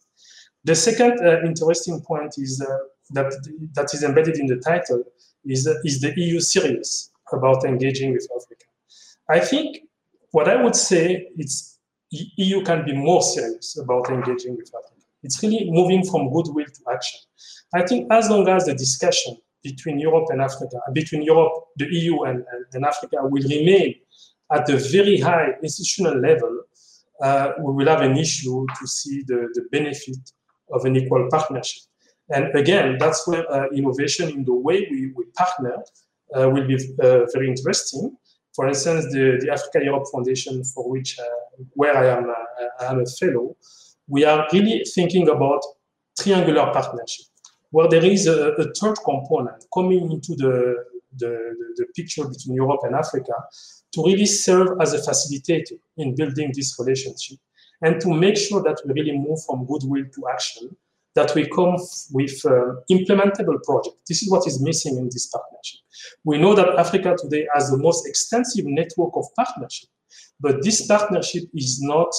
The 0.64 0.76
second 0.76 1.20
uh, 1.26 1.42
interesting 1.44 2.02
point 2.02 2.36
is 2.38 2.62
uh, 2.62 2.78
that 3.12 3.34
that 3.74 3.94
is 3.94 4.04
embedded 4.04 4.38
in 4.38 4.48
the 4.48 4.58
title 4.58 5.04
is, 5.46 5.68
is 5.84 6.02
the 6.02 6.14
EU 6.16 6.40
serious 6.40 7.12
about 7.32 7.64
engaging 7.66 8.14
with 8.14 8.28
Africa. 8.36 8.66
I 9.30 9.40
think 9.40 9.78
what 10.32 10.48
I 10.48 10.62
would 10.62 10.76
say 10.76 11.28
is 11.38 11.80
EU 12.12 12.64
can 12.64 12.86
be 12.86 12.94
more 12.94 13.22
serious 13.22 13.78
about 13.78 14.10
engaging 14.10 14.58
with 14.58 14.70
Africa. 14.70 15.06
It's 15.24 15.42
really 15.42 15.70
moving 15.70 16.04
from 16.06 16.32
goodwill 16.32 16.66
to 16.66 16.92
action. 16.92 17.20
I 17.74 17.84
think 17.86 18.12
as 18.12 18.30
long 18.30 18.48
as 18.50 18.66
the 18.66 18.74
discussion 18.74 19.38
between 19.64 20.00
Europe 20.00 20.28
and 20.30 20.42
Africa, 20.42 20.78
between 20.94 21.22
Europe, 21.22 21.54
the 21.78 21.86
EU 21.86 22.24
and, 22.24 22.44
and, 22.52 22.66
and 22.74 22.86
Africa 22.86 23.18
will 23.22 23.44
remain 23.44 23.96
at 24.52 24.70
a 24.70 24.78
very 24.78 25.20
high 25.20 25.52
institutional 25.64 26.20
level, 26.20 26.64
uh, 27.22 27.52
we 27.60 27.74
will 27.74 27.88
have 27.88 28.02
an 28.02 28.18
issue 28.18 28.66
to 28.80 28.88
see 28.88 29.24
the, 29.28 29.48
the 29.54 29.64
benefit 29.72 30.18
of 30.74 30.84
an 30.86 30.96
equal 30.96 31.28
partnership. 31.30 31.84
And 32.34 32.56
again, 32.56 32.98
that's 33.00 33.28
where 33.28 33.50
uh, 33.52 33.68
innovation 33.70 34.30
in 34.30 34.46
the 34.46 34.54
way 34.54 34.88
we, 34.90 35.12
we 35.16 35.26
partner 35.36 35.78
uh, 36.36 36.50
will 36.50 36.66
be 36.68 36.76
uh, 36.76 37.26
very 37.34 37.48
interesting. 37.50 38.16
For 38.56 38.68
instance, 38.68 39.06
the, 39.12 39.40
the 39.42 39.52
Africa 39.52 39.84
Europe 39.84 40.06
Foundation, 40.12 40.64
for 40.64 40.90
which 40.90 41.18
uh, 41.20 41.24
where 41.74 41.96
I 41.96 42.18
am, 42.18 42.30
uh, 42.30 42.84
I 42.84 42.92
am 42.92 43.00
a 43.00 43.06
fellow, 43.06 43.56
we 44.08 44.26
are 44.26 44.48
really 44.52 44.84
thinking 44.94 45.30
about 45.30 45.62
triangular 46.20 46.72
partnership, 46.74 47.26
where 47.70 47.88
there 47.88 48.04
is 48.04 48.28
a, 48.28 48.52
a 48.54 48.74
third 48.74 48.98
component 49.06 49.64
coming 49.74 50.12
into 50.12 50.36
the, 50.36 50.86
the, 51.18 51.28
the, 51.28 51.74
the 51.78 51.86
picture 51.96 52.28
between 52.28 52.56
Europe 52.56 52.82
and 52.84 52.96
Africa 52.96 53.34
to 53.94 54.04
really 54.06 54.26
serve 54.26 54.80
as 54.82 54.94
a 54.94 54.98
facilitator 54.98 55.78
in 55.98 56.16
building 56.16 56.52
this 56.54 56.78
relationship 56.80 57.38
and 57.82 58.00
to 58.02 58.14
make 58.14 58.38
sure 58.38 58.62
that 58.64 58.82
we 58.86 58.94
really 58.94 59.18
move 59.18 59.40
from 59.46 59.66
goodwill 59.66 60.06
to 60.14 60.28
action 60.32 60.76
that 61.16 61.34
we 61.36 61.48
come 61.50 61.76
with 62.12 62.42
implementable 62.90 63.62
project. 63.64 63.98
This 64.08 64.24
is 64.24 64.32
what 64.32 64.48
is 64.48 64.62
missing 64.62 64.98
in 64.98 65.06
this 65.06 65.28
partnership. 65.28 65.82
We 66.24 66.38
know 66.38 66.54
that 66.56 66.80
Africa 66.80 67.16
today 67.22 67.48
has 67.54 67.70
the 67.70 67.78
most 67.78 68.08
extensive 68.08 68.66
network 68.66 69.12
of 69.16 69.26
partnership, 69.36 69.90
but 70.40 70.64
this 70.64 70.88
partnership 70.88 71.44
is 71.54 71.82
not, 71.82 72.14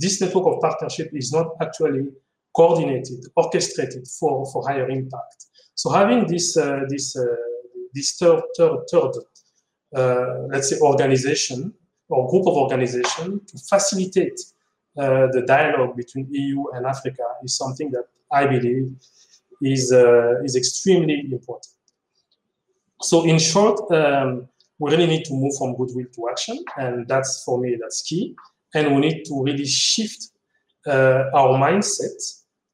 this 0.00 0.20
network 0.20 0.46
of 0.46 0.60
partnership 0.60 1.10
is 1.12 1.32
not 1.32 1.48
actually 1.60 2.08
coordinated, 2.54 3.24
orchestrated 3.36 4.06
for, 4.18 4.50
for 4.52 4.66
higher 4.66 4.88
impact. 4.88 5.46
So 5.74 5.90
having 5.90 6.26
this, 6.26 6.56
uh, 6.56 6.80
this, 6.88 7.16
uh, 7.16 7.24
this 7.94 8.16
third, 8.16 8.42
third, 8.56 8.78
third 8.90 9.12
uh, 9.96 10.42
let's 10.48 10.68
say, 10.70 10.78
organization 10.80 11.72
or 12.08 12.28
group 12.30 12.46
of 12.46 12.54
organization 12.54 13.40
to 13.46 13.58
facilitate 13.68 14.38
the 14.98 15.44
dialogue 15.46 15.96
between 15.96 16.26
EU 16.30 16.64
and 16.74 16.86
Africa 16.86 17.22
is 17.44 17.56
something 17.56 17.90
that 17.92 18.04
I 18.32 18.46
believe 18.46 18.92
is, 19.62 19.92
uh, 19.92 20.42
is 20.42 20.56
extremely 20.56 21.20
important. 21.30 21.66
So 23.00 23.24
in 23.24 23.38
short, 23.38 23.80
um, 23.92 24.48
we 24.78 24.90
really 24.90 25.06
need 25.06 25.24
to 25.26 25.34
move 25.34 25.54
from 25.56 25.76
goodwill 25.76 26.06
to 26.14 26.28
action, 26.30 26.58
and 26.76 27.06
that's 27.06 27.42
for 27.44 27.60
me, 27.60 27.76
that's 27.80 28.02
key. 28.02 28.34
And 28.74 28.94
we 28.94 29.00
need 29.00 29.24
to 29.24 29.42
really 29.42 29.66
shift 29.66 30.30
uh, 30.86 31.24
our 31.34 31.58
mindset 31.58 32.18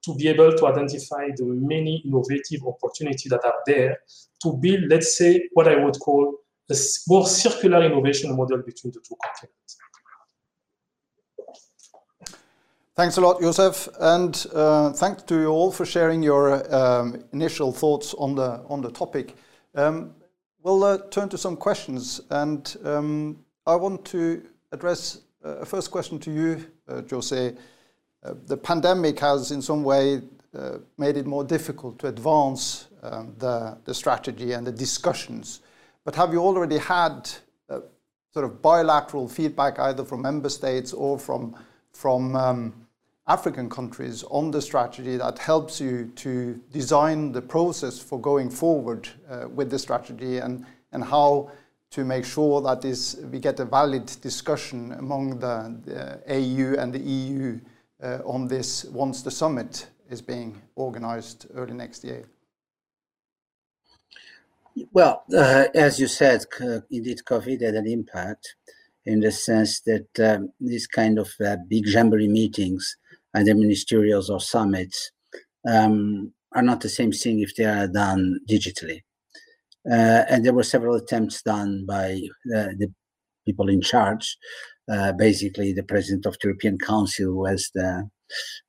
to 0.05 0.14
be 0.14 0.29
able 0.29 0.53
to 0.53 0.66
identify 0.66 1.29
the 1.37 1.45
many 1.45 2.03
innovative 2.05 2.61
opportunities 2.66 3.31
that 3.31 3.45
are 3.45 3.61
there 3.66 3.99
to 4.43 4.53
build, 4.61 4.81
let's 4.89 5.16
say, 5.16 5.49
what 5.53 5.66
I 5.66 5.77
would 5.83 5.99
call 6.01 6.35
a 6.70 6.75
more 7.09 7.27
circular 7.27 7.83
innovation 7.85 8.37
model 8.37 8.59
between 8.59 8.93
the 8.93 9.01
two 9.01 9.16
continents. 9.25 9.77
Thanks 12.97 13.16
a 13.16 13.20
lot, 13.20 13.40
Joseph, 13.40 13.88
and 13.99 14.47
uh, 14.55 14.92
thanks 14.92 15.24
to 15.24 15.34
you 15.34 15.49
all 15.49 15.72
for 15.72 15.84
sharing 15.84 16.22
your 16.22 16.72
um, 16.72 17.24
initial 17.32 17.72
thoughts 17.72 18.14
on 18.14 18.36
the 18.36 18.62
on 18.68 18.82
the 18.82 18.90
topic. 18.92 19.34
Um, 19.74 20.14
we'll 20.62 20.84
uh, 20.84 20.99
turn 21.11 21.28
to 21.30 21.36
some 21.36 21.57
questions, 21.57 22.20
and 22.30 22.76
um, 22.84 23.45
I 23.66 23.74
want 23.74 24.05
to 24.12 24.45
address 24.70 25.22
uh, 25.45 25.57
a 25.57 25.64
first 25.66 25.90
question 25.90 26.20
to 26.20 26.30
you, 26.30 26.64
uh, 26.86 27.03
Jose. 27.11 27.57
Uh, 28.22 28.34
the 28.47 28.57
pandemic 28.57 29.18
has, 29.18 29.51
in 29.51 29.61
some 29.61 29.82
way, 29.82 30.22
uh, 30.57 30.78
made 30.97 31.16
it 31.16 31.26
more 31.26 31.42
difficult 31.42 31.99
to 31.99 32.07
advance 32.07 32.86
um, 33.03 33.34
the 33.38 33.76
the 33.86 33.95
strategy 33.95 34.53
and 34.53 34.64
the 34.64 34.72
discussions. 34.72 35.62
But 36.05 36.14
have 36.14 36.32
you 36.32 36.38
already 36.38 36.78
had 36.78 37.28
sort 38.32 38.45
of 38.45 38.62
bilateral 38.62 39.26
feedback, 39.26 39.80
either 39.80 40.05
from 40.05 40.22
member 40.22 40.49
states 40.49 40.92
or 40.92 41.18
from 41.18 41.57
from 41.92 42.36
um, 42.36 42.84
African 43.27 43.70
countries 43.70 44.22
on 44.25 44.51
the 44.51 44.61
strategy 44.61 45.16
that 45.16 45.39
helps 45.39 45.81
you 45.81 46.12
to 46.16 46.61
design 46.72 47.33
the 47.33 47.41
process 47.41 47.99
for 47.99 48.20
going 48.20 48.51
forward 48.51 49.09
uh, 49.31 49.49
with 49.49 49.70
the 49.70 49.79
strategy 49.79 50.39
and, 50.39 50.66
and 50.93 51.03
how 51.03 51.51
to 51.91 52.05
make 52.05 52.25
sure 52.25 52.61
that 52.61 52.83
this, 52.83 53.16
we 53.31 53.39
get 53.39 53.61
a 53.61 53.64
valid 53.64 54.07
discussion 54.20 54.93
among 54.93 55.39
the, 55.39 55.81
the 55.85 56.20
AU 56.29 56.79
and 56.79 56.93
the 56.93 56.99
EU 56.99 57.59
uh, 58.03 58.18
on 58.27 58.47
this 58.47 58.85
once 58.87 59.22
the 59.22 59.31
summit 59.31 59.87
is 60.11 60.20
being 60.20 60.61
organized 60.75 61.47
early 61.55 61.72
next 61.72 62.05
year? 62.05 62.25
Well, 64.93 65.22
uh, 65.33 65.66
as 65.75 66.01
you 66.01 66.09
said, 66.09 66.45
indeed, 66.91 67.20
COVID 67.25 67.62
had 67.62 67.75
an 67.75 67.87
impact 67.87 68.57
in 69.07 69.20
the 69.20 69.31
sense 69.31 69.81
that 69.81 70.09
um, 70.18 70.53
these 70.61 70.87
kind 70.87 71.18
of 71.18 71.33
uh, 71.45 71.57
big 71.68 71.87
jamboree 71.87 72.29
meetings 72.29 72.97
and 73.35 73.47
the 73.47 73.53
ministerials 73.53 74.30
or 74.30 74.41
summits 74.41 75.11
um, 75.68 76.32
are 76.55 76.62
not 76.62 76.80
the 76.80 76.89
same 76.89 77.12
thing 77.12 77.41
if 77.41 77.55
they 77.57 77.64
are 77.64 77.89
done 77.89 78.39
digitally. 78.49 79.01
Uh, 79.91 80.24
and 80.30 80.45
there 80.45 80.55
were 80.55 80.62
several 80.62 80.95
attempts 80.95 81.43
done 81.43 81.85
by 81.87 82.22
uh, 82.57 82.72
the 82.78 82.91
people 83.45 83.68
in 83.68 83.82
charge, 83.82 84.39
uh, 84.91 85.12
basically 85.12 85.72
the 85.72 85.82
president 85.82 86.24
of 86.26 86.35
the 86.35 86.49
European 86.49 86.78
Council 86.78 87.26
who 87.26 87.45
has 87.45 87.70
the, 87.74 88.09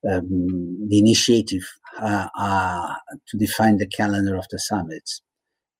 um, 0.09 0.87
the 0.89 0.99
initiative 0.99 1.63
uh, 2.01 2.27
uh, 2.37 2.93
to 3.27 3.37
define 3.37 3.77
the 3.77 3.87
calendar 3.87 4.35
of 4.35 4.45
the 4.51 4.59
summits, 4.59 5.21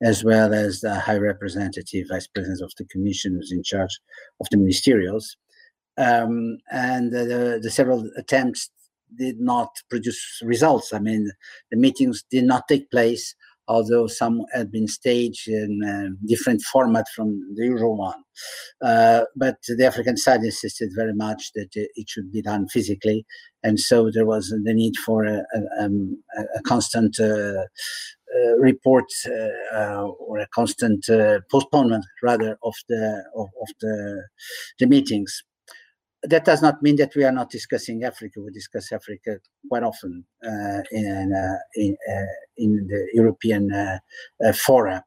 as 0.01 0.23
well 0.23 0.53
as 0.53 0.79
the 0.79 0.95
high 0.95 1.17
representative, 1.17 2.07
vice 2.09 2.27
president 2.27 2.61
of 2.61 2.71
the 2.77 2.85
commission 2.85 3.33
who's 3.33 3.51
in 3.51 3.63
charge 3.63 3.99
of 4.39 4.47
the 4.51 4.57
ministerials. 4.57 5.35
Um, 5.97 6.57
and 6.71 7.11
the, 7.11 7.59
the, 7.63 7.71
several 7.71 8.09
attempts 8.17 8.69
did 9.17 9.39
not 9.39 9.69
produce 9.89 10.39
results. 10.43 10.93
I 10.93 10.99
mean, 10.99 11.29
the 11.71 11.77
meetings 11.77 12.23
did 12.29 12.45
not 12.45 12.67
take 12.67 12.89
place, 12.91 13.35
although 13.67 14.07
some 14.07 14.43
had 14.53 14.71
been 14.71 14.87
staged 14.87 15.47
in 15.47 15.81
a 15.83 16.27
different 16.27 16.61
format 16.61 17.05
from 17.15 17.41
the 17.55 17.65
usual 17.65 17.97
one. 17.97 18.21
Uh, 18.81 19.23
but 19.35 19.57
the 19.67 19.85
African 19.85 20.17
side 20.17 20.43
insisted 20.43 20.91
very 20.95 21.13
much 21.13 21.51
that 21.55 21.69
it 21.73 22.09
should 22.09 22.31
be 22.31 22.41
done 22.41 22.67
physically, 22.67 23.25
and 23.63 23.79
so 23.79 24.11
there 24.11 24.25
was 24.25 24.49
the 24.49 24.73
need 24.73 24.95
for 24.97 25.25
a, 25.25 25.43
a, 25.53 25.83
um, 25.83 26.21
a 26.55 26.61
constant. 26.63 27.19
Uh, 27.19 27.63
uh, 28.35 28.57
report 28.57 29.05
uh, 29.27 29.75
uh, 29.77 30.03
or 30.03 30.39
a 30.39 30.47
constant 30.47 31.07
uh, 31.09 31.39
postponement 31.49 32.03
rather 32.21 32.57
of 32.63 32.73
the 32.89 33.23
of, 33.35 33.47
of 33.61 33.67
the 33.79 34.23
the 34.79 34.87
meetings 34.87 35.43
that 36.29 36.45
does 36.45 36.61
not 36.61 36.81
mean 36.81 36.95
that 36.97 37.15
we 37.15 37.23
are 37.23 37.31
not 37.31 37.49
discussing 37.49 38.03
Africa. 38.03 38.41
We 38.41 38.51
discuss 38.51 38.91
Africa 38.91 39.37
quite 39.67 39.83
often 39.83 40.25
uh, 40.43 40.81
in, 40.91 41.33
uh, 41.33 41.57
in, 41.75 41.97
uh, 42.09 42.35
in, 42.57 42.87
the 42.87 43.09
European 43.13 43.71
uh, 43.73 43.99
uh, 44.45 44.53
fora, 44.53 45.03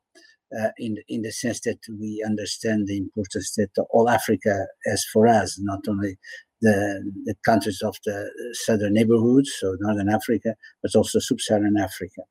in, 0.79 0.97
in 1.09 1.23
the 1.23 1.33
sense 1.33 1.61
that 1.61 1.79
we 2.01 2.25
understand 2.27 2.87
the 2.87 2.97
importance 2.97 3.55
that 3.57 3.71
all 3.91 4.09
Africa 4.09 4.67
has 4.87 5.05
for 5.13 5.27
us, 5.27 5.59
not 5.61 5.81
only 5.89 6.19
the, 6.61 7.13
the 7.25 7.35
countries 7.45 7.81
of 7.83 7.97
the 8.05 8.31
southern 8.53 8.95
neighborhoods, 8.95 9.55
so 9.59 9.77
Northern 9.81 10.09
Africa, 10.09 10.55
but 10.83 10.95
also 10.95 11.19
Sub-Saharan 11.19 11.77
Africa. 11.77 12.23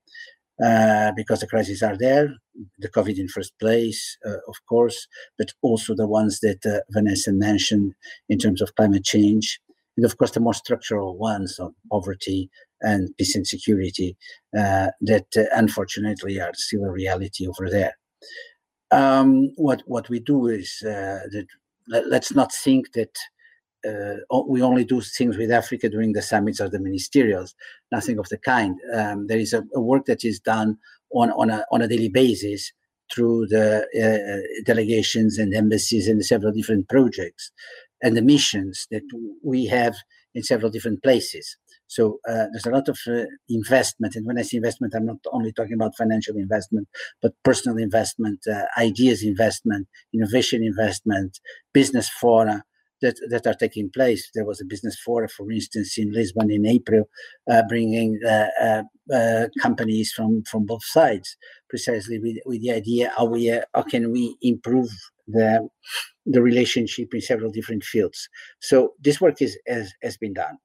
Uh, 0.64 1.12
because 1.16 1.42
the 1.42 1.48
crises 1.48 1.84
are 1.84 1.96
there, 1.98 2.34
the 2.80 2.90
COVID 2.90 3.20
in 3.20 3.28
first 3.28 3.54
place, 3.60 4.18
uh, 4.26 4.38
of 4.48 4.56
course, 4.68 5.08
but 5.38 5.52
also 5.62 5.94
the 5.94 6.08
ones 6.08 6.40
that 6.40 6.66
uh, 6.66 6.80
Vanessa 6.90 7.32
mentioned 7.32 7.94
in 8.28 8.40
terms 8.40 8.60
of 8.60 8.74
climate 8.74 9.04
change, 9.04 9.60
and 9.98 10.06
of 10.06 10.18
course 10.18 10.32
the 10.32 10.40
more 10.40 10.56
structural 10.56 11.16
ones 11.16 11.60
of 11.60 11.74
poverty 11.92 12.50
and 12.82 13.16
peace 13.18 13.36
and 13.36 13.46
security 13.46 14.18
uh, 14.58 14.88
that 15.02 15.28
uh, 15.38 15.44
unfortunately 15.56 16.42
are 16.42 16.52
still 16.56 16.86
a 16.86 16.92
reality 16.92 17.48
over 17.48 17.70
there. 17.70 17.96
Um, 18.90 19.52
what 19.58 19.84
what 19.86 20.10
we 20.10 20.20
do 20.20 20.48
is 20.48 20.80
that 20.82 21.46
let, 21.88 22.08
let's 22.08 22.34
not 22.34 22.52
think 22.52 22.94
that 22.94 23.16
uh, 23.86 24.42
we 24.48 24.62
only 24.62 24.86
do 24.86 25.02
things 25.02 25.38
with 25.38 25.52
Africa 25.52 25.90
during 25.90 26.14
the 26.14 26.22
summits 26.22 26.60
or 26.60 26.70
the 26.70 26.80
ministerials, 26.80 27.54
nothing 27.92 28.18
of 28.18 28.28
the 28.30 28.38
kind. 28.38 28.76
Um, 28.94 29.28
there 29.28 29.40
is 29.40 29.54
a, 29.54 29.64
a, 29.76 29.82
work 29.82 30.06
that 30.06 30.24
is 30.24 30.40
done 30.40 30.78
on, 31.14 31.32
on, 31.32 31.50
a, 31.50 31.64
on 31.72 31.82
a 31.82 31.88
daily 31.88 32.10
basis 32.10 32.72
through 33.14 33.48
the 33.48 33.86
uh, 33.96 34.64
delegations 34.66 35.38
and 35.38 35.54
embassies 35.54 36.08
and 36.08 36.26
several 36.26 36.52
different 36.52 36.90
projects 36.90 37.52
and 38.02 38.16
the 38.16 38.22
missions 38.22 38.88
that 38.92 39.04
we 39.44 39.66
have 39.66 39.96
in 40.36 40.44
several 40.44 40.70
different 40.70 41.02
places. 41.02 41.58
So 41.88 42.20
uh, 42.28 42.48
there's 42.52 42.66
a 42.66 42.72
lot 42.72 42.90
of 42.90 43.00
uh, 43.08 43.24
investment, 43.48 44.16
and 44.16 44.26
when 44.26 44.38
I 44.38 44.42
say 44.42 44.58
investment, 44.58 44.94
I'm 44.94 45.06
not 45.06 45.20
only 45.32 45.54
talking 45.54 45.74
about 45.74 45.96
financial 45.98 46.36
investment, 46.36 46.90
but 47.22 47.34
personal 47.44 47.78
investment, 47.78 48.42
uh, 48.46 48.64
ideas 48.78 49.24
investment, 49.24 49.88
innovation 50.14 50.64
investment, 50.64 51.40
business 51.74 52.10
fora, 52.10 52.64
that, 53.02 53.16
that 53.30 53.48
are 53.48 53.54
taking 53.54 53.90
place. 53.90 54.30
There 54.34 54.46
was 54.46 54.62
a 54.62 54.66
business 54.66 55.00
forum, 55.00 55.30
for 55.30 55.52
instance, 55.52 55.98
in 55.98 56.12
Lisbon 56.12 56.52
in 56.52 56.66
April, 56.66 57.10
uh, 57.50 57.64
bringing 57.68 58.20
uh, 58.26 58.48
uh, 58.62 58.84
uh 59.14 59.48
companies 59.62 60.12
from, 60.12 60.44
from 60.44 60.66
both 60.66 60.84
sides, 60.84 61.38
precisely 61.70 62.20
with, 62.20 62.38
with 62.46 62.62
the 62.62 62.72
idea 62.72 63.12
how 63.16 63.26
we 63.26 63.52
uh, 63.52 63.62
how 63.74 63.84
can 63.84 64.12
we 64.12 64.36
improve 64.42 64.90
the 65.28 65.68
the 66.26 66.42
relationship 66.42 67.14
in 67.14 67.22
several 67.22 67.52
different 67.52 67.84
fields. 67.84 68.30
So 68.60 68.94
this 69.00 69.22
work 69.22 69.42
is 69.42 69.58
has, 69.68 69.94
has 70.04 70.18
been 70.18 70.34
done. 70.34 70.58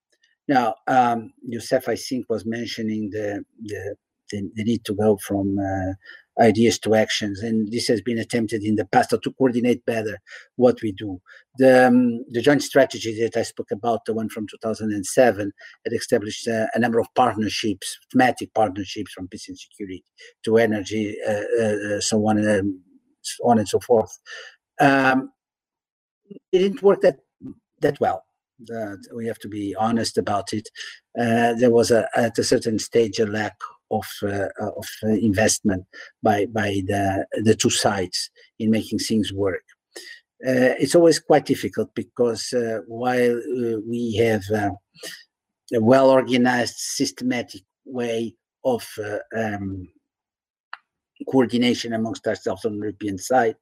Now, 0.49 0.75
um, 0.89 1.33
Youssef, 1.47 1.89
I 1.89 1.97
think, 1.97 2.29
was 2.29 2.45
mentioning 2.45 3.11
the 3.11 3.45
the, 3.63 3.97
the, 4.31 4.51
the 4.55 4.65
need 4.65 4.85
to 4.87 4.95
go 4.95 5.19
from 5.19 5.59
uh, 5.59 5.93
ideas 6.41 6.79
to 6.81 6.95
actions. 6.95 7.43
And 7.43 7.71
this 7.71 7.89
has 7.89 8.01
been 8.01 8.19
attempted 8.19 8.63
in 8.63 8.77
the 8.77 8.85
past 8.87 9.11
to 9.11 9.33
coordinate 9.33 9.85
better 9.85 10.19
what 10.57 10.81
we 10.83 10.93
do. 10.93 11.21
The, 11.59 11.89
um, 11.89 12.25
the 12.31 12.41
joint 12.41 12.63
strategy 12.63 13.19
that 13.23 13.37
I 13.37 13.43
spoke 13.43 13.71
about, 13.71 14.05
the 14.07 14.15
one 14.15 14.29
from 14.29 14.47
2007, 14.49 15.53
had 15.85 15.93
established 15.93 16.49
uh, 16.49 16.67
a 16.75 16.79
number 16.79 16.99
of 16.99 17.07
partnerships, 17.15 17.99
thematic 18.11 18.55
partnerships 18.55 19.13
from 19.13 19.29
peace 19.29 19.49
and 19.49 19.59
security 19.59 20.05
to 20.45 20.57
energy, 20.57 21.17
uh, 21.29 21.63
uh, 21.63 22.01
so 22.01 22.27
on, 22.27 22.39
and, 22.39 22.79
so 23.21 23.45
on 23.45 23.59
and 23.59 23.69
so 23.69 23.81
forth. 23.81 24.19
Um, 24.81 25.31
it 26.51 26.59
didn't 26.59 26.83
work 26.83 27.03
that, 27.03 27.19
that 27.81 28.01
well 28.01 28.25
we 29.15 29.27
have 29.27 29.39
to 29.41 29.49
be 29.49 29.75
honest 29.79 30.19
about 30.19 30.53
it. 30.53 30.69
Uh, 31.19 31.55
there 31.55 31.71
was 31.71 31.91
a, 31.91 32.09
at 32.17 32.39
a 32.39 32.45
certain 32.45 32.79
stage 32.79 33.19
a 33.19 33.27
lack 33.27 33.57
of 33.93 34.07
uh, 34.23 34.49
of 34.61 34.87
investment 35.03 35.85
by 36.23 36.47
by 36.47 36.83
the 36.87 37.27
the 37.45 37.55
two 37.55 37.71
sides 37.71 38.31
in 38.59 38.71
making 38.71 38.99
things 38.99 39.33
work. 39.33 39.65
Uh, 40.45 40.75
it's 40.81 40.97
always 40.97 41.21
quite 41.21 41.47
difficult 41.47 41.95
because 41.95 42.53
uh, 42.53 42.81
while 42.89 43.37
uh, 43.37 43.79
we 43.89 44.15
have 44.17 44.43
uh, 44.53 44.71
a 45.73 45.81
well 45.81 46.11
organized, 46.11 46.75
systematic 46.77 47.63
way 47.85 48.35
of 48.65 48.85
um, 49.37 49.89
coordination 51.31 51.93
amongst 51.93 52.27
ourselves 52.27 52.65
on 52.65 52.73
the 52.73 52.79
European 52.79 53.19
side. 53.19 53.55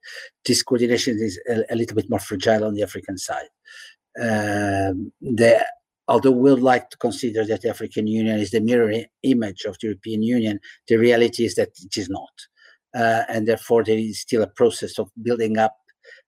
This 0.46 0.62
coordination 0.62 1.18
is 1.20 1.38
a, 1.48 1.64
a 1.70 1.76
little 1.76 1.96
bit 1.96 2.08
more 2.08 2.18
fragile 2.18 2.64
on 2.64 2.74
the 2.74 2.82
African 2.82 3.18
side. 3.18 3.48
Um, 4.18 5.12
the, 5.20 5.64
although 6.10 6.32
we 6.32 6.50
would 6.50 6.62
like 6.62 6.90
to 6.90 6.96
consider 6.98 7.46
that 7.46 7.62
the 7.62 7.70
African 7.70 8.06
Union 8.06 8.38
is 8.38 8.50
the 8.50 8.60
mirror 8.60 8.92
image 9.22 9.64
of 9.64 9.76
the 9.78 9.86
European 9.86 10.22
Union, 10.22 10.58
the 10.88 10.96
reality 10.96 11.44
is 11.44 11.54
that 11.54 11.70
it 11.82 11.96
is 11.96 12.10
not. 12.10 12.34
Uh, 12.94 13.22
and 13.28 13.46
therefore, 13.46 13.84
there 13.84 13.96
is 13.96 14.20
still 14.20 14.42
a 14.42 14.48
process 14.48 14.98
of 14.98 15.08
building 15.22 15.56
up 15.56 15.76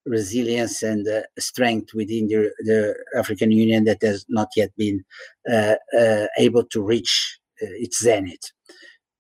resilience 0.07 0.83
and 0.85 1.07
uh, 1.09 1.22
strength 1.39 1.95
within 1.95 2.28
the, 2.28 2.51
the, 2.61 2.95
African 3.18 3.51
Union 3.51 3.85
that 3.85 4.03
has 4.03 4.24
not 4.28 4.49
yet 4.57 4.70
been 4.76 5.05
uh, 5.53 5.74
uh 5.99 6.26
able 6.39 6.64
to 6.64 6.83
reach 6.83 7.39
uh, 7.62 7.66
its 7.85 8.03
zenith. 8.03 8.53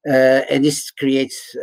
Uh, 0.08 0.42
and 0.50 0.64
this 0.64 0.90
creates 0.90 1.54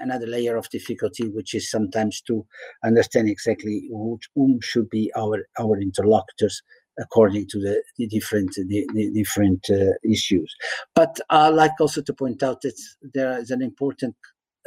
another 0.00 0.26
layer 0.26 0.56
of 0.56 0.68
difficulty, 0.70 1.28
which 1.28 1.52
is 1.54 1.70
sometimes 1.70 2.22
to 2.22 2.46
understand 2.82 3.28
exactly 3.28 3.86
which, 3.90 4.28
whom 4.34 4.58
should 4.62 4.88
be 4.88 5.12
our 5.14 5.44
our 5.58 5.78
interlocutors 5.78 6.62
according 6.98 7.46
to 7.48 7.58
the, 7.58 7.82
the 7.98 8.06
different 8.06 8.54
the, 8.54 8.86
the 8.94 9.10
different 9.12 9.66
uh, 9.70 9.92
issues. 10.04 10.54
But 10.94 11.18
I 11.30 11.48
like 11.48 11.80
also 11.80 12.02
to 12.02 12.12
point 12.12 12.42
out 12.42 12.62
that 12.62 12.78
there 13.14 13.38
is 13.38 13.50
an 13.50 13.62
important 13.62 14.14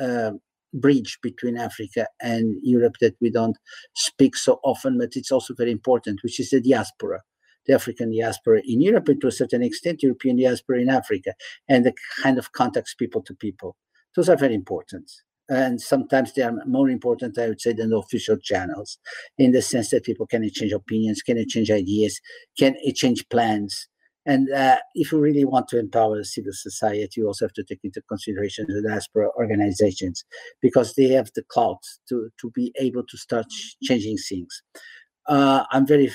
uh, 0.02 0.32
bridge 0.74 1.20
between 1.22 1.58
Africa 1.58 2.08
and 2.22 2.56
Europe 2.62 2.96
that 3.02 3.16
we 3.22 3.30
don't 3.30 3.58
speak 3.96 4.36
so 4.36 4.60
often, 4.64 4.98
but 4.98 5.16
it's 5.16 5.32
also 5.32 5.54
very 5.54 5.72
important, 5.72 6.22
which 6.24 6.40
is 6.40 6.50
the 6.50 6.62
diaspora 6.62 7.22
the 7.66 7.74
African 7.74 8.12
diaspora 8.12 8.62
in 8.66 8.82
Europe, 8.82 9.08
and 9.10 9.20
to 9.22 9.28
a 9.28 9.32
certain 9.32 9.64
extent, 9.64 10.04
European 10.04 10.38
diaspora 10.38 10.80
in 10.80 10.90
Africa, 10.90 11.34
and 11.68 11.86
the 11.86 11.94
kind 12.22 12.38
of 12.38 12.52
contacts 12.52 12.94
people 12.94 13.22
to 13.24 13.34
people. 13.34 13.76
Those 14.16 14.30
are 14.30 14.38
very 14.38 14.54
important. 14.54 15.12
And 15.48 15.80
sometimes 15.80 16.34
they 16.34 16.42
are 16.42 16.54
more 16.66 16.90
important, 16.90 17.38
I 17.38 17.50
would 17.50 17.62
say, 17.62 17.74
than 17.74 17.92
the 17.92 17.98
official 17.98 18.38
channels, 18.38 18.98
in 19.38 19.52
the 19.52 19.62
sense 19.62 19.92
that 19.92 20.04
people 20.04 20.26
can 20.26 20.44
exchange 20.44 20.72
opinions, 20.72 21.22
can 21.22 21.38
exchange 21.38 21.70
ideas, 21.70 22.20
can 22.58 22.76
exchange 22.82 23.28
plans. 23.30 23.88
And 24.26 24.52
uh, 24.52 24.78
if 24.96 25.12
you 25.12 25.20
really 25.20 25.46
want 25.46 25.68
to 25.68 25.80
empower 25.80 26.24
civil 26.24 26.52
society, 26.52 27.22
you 27.22 27.28
also 27.28 27.46
have 27.46 27.54
to 27.54 27.64
take 27.64 27.82
into 27.84 28.02
consideration 28.10 28.66
the 28.68 28.82
diaspora 28.82 29.30
organizations 29.38 30.26
because 30.62 30.96
they 30.96 31.10
have 31.10 31.30
the 31.36 31.44
clout 31.44 31.84
to, 32.10 32.30
to 32.42 32.50
be 32.50 32.74
able 32.80 33.04
to 33.04 33.18
start 33.18 33.46
changing 33.84 34.18
things 34.18 34.64
uh, 35.28 35.64
I'm 35.72 35.88
very 35.88 36.12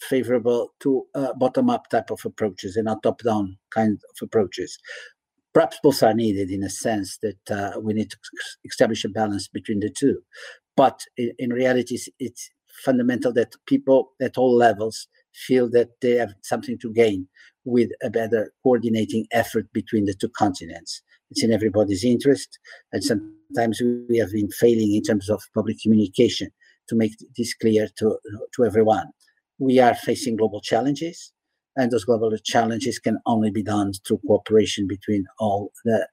favorable 0.00 0.74
to 0.80 1.06
uh, 1.14 1.32
bottom-up 1.34 1.88
type 1.88 2.10
of 2.10 2.20
approaches 2.24 2.76
and 2.76 2.86
not 2.86 3.02
top-down 3.02 3.58
kind 3.70 4.00
of 4.10 4.22
approaches. 4.22 4.78
Perhaps 5.54 5.78
both 5.82 6.02
are 6.02 6.14
needed 6.14 6.50
in 6.50 6.62
a 6.62 6.70
sense 6.70 7.18
that 7.22 7.50
uh, 7.50 7.80
we 7.80 7.94
need 7.94 8.10
to 8.10 8.18
establish 8.64 9.04
a 9.04 9.08
balance 9.08 9.48
between 9.48 9.80
the 9.80 9.90
two. 9.90 10.20
But 10.76 11.00
in, 11.16 11.32
in 11.38 11.52
reality, 11.52 11.94
it's, 11.94 12.08
it's 12.18 12.50
fundamental 12.84 13.32
that 13.32 13.56
people 13.66 14.12
at 14.20 14.38
all 14.38 14.54
levels 14.54 15.08
feel 15.34 15.68
that 15.70 15.88
they 16.00 16.12
have 16.12 16.34
something 16.42 16.78
to 16.78 16.92
gain 16.92 17.28
with 17.64 17.90
a 18.02 18.10
better 18.10 18.52
coordinating 18.62 19.26
effort 19.32 19.72
between 19.72 20.04
the 20.04 20.14
two 20.14 20.28
continents. 20.30 21.02
It's 21.30 21.44
in 21.44 21.52
everybody's 21.52 22.04
interest, 22.04 22.58
and 22.92 23.04
sometimes 23.04 23.82
we 24.08 24.16
have 24.18 24.32
been 24.32 24.50
failing 24.50 24.94
in 24.94 25.02
terms 25.02 25.28
of 25.28 25.42
public 25.54 25.78
communication 25.82 26.48
to 26.88 26.96
make 26.96 27.12
this 27.36 27.52
clear 27.54 27.88
to, 27.98 28.18
to 28.54 28.64
everyone. 28.64 29.08
We 29.58 29.78
are 29.78 29.94
facing 29.94 30.36
global 30.36 30.60
challenges, 30.60 31.32
and 31.76 31.90
those 31.90 32.04
global 32.04 32.36
challenges 32.44 32.98
can 32.98 33.18
only 33.26 33.50
be 33.50 33.62
done 33.62 33.92
through 34.06 34.20
cooperation 34.26 34.86
between 34.86 35.24
all 35.38 35.72
the 35.84 36.06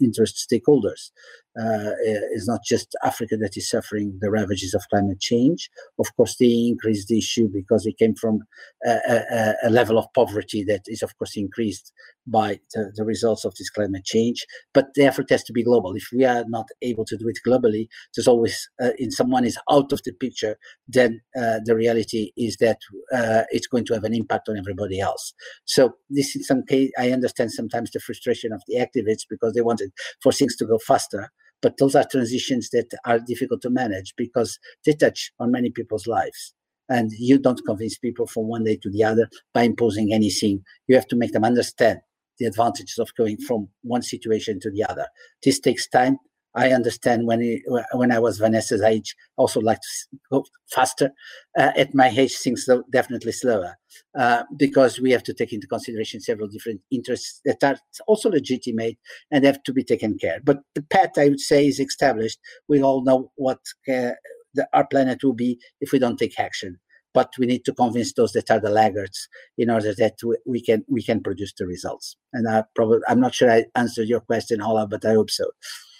interest 0.00 0.48
stakeholders. 0.50 1.10
Uh, 1.58 1.90
it's 2.32 2.46
not 2.46 2.60
just 2.64 2.94
Africa 3.02 3.36
that 3.36 3.56
is 3.56 3.68
suffering 3.68 4.16
the 4.20 4.30
ravages 4.30 4.74
of 4.74 4.82
climate 4.90 5.20
change. 5.20 5.68
Of 5.98 6.14
course, 6.16 6.36
they 6.36 6.68
increased 6.68 7.08
the 7.08 7.18
issue 7.18 7.48
because 7.52 7.84
it 7.84 7.98
came 7.98 8.14
from 8.14 8.40
a, 8.86 8.90
a, 8.90 9.54
a, 9.64 9.70
level 9.70 9.98
of 9.98 10.06
poverty 10.14 10.62
that 10.64 10.82
is, 10.86 11.02
of 11.02 11.16
course, 11.18 11.36
increased 11.36 11.92
by 12.28 12.60
the, 12.74 12.92
the, 12.94 13.04
results 13.04 13.44
of 13.44 13.54
this 13.56 13.70
climate 13.70 14.04
change. 14.04 14.46
But 14.72 14.94
the 14.94 15.04
effort 15.04 15.30
has 15.30 15.42
to 15.44 15.52
be 15.52 15.64
global. 15.64 15.94
If 15.94 16.08
we 16.12 16.24
are 16.24 16.44
not 16.46 16.66
able 16.82 17.04
to 17.06 17.16
do 17.16 17.28
it 17.28 17.38
globally, 17.44 17.88
there's 18.14 18.28
always, 18.28 18.68
uh, 18.80 18.90
in 18.98 19.10
someone 19.10 19.44
is 19.44 19.58
out 19.70 19.92
of 19.92 20.00
the 20.04 20.12
picture, 20.12 20.56
then 20.86 21.20
uh, 21.36 21.60
the 21.64 21.74
reality 21.74 22.32
is 22.36 22.56
that 22.58 22.78
uh, 23.12 23.44
it's 23.50 23.66
going 23.66 23.84
to 23.86 23.94
have 23.94 24.04
an 24.04 24.14
impact 24.14 24.48
on 24.48 24.56
everybody 24.56 25.00
else. 25.00 25.32
So 25.64 25.94
this, 26.10 26.36
in 26.36 26.42
some 26.42 26.64
case, 26.66 26.92
I 26.98 27.10
understand 27.10 27.52
sometimes 27.52 27.90
the 27.90 28.00
frustration 28.00 28.52
of 28.52 28.62
the 28.68 28.76
activists 28.76 29.26
because 29.28 29.54
they 29.54 29.62
wanted 29.62 29.90
for 30.22 30.30
things 30.30 30.54
to 30.56 30.66
go 30.66 30.78
faster. 30.78 31.30
But 31.60 31.76
those 31.78 31.94
are 31.94 32.06
transitions 32.10 32.70
that 32.70 32.92
are 33.04 33.18
difficult 33.18 33.62
to 33.62 33.70
manage 33.70 34.14
because 34.16 34.58
they 34.84 34.92
touch 34.92 35.32
on 35.40 35.50
many 35.50 35.70
people's 35.70 36.06
lives. 36.06 36.54
And 36.88 37.10
you 37.18 37.38
don't 37.38 37.60
convince 37.66 37.98
people 37.98 38.26
from 38.26 38.48
one 38.48 38.64
day 38.64 38.76
to 38.76 38.90
the 38.90 39.04
other 39.04 39.28
by 39.52 39.64
imposing 39.64 40.12
anything. 40.12 40.64
You 40.86 40.94
have 40.94 41.08
to 41.08 41.16
make 41.16 41.32
them 41.32 41.44
understand 41.44 41.98
the 42.38 42.46
advantages 42.46 42.98
of 42.98 43.14
going 43.16 43.36
from 43.38 43.68
one 43.82 44.02
situation 44.02 44.60
to 44.60 44.70
the 44.70 44.84
other. 44.88 45.06
This 45.42 45.58
takes 45.58 45.88
time. 45.88 46.18
I 46.54 46.72
understand 46.72 47.26
when 47.26 47.40
it, 47.42 47.62
when 47.92 48.10
I 48.10 48.18
was 48.18 48.38
Vanessa's 48.38 48.82
age, 48.82 49.14
also 49.36 49.60
like 49.60 49.80
to 49.80 50.18
go 50.30 50.44
faster. 50.70 51.12
Uh, 51.56 51.72
at 51.76 51.94
my 51.94 52.08
age, 52.08 52.36
things 52.36 52.68
are 52.68 52.82
definitely 52.90 53.32
slower 53.32 53.76
uh, 54.18 54.42
because 54.56 55.00
we 55.00 55.10
have 55.12 55.22
to 55.24 55.34
take 55.34 55.52
into 55.52 55.66
consideration 55.66 56.20
several 56.20 56.48
different 56.48 56.80
interests 56.90 57.40
that 57.44 57.62
are 57.62 57.78
also 58.06 58.30
legitimate 58.30 58.96
and 59.30 59.44
have 59.44 59.62
to 59.64 59.72
be 59.72 59.84
taken 59.84 60.18
care. 60.18 60.40
But 60.42 60.60
the 60.74 60.82
path, 60.82 61.18
I 61.18 61.28
would 61.28 61.40
say, 61.40 61.66
is 61.66 61.80
established. 61.80 62.38
We 62.68 62.82
all 62.82 63.04
know 63.04 63.30
what 63.36 63.58
uh, 63.88 64.12
the, 64.54 64.68
our 64.72 64.86
planet 64.86 65.22
will 65.22 65.34
be 65.34 65.60
if 65.80 65.92
we 65.92 65.98
don't 65.98 66.18
take 66.18 66.38
action 66.40 66.78
but 67.14 67.32
we 67.38 67.46
need 67.46 67.64
to 67.64 67.72
convince 67.72 68.12
those 68.12 68.32
that 68.32 68.50
are 68.50 68.60
the 68.60 68.70
laggards 68.70 69.28
in 69.56 69.70
order 69.70 69.94
that 69.94 70.14
we 70.46 70.60
can 70.60 70.84
we 70.88 71.02
can 71.02 71.22
produce 71.22 71.52
the 71.58 71.66
results. 71.66 72.16
And 72.32 72.48
I 72.48 72.64
probably 72.74 72.98
I'm 73.08 73.20
not 73.20 73.34
sure 73.34 73.50
I 73.50 73.64
answered 73.74 74.08
your 74.08 74.20
question, 74.20 74.60
Ola, 74.62 74.86
but 74.86 75.04
I 75.04 75.14
hope 75.14 75.30
so. 75.30 75.46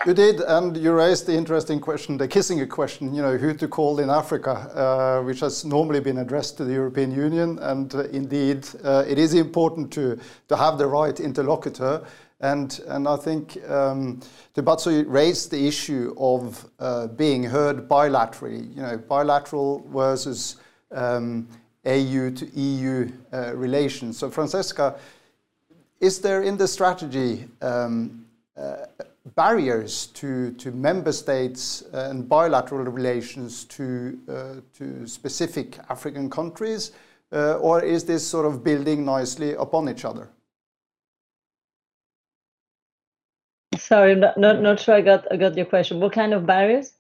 You 0.07 0.15
did, 0.15 0.41
and 0.43 0.77
you 0.77 0.93
raised 0.93 1.27
the 1.27 1.35
interesting 1.35 1.81
question, 1.81 2.19
the 2.19 2.29
Kissinger 2.29 2.69
question, 2.69 3.13
you 3.13 3.21
know, 3.21 3.37
who 3.37 3.53
to 3.55 3.67
call 3.67 3.99
in 3.99 4.11
Africa, 4.11 4.53
uh, 4.53 5.23
which 5.25 5.41
has 5.41 5.65
normally 5.65 5.99
been 5.99 6.19
addressed 6.19 6.57
to 6.59 6.65
the 6.65 6.73
European 6.73 7.11
Union. 7.11 7.59
And 7.59 7.93
uh, 7.93 8.05
indeed, 8.05 8.65
uh, 8.85 9.05
it 9.09 9.19
is 9.19 9.35
important 9.35 9.93
to, 9.95 10.17
to 10.49 10.57
have 10.57 10.79
the 10.79 10.87
right 10.87 11.19
interlocutor. 11.19 12.05
And, 12.41 12.81
and 12.87 13.09
I 13.09 13.17
think 13.17 13.59
um, 13.69 14.21
raised 14.55 15.51
the 15.51 15.67
issue 15.67 16.15
of 16.17 16.65
uh, 16.79 17.09
being 17.09 17.43
heard 17.43 17.89
bilaterally, 17.89 18.73
you 18.77 18.83
know, 18.83 18.99
bilateral 18.99 19.85
versus 19.93 20.59
um, 20.93 21.49
AU 21.85 22.31
to 22.31 22.51
EU 22.55 23.11
uh, 23.33 23.55
relations. 23.55 24.19
So, 24.19 24.31
Francesca, 24.31 24.97
is 26.01 26.21
there 26.21 26.43
in 26.43 26.57
the 26.57 26.69
strategy 26.69 27.49
um, 27.61 28.27
uh, 28.57 28.87
barriers 29.35 30.07
to, 30.07 30.53
to 30.53 30.71
member 30.71 31.13
states 31.13 31.83
and 31.93 32.29
bilateral 32.29 32.85
relations 32.85 33.65
to, 33.65 34.19
uh, 34.29 34.55
to 34.77 35.07
specific 35.07 35.79
African 35.89 36.31
countries, 36.31 36.93
uh, 37.33 37.55
or 37.55 37.83
is 37.83 38.05
this 38.05 38.27
sort 38.27 38.47
of 38.47 38.65
building 38.65 39.05
nicely 39.05 39.55
upon 39.55 39.89
each 39.89 40.05
other? 40.05 40.29
Sorry, 43.77 44.15
not, 44.15 44.37
not, 44.37 44.61
not 44.61 44.81
sure 44.81 44.95
I 44.95 45.01
got, 45.01 45.31
I 45.33 45.37
got 45.37 45.57
your 45.57 45.67
question. 45.67 46.01
What 46.01 46.13
kind 46.13 46.35
of 46.35 46.47
barriers? 46.47 46.93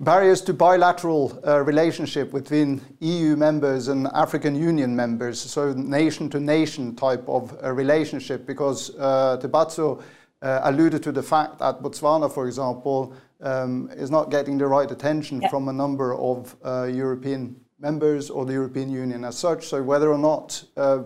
Barriers 0.00 0.40
to 0.42 0.54
bilateral 0.54 1.40
uh, 1.46 1.60
relationship 1.62 2.32
between 2.32 2.80
EU 3.00 3.36
members 3.36 3.88
and 3.88 4.06
African 4.14 4.54
Union 4.54 4.94
members, 4.94 5.40
so 5.40 5.72
nation 5.72 6.30
to 6.30 6.40
nation 6.40 6.94
type 6.94 7.28
of 7.28 7.56
uh, 7.62 7.72
relationship, 7.72 8.46
because 8.46 8.94
uh, 8.96 9.36
uh, 10.40 10.60
alluded 10.62 11.02
to 11.02 11.10
the 11.10 11.22
fact 11.22 11.58
that 11.58 11.82
Botswana, 11.82 12.32
for 12.32 12.46
example, 12.46 13.12
um, 13.40 13.90
is 13.96 14.10
not 14.10 14.30
getting 14.30 14.56
the 14.56 14.66
right 14.66 14.90
attention 14.90 15.40
yeah. 15.40 15.48
from 15.48 15.68
a 15.68 15.72
number 15.72 16.14
of 16.14 16.54
uh, 16.64 16.84
European 16.84 17.56
members 17.80 18.30
or 18.30 18.44
the 18.44 18.52
European 18.52 18.90
Union 18.90 19.24
as 19.24 19.36
such. 19.36 19.66
So 19.66 19.82
whether 19.82 20.10
or 20.10 20.18
not 20.18 20.62
uh, 20.76 21.04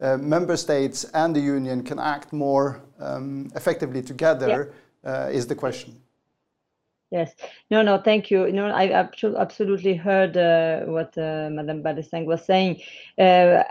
uh 0.00 0.16
member 0.16 0.56
states 0.56 1.04
and 1.12 1.34
the 1.34 1.40
Union 1.40 1.82
can 1.82 1.98
act 1.98 2.32
more 2.32 2.80
um, 3.00 3.50
effectively 3.56 4.02
together 4.02 4.72
yeah. 5.04 5.28
is 5.28 5.46
the 5.46 5.54
question. 5.56 6.00
Yes. 7.10 7.34
No, 7.70 7.80
no, 7.80 7.96
thank 7.96 8.30
you. 8.30 8.52
Know, 8.52 8.66
I 8.66 8.92
absolutely 8.92 9.94
heard 9.94 10.36
uh, 10.36 10.80
what 10.80 11.16
uh, 11.16 11.48
Madame 11.50 11.82
Balesang 11.82 12.26
was 12.26 12.44
saying. 12.44 12.82
Uh, 13.18 13.62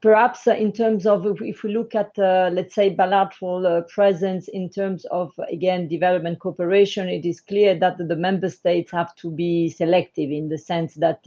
perhaps 0.00 0.48
uh, 0.48 0.54
in 0.54 0.72
terms 0.72 1.06
of 1.06 1.24
if, 1.24 1.40
if 1.40 1.62
we 1.62 1.72
look 1.72 1.94
at, 1.94 2.18
uh, 2.18 2.50
let's 2.52 2.74
say, 2.74 2.90
bilateral 2.90 3.64
uh, 3.64 3.82
presence 3.82 4.48
in 4.48 4.68
terms 4.68 5.04
of, 5.12 5.30
again, 5.52 5.86
development 5.86 6.40
cooperation, 6.40 7.08
it 7.08 7.24
is 7.24 7.40
clear 7.40 7.78
that 7.78 7.96
the 7.96 8.16
member 8.16 8.48
states 8.48 8.90
have 8.90 9.14
to 9.14 9.30
be 9.30 9.68
selective 9.68 10.32
in 10.32 10.48
the 10.48 10.58
sense 10.58 10.94
that 10.94 11.24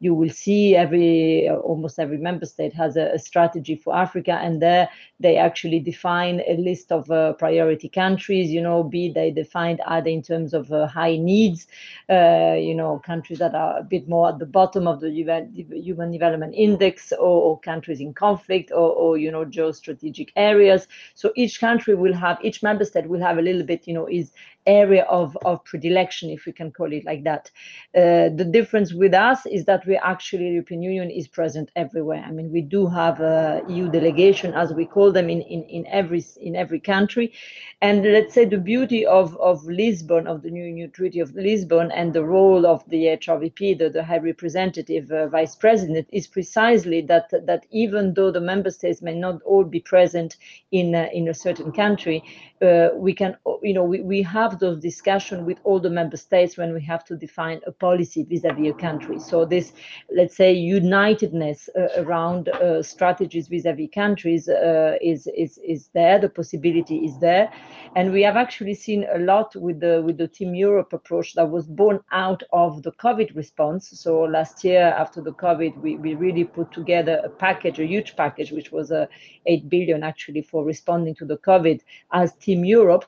you 0.00 0.14
will 0.14 0.30
see 0.30 0.74
every, 0.74 1.48
almost 1.48 2.00
every 2.00 2.18
member 2.18 2.46
state 2.46 2.72
has 2.74 2.96
a, 2.96 3.12
a, 3.12 3.18
strategy 3.20 3.76
for 3.76 3.94
Africa, 3.94 4.32
and 4.32 4.60
there 4.60 4.88
they 5.20 5.36
actually 5.36 5.78
define 5.78 6.42
a 6.48 6.56
list 6.56 6.90
of 6.90 7.06
priority 7.38 7.88
countries, 7.88 8.50
you 8.50 8.60
know, 8.60 8.82
be 8.82 9.10
they 9.10 9.30
defined 9.30 9.80
either 9.86 10.10
in 10.10 10.22
terms 10.22 10.52
of 10.54 10.68
high 10.68 11.03
high 11.04 11.16
needs, 11.16 11.66
uh, 12.10 12.56
you 12.68 12.74
know, 12.74 12.92
countries 12.98 13.38
that 13.38 13.54
are 13.54 13.78
a 13.78 13.82
bit 13.82 14.08
more 14.08 14.28
at 14.30 14.38
the 14.38 14.46
bottom 14.46 14.86
of 14.86 15.00
the 15.00 15.10
Human 15.10 16.10
Development 16.10 16.54
Index 16.54 17.12
or, 17.12 17.36
or 17.46 17.60
countries 17.60 18.00
in 18.00 18.12
conflict 18.14 18.70
or, 18.70 18.88
or, 19.02 19.18
you 19.18 19.30
know, 19.30 19.44
geostrategic 19.44 20.30
areas. 20.36 20.88
So 21.14 21.32
each 21.36 21.60
country 21.60 21.94
will 21.94 22.14
have, 22.14 22.38
each 22.42 22.62
member 22.62 22.84
state 22.84 23.08
will 23.08 23.20
have 23.20 23.38
a 23.38 23.42
little 23.42 23.64
bit, 23.72 23.86
you 23.88 23.94
know, 23.94 24.06
is 24.06 24.32
area 24.66 25.04
of, 25.04 25.36
of 25.44 25.64
predilection, 25.64 26.30
if 26.30 26.46
we 26.46 26.52
can 26.52 26.70
call 26.70 26.92
it 26.92 27.04
like 27.04 27.24
that. 27.24 27.50
Uh, 27.94 28.28
the 28.34 28.48
difference 28.50 28.92
with 28.92 29.14
us 29.14 29.46
is 29.46 29.64
that 29.66 29.86
we 29.86 29.96
actually, 29.96 30.48
European 30.50 30.82
Union 30.82 31.10
is 31.10 31.28
present 31.28 31.70
everywhere. 31.76 32.24
I 32.26 32.30
mean, 32.30 32.50
we 32.50 32.60
do 32.60 32.86
have 32.86 33.20
a 33.20 33.62
EU 33.68 33.90
delegation, 33.90 34.54
as 34.54 34.72
we 34.72 34.86
call 34.86 35.12
them, 35.12 35.28
in, 35.28 35.42
in, 35.42 35.62
in 35.64 35.86
every 35.86 36.24
in 36.40 36.56
every 36.56 36.80
country. 36.80 37.32
And 37.82 38.02
let's 38.02 38.32
say 38.32 38.44
the 38.46 38.58
beauty 38.58 39.04
of, 39.04 39.36
of 39.36 39.62
Lisbon, 39.64 40.26
of 40.26 40.42
the 40.42 40.50
new, 40.50 40.70
new 40.72 40.88
Treaty 40.88 41.20
of 41.20 41.34
Lisbon, 41.34 41.90
and 41.92 42.12
the 42.12 42.24
role 42.24 42.66
of 42.66 42.82
the 42.88 43.04
HRVP, 43.04 43.78
the, 43.78 43.90
the 43.90 44.02
High 44.02 44.18
Representative 44.18 45.10
uh, 45.10 45.28
Vice 45.28 45.54
President, 45.54 46.08
is 46.10 46.26
precisely 46.26 47.02
that 47.02 47.28
that 47.46 47.66
even 47.70 48.14
though 48.14 48.30
the 48.30 48.40
member 48.40 48.70
states 48.70 49.02
may 49.02 49.14
not 49.14 49.42
all 49.42 49.64
be 49.64 49.80
present 49.80 50.36
in 50.72 50.94
uh, 50.94 51.08
in 51.12 51.28
a 51.28 51.34
certain 51.34 51.72
country, 51.72 52.24
uh, 52.64 52.90
we 52.94 53.12
can, 53.12 53.36
you 53.62 53.74
know, 53.74 53.84
we, 53.84 54.00
we 54.00 54.22
have 54.22 54.58
those 54.58 54.80
discussions 54.80 55.44
with 55.44 55.58
all 55.64 55.78
the 55.78 55.90
member 55.90 56.16
states 56.16 56.56
when 56.56 56.72
we 56.72 56.82
have 56.82 57.04
to 57.04 57.16
define 57.16 57.60
a 57.66 57.72
policy 57.72 58.24
vis-a-vis 58.24 58.70
a 58.70 58.72
country. 58.72 59.18
So 59.18 59.44
this, 59.44 59.72
let's 60.10 60.36
say, 60.36 60.54
unitedness 60.54 61.68
uh, 61.76 62.02
around 62.02 62.48
uh, 62.48 62.82
strategies 62.82 63.48
vis-a-vis 63.48 63.90
countries 63.94 64.48
uh, 64.48 64.96
is, 65.00 65.28
is, 65.36 65.58
is 65.58 65.88
there, 65.94 66.18
the 66.18 66.28
possibility 66.28 67.04
is 67.04 67.18
there. 67.18 67.52
And 67.96 68.12
we 68.12 68.22
have 68.22 68.36
actually 68.36 68.74
seen 68.74 69.06
a 69.14 69.18
lot 69.18 69.54
with 69.54 69.80
the, 69.80 70.02
with 70.02 70.16
the 70.18 70.28
Team 70.28 70.54
Europe 70.54 70.92
approach 70.92 71.34
that 71.34 71.48
was 71.48 71.66
born 71.66 72.00
out 72.12 72.42
of 72.52 72.82
the 72.82 72.92
COVID 72.92 73.36
response. 73.36 73.90
So 73.90 74.22
last 74.22 74.64
year, 74.64 74.94
after 74.98 75.20
the 75.20 75.32
COVID, 75.32 75.76
we, 75.80 75.96
we 75.96 76.14
really 76.14 76.44
put 76.44 76.72
together 76.72 77.20
a 77.24 77.28
package, 77.28 77.78
a 77.78 77.86
huge 77.86 78.16
package, 78.16 78.50
which 78.50 78.72
was 78.72 78.90
uh, 78.90 79.06
8 79.46 79.68
billion 79.68 80.02
actually 80.02 80.42
for 80.42 80.64
responding 80.64 81.14
to 81.16 81.24
the 81.24 81.36
COVID 81.38 81.80
as 82.12 82.34
Team 82.36 82.53
Europe. 82.62 83.06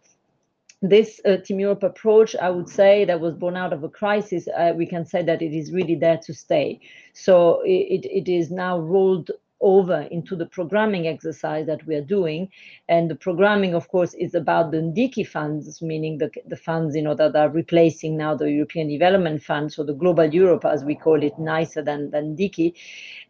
This 0.80 1.20
uh, 1.24 1.36
Team 1.36 1.60
Europe 1.60 1.82
approach, 1.82 2.34
I 2.34 2.50
would 2.50 2.68
say, 2.68 3.04
that 3.04 3.20
was 3.20 3.34
born 3.34 3.56
out 3.56 3.72
of 3.72 3.84
a 3.84 3.88
crisis, 3.88 4.48
uh, 4.48 4.72
we 4.74 4.86
can 4.86 5.04
say 5.04 5.22
that 5.22 5.42
it 5.42 5.54
is 5.54 5.72
really 5.72 5.94
there 5.94 6.18
to 6.24 6.32
stay. 6.32 6.80
So 7.12 7.60
it, 7.64 8.06
it 8.06 8.30
is 8.30 8.50
now 8.50 8.78
rolled 8.78 9.30
over 9.60 10.02
into 10.10 10.36
the 10.36 10.46
programming 10.46 11.06
exercise 11.06 11.66
that 11.66 11.86
we 11.86 11.94
are 11.94 12.04
doing. 12.04 12.48
And 12.88 13.10
the 13.10 13.14
programming, 13.14 13.74
of 13.74 13.88
course, 13.88 14.14
is 14.14 14.34
about 14.34 14.70
the 14.70 14.78
NDICI 14.78 15.26
funds, 15.26 15.80
meaning 15.82 16.18
the, 16.18 16.30
the 16.46 16.56
funds 16.56 16.94
you 16.94 17.02
know, 17.02 17.14
that 17.14 17.34
are 17.36 17.48
replacing 17.48 18.16
now 18.16 18.34
the 18.34 18.50
European 18.50 18.88
Development 18.88 19.42
Fund, 19.42 19.72
so 19.72 19.82
the 19.82 19.94
Global 19.94 20.26
Europe, 20.26 20.64
as 20.64 20.84
we 20.84 20.94
call 20.94 21.22
it, 21.22 21.38
nicer 21.38 21.82
than, 21.82 22.10
than 22.10 22.36
NDICI. 22.36 22.74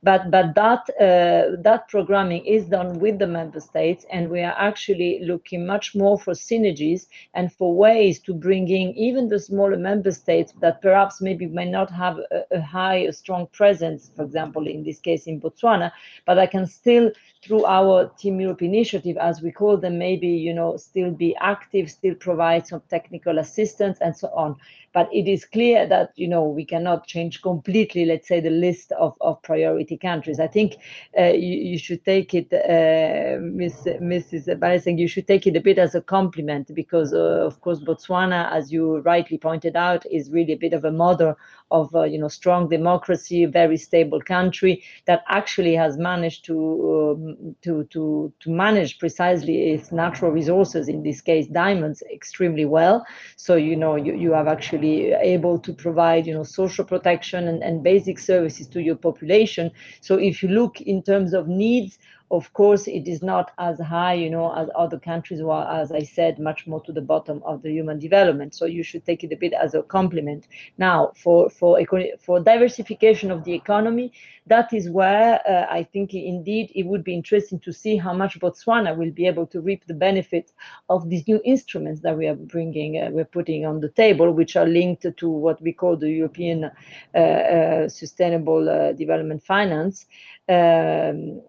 But, 0.03 0.31
but 0.31 0.55
that, 0.55 0.89
uh, 1.01 1.57
that 1.63 1.89
programming 1.89 2.45
is 2.45 2.67
done 2.67 2.99
with 2.99 3.19
the 3.19 3.27
member 3.27 3.61
states, 3.61 4.05
and 4.13 4.29
we 4.31 4.41
are 4.41 4.55
actually 4.59 5.21
looking 5.23 5.67
much 5.67 5.95
more 5.95 6.19
for 6.19 6.33
synergies 6.33 7.07
and 7.35 7.53
for 7.53 7.75
ways 7.75 8.21
to 8.21 8.35
bring 8.35 8.69
in 8.69 8.95
even 8.97 9.29
the 9.29 9.39
smaller 9.39 9.77
member 9.77 10.11
states 10.11 10.53
that 10.61 10.83
perhaps 10.83 11.21
maybe 11.21 11.47
may 11.47 11.65
not 11.65 11.91
have 11.91 12.19
a, 12.31 12.43
a 12.53 12.61
high, 12.61 12.97
a 12.97 13.13
strong 13.13 13.47
presence, 13.49 14.11
for 14.15 14.23
example, 14.23 14.67
in 14.67 14.83
this 14.83 14.99
case 15.01 15.27
in 15.27 15.41
Botswana, 15.41 15.91
but 16.25 16.39
I 16.39 16.47
can 16.47 16.67
still, 16.67 17.11
through 17.47 17.65
our 17.65 18.11
Team 18.19 18.41
Europe 18.41 18.63
initiative, 18.63 19.17
as 19.17 19.41
we 19.41 19.53
call 19.53 19.77
them, 19.77 19.99
maybe, 19.99 20.27
you 20.27 20.53
know, 20.53 20.77
still 20.77 21.13
be 21.13 21.37
active, 21.37 21.91
still 21.91 22.15
provide 22.15 22.67
some 22.67 22.83
technical 22.91 23.39
assistance 23.39 23.99
and 24.01 24.17
so 24.17 24.29
on. 24.35 24.57
But 24.93 25.11
it 25.13 25.29
is 25.29 25.45
clear 25.45 25.87
that, 25.87 26.13
you 26.17 26.27
know, 26.27 26.45
we 26.45 26.65
cannot 26.65 27.07
change 27.07 27.43
completely, 27.43 28.07
let's 28.07 28.27
say, 28.27 28.41
the 28.41 28.51
list 28.51 28.93
of, 28.93 29.15
of 29.21 29.43
priority 29.43 29.99
countries. 29.99 30.41
I 30.41 30.47
think 30.47 30.77
uh, 31.19 31.25
you, 31.25 31.57
you, 31.71 31.79
should 31.79 32.03
take 32.03 32.33
it, 32.33 32.51
uh, 32.51 33.39
Ms. 33.43 33.85
Mrs. 34.01 34.47
Balesang, 34.59 34.99
you 34.99 35.07
should 35.07 35.27
take 35.27 35.47
it 35.47 35.55
a 35.55 35.61
bit 35.61 35.79
as 35.79 35.95
a 35.95 36.01
compliment 36.01 36.75
because, 36.75 37.13
uh, 37.13 37.45
of 37.47 37.61
course, 37.61 37.81
Botswana, 37.81 38.51
as 38.51 38.73
you 38.73 39.01
rightly 39.01 39.37
pointed 39.37 39.77
out, 39.77 40.07
is 40.11 40.31
really 40.31 40.55
a 40.55 40.59
bit 40.59 40.73
of 40.73 40.87
a 40.87 40.91
model 40.91 41.37
of, 41.71 41.95
uh, 41.95 42.05
you 42.05 42.19
know, 42.19 42.29
strong 42.29 42.69
democracy, 42.69 43.45
very 43.45 43.77
stable 43.77 44.23
country 44.23 44.83
that 45.05 45.25
actually 45.29 45.75
has 45.75 45.99
managed 45.99 46.47
to, 46.47 47.17
um, 47.19 47.36
to, 47.63 47.85
to, 47.93 48.33
to 48.41 48.51
manage 48.51 48.99
precisely 48.99 49.71
its 49.73 49.93
natural 49.93 50.31
resources, 50.31 50.89
in 50.89 51.03
this 51.03 51.21
case, 51.21 51.47
diamonds, 51.47 52.03
extremely 52.13 52.65
well. 52.65 53.05
So, 53.37 53.57
you 53.57 53.77
know, 53.77 53.97
you, 53.97 54.15
you 54.15 54.33
have 54.33 54.49
actually 54.49 55.13
able 55.13 55.59
to 55.59 55.73
provide 55.73 56.27
you 56.27 56.35
know 56.35 56.43
social 56.43 56.85
protection 56.85 57.49
and, 57.49 57.63
and 57.63 57.83
basic 57.83 58.19
services 58.19 58.67
to 58.69 58.81
your 58.81 58.97
population 58.97 59.71
so 60.01 60.17
if 60.17 60.43
you 60.43 60.49
look 60.49 60.81
in 60.81 61.03
terms 61.03 61.33
of 61.33 61.49
needs 61.49 61.99
of 62.31 62.53
course, 62.53 62.89
it 62.89 63.07
is 63.07 63.23
not 63.23 63.53
as 63.59 63.79
high, 63.79 64.15
you 64.15 64.31
know, 64.31 64.53
as 64.53 64.69
other 64.75 64.99
countries 64.99 65.39
who 65.39 65.51
are, 65.51 65.81
as 65.81 65.93
I 65.93 66.03
said, 66.03 66.39
much 66.41 66.67
more 66.67 66.81
to 66.83 66.93
the 66.93 67.01
bottom 67.01 67.41
of 67.45 67.63
the 67.63 67.71
human 67.71 68.01
development. 68.01 68.55
So 68.55 68.67
you 68.67 68.83
should 68.83 69.05
take 69.05 69.23
it 69.23 69.33
a 69.33 69.37
bit 69.37 69.53
as 69.53 69.75
a 69.75 69.83
compliment. 69.83 70.49
Now, 70.77 71.13
for 71.17 71.49
for 71.51 71.81
for 72.19 72.41
diversification 72.41 73.31
of 73.31 73.45
the 73.45 73.55
economy, 73.55 74.13
that 74.47 74.73
is 74.73 74.91
where 74.91 75.41
uh, 75.49 75.67
I 75.71 75.85
think 75.85 76.15
indeed 76.15 76.73
it 76.75 76.85
would 76.87 77.05
be 77.05 77.15
interesting 77.15 77.61
to 77.61 77.73
see 77.73 77.97
how 77.97 78.13
much 78.13 78.41
Botswana 78.41 78.97
will 78.97 79.13
be 79.13 79.27
able 79.27 79.47
to 79.49 79.61
reap 79.61 79.87
the 79.87 79.95
benefit 79.95 80.53
of 80.89 81.09
these 81.09 81.29
new 81.29 81.41
instruments 81.45 82.01
that 82.01 82.17
we 82.17 82.27
are 82.27 82.35
bringing, 82.35 83.01
uh, 83.01 83.11
we're 83.11 83.25
putting 83.25 83.67
on 83.67 83.81
the 83.81 83.89
table, 83.91 84.33
which 84.33 84.57
are 84.57 84.67
linked 84.67 85.07
to 85.17 85.29
what 85.29 85.61
we 85.63 85.73
call 85.73 85.97
the 85.97 86.11
European 86.11 86.71
uh, 87.15 87.19
uh 87.19 87.89
Sustainable 87.89 88.69
uh, 88.69 88.93
Development 88.93 89.43
Finance. 89.43 90.07
Um, 90.49 91.43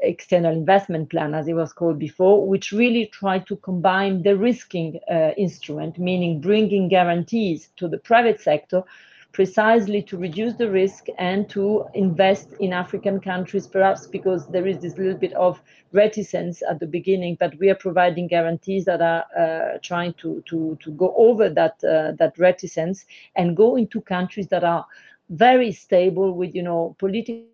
external 0.00 0.52
investment 0.52 1.10
plan, 1.10 1.34
as 1.34 1.48
it 1.48 1.54
was 1.54 1.72
called 1.72 1.98
before, 1.98 2.46
which 2.46 2.72
really 2.72 3.06
tried 3.06 3.46
to 3.46 3.56
combine 3.56 4.22
the 4.22 4.36
risking 4.36 5.00
uh, 5.10 5.30
instrument, 5.36 5.98
meaning 5.98 6.40
bringing 6.40 6.88
guarantees 6.88 7.70
to 7.76 7.88
the 7.88 7.98
private 7.98 8.40
sector 8.40 8.82
precisely 9.32 10.00
to 10.00 10.16
reduce 10.16 10.54
the 10.54 10.70
risk 10.70 11.06
and 11.18 11.48
to 11.50 11.84
invest 11.94 12.54
in 12.60 12.72
African 12.72 13.20
countries, 13.20 13.66
perhaps 13.66 14.06
because 14.06 14.46
there 14.46 14.66
is 14.66 14.78
this 14.78 14.96
little 14.96 15.18
bit 15.18 15.32
of 15.34 15.60
reticence 15.92 16.62
at 16.68 16.78
the 16.78 16.86
beginning, 16.86 17.36
but 17.40 17.58
we 17.58 17.68
are 17.68 17.74
providing 17.74 18.28
guarantees 18.28 18.84
that 18.84 19.02
are 19.02 19.24
uh, 19.38 19.78
trying 19.82 20.14
to, 20.14 20.42
to, 20.46 20.78
to 20.80 20.90
go 20.92 21.12
over 21.16 21.48
that, 21.50 21.74
uh, 21.84 22.12
that 22.18 22.38
reticence 22.38 23.04
and 23.34 23.56
go 23.56 23.76
into 23.76 24.00
countries 24.00 24.46
that 24.48 24.64
are 24.64 24.86
very 25.30 25.72
stable 25.72 26.32
with, 26.32 26.54
you 26.54 26.62
know, 26.62 26.94
political 26.98 27.53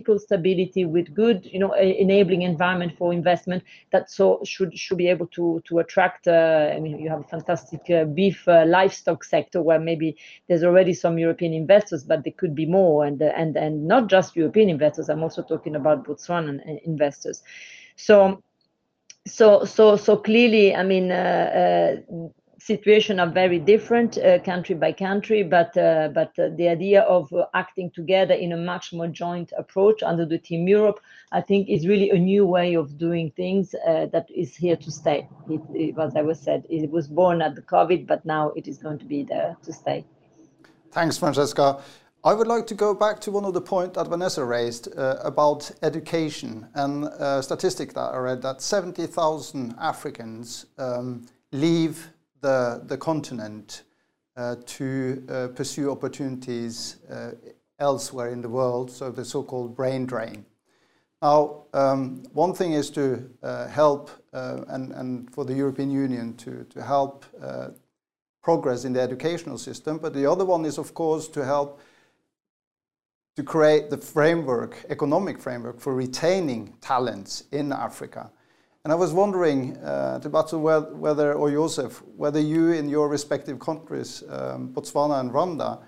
political 0.00 0.18
stability 0.18 0.84
with 0.84 1.14
good 1.14 1.44
you 1.52 1.58
know 1.58 1.72
enabling 1.74 2.42
environment 2.42 2.92
for 2.96 3.12
investment 3.12 3.62
that 3.92 4.10
so 4.10 4.40
should 4.44 4.76
should 4.76 4.98
be 4.98 5.08
able 5.08 5.26
to 5.26 5.60
to 5.64 5.78
attract 5.78 6.26
uh, 6.26 6.72
i 6.74 6.80
mean 6.80 6.98
you 6.98 7.08
have 7.08 7.20
a 7.20 7.24
fantastic 7.24 7.80
uh, 7.90 8.04
beef 8.04 8.46
uh, 8.48 8.64
livestock 8.66 9.24
sector 9.24 9.62
where 9.62 9.78
maybe 9.78 10.16
there's 10.48 10.64
already 10.64 10.94
some 10.94 11.18
european 11.18 11.52
investors 11.52 12.04
but 12.04 12.24
there 12.24 12.32
could 12.36 12.54
be 12.54 12.66
more. 12.66 13.04
And 13.04 13.22
and 13.22 13.56
and 13.56 13.86
not 13.86 14.08
just 14.08 14.36
european 14.36 14.68
investors 14.68 15.08
i'm 15.08 15.22
also 15.22 15.42
talking 15.42 15.76
about 15.76 16.04
botswanan 16.04 16.60
investors. 16.84 17.42
So 17.96 18.42
so 19.26 19.64
so 19.64 19.96
so 19.96 20.16
clearly 20.16 20.74
i 20.74 20.82
mean 20.82 21.12
uh, 21.12 21.50
uh, 21.60 22.39
situation 22.60 23.18
are 23.18 23.30
very 23.30 23.58
different 23.58 24.18
uh, 24.18 24.38
country 24.40 24.74
by 24.74 24.92
country, 24.92 25.42
but 25.42 25.76
uh, 25.76 26.08
but 26.14 26.38
uh, 26.38 26.50
the 26.56 26.68
idea 26.68 27.02
of 27.02 27.32
uh, 27.32 27.46
acting 27.54 27.90
together 27.90 28.34
in 28.34 28.52
a 28.52 28.56
much 28.56 28.92
more 28.92 29.08
joint 29.08 29.52
approach 29.56 30.02
under 30.02 30.26
the 30.26 30.38
Team 30.38 30.68
Europe, 30.68 31.00
I 31.32 31.40
think, 31.40 31.68
is 31.68 31.86
really 31.86 32.10
a 32.10 32.18
new 32.18 32.46
way 32.46 32.74
of 32.74 32.98
doing 32.98 33.30
things 33.30 33.74
uh, 33.74 34.06
that 34.12 34.26
is 34.30 34.54
here 34.54 34.76
to 34.76 34.90
stay. 34.90 35.28
It, 35.48 35.60
it, 35.74 35.98
as 35.98 36.14
I 36.16 36.22
was 36.22 36.38
said, 36.38 36.66
it 36.68 36.90
was 36.90 37.08
born 37.08 37.40
at 37.42 37.54
the 37.54 37.62
COVID, 37.62 38.06
but 38.06 38.24
now 38.24 38.50
it 38.50 38.68
is 38.68 38.78
going 38.78 38.98
to 38.98 39.06
be 39.06 39.22
there 39.22 39.56
to 39.62 39.72
stay. 39.72 40.04
Thanks, 40.92 41.16
Francesca. 41.16 41.82
I 42.22 42.34
would 42.34 42.46
like 42.46 42.66
to 42.66 42.74
go 42.74 42.92
back 42.92 43.18
to 43.20 43.30
one 43.30 43.46
of 43.46 43.54
the 43.54 43.62
points 43.62 43.96
that 43.96 44.06
Vanessa 44.08 44.44
raised 44.44 44.88
uh, 44.94 45.16
about 45.24 45.70
education 45.82 46.68
and 46.74 47.04
a 47.04 47.42
statistic 47.42 47.94
that 47.94 48.12
I 48.12 48.18
read 48.18 48.42
that 48.42 48.60
70,000 48.60 49.74
Africans 49.80 50.66
um, 50.76 51.24
leave 51.50 52.10
the, 52.40 52.82
the 52.86 52.96
continent 52.96 53.82
uh, 54.36 54.56
to 54.64 55.22
uh, 55.28 55.48
pursue 55.48 55.90
opportunities 55.90 56.96
uh, 57.10 57.32
elsewhere 57.78 58.30
in 58.30 58.40
the 58.40 58.48
world, 58.48 58.90
so 58.90 59.10
the 59.10 59.24
so-called 59.24 59.74
brain 59.74 60.06
drain. 60.06 60.44
Now, 61.20 61.64
um, 61.74 62.22
one 62.32 62.54
thing 62.54 62.72
is 62.72 62.90
to 62.90 63.28
uh, 63.42 63.68
help 63.68 64.10
uh, 64.32 64.62
and, 64.68 64.92
and, 64.92 65.34
for 65.34 65.44
the 65.44 65.52
European 65.52 65.90
Union 65.90 66.34
to, 66.38 66.64
to 66.70 66.82
help 66.82 67.26
progress 68.42 68.84
in 68.84 68.94
the 68.94 69.00
educational 69.00 69.58
system, 69.58 69.98
but 69.98 70.14
the 70.14 70.24
other 70.24 70.46
one 70.46 70.64
is, 70.64 70.78
of 70.78 70.94
course, 70.94 71.28
to 71.28 71.44
help 71.44 71.80
to 73.36 73.42
create 73.42 73.90
the 73.90 73.98
framework, 73.98 74.84
economic 74.88 75.38
framework 75.38 75.80
for 75.80 75.94
retaining 75.94 76.72
talents 76.80 77.44
in 77.52 77.72
Africa. 77.72 78.30
And 78.84 78.92
I 78.92 78.96
was 78.96 79.12
wondering, 79.12 79.76
uh, 79.78 80.20
Tibatso, 80.22 80.58
whether, 80.96 81.34
or 81.34 81.50
Joseph, 81.50 82.02
whether 82.16 82.40
you 82.40 82.72
in 82.72 82.88
your 82.88 83.08
respective 83.08 83.58
countries, 83.58 84.22
um, 84.30 84.72
Botswana 84.72 85.20
and 85.20 85.30
Rwanda, 85.30 85.82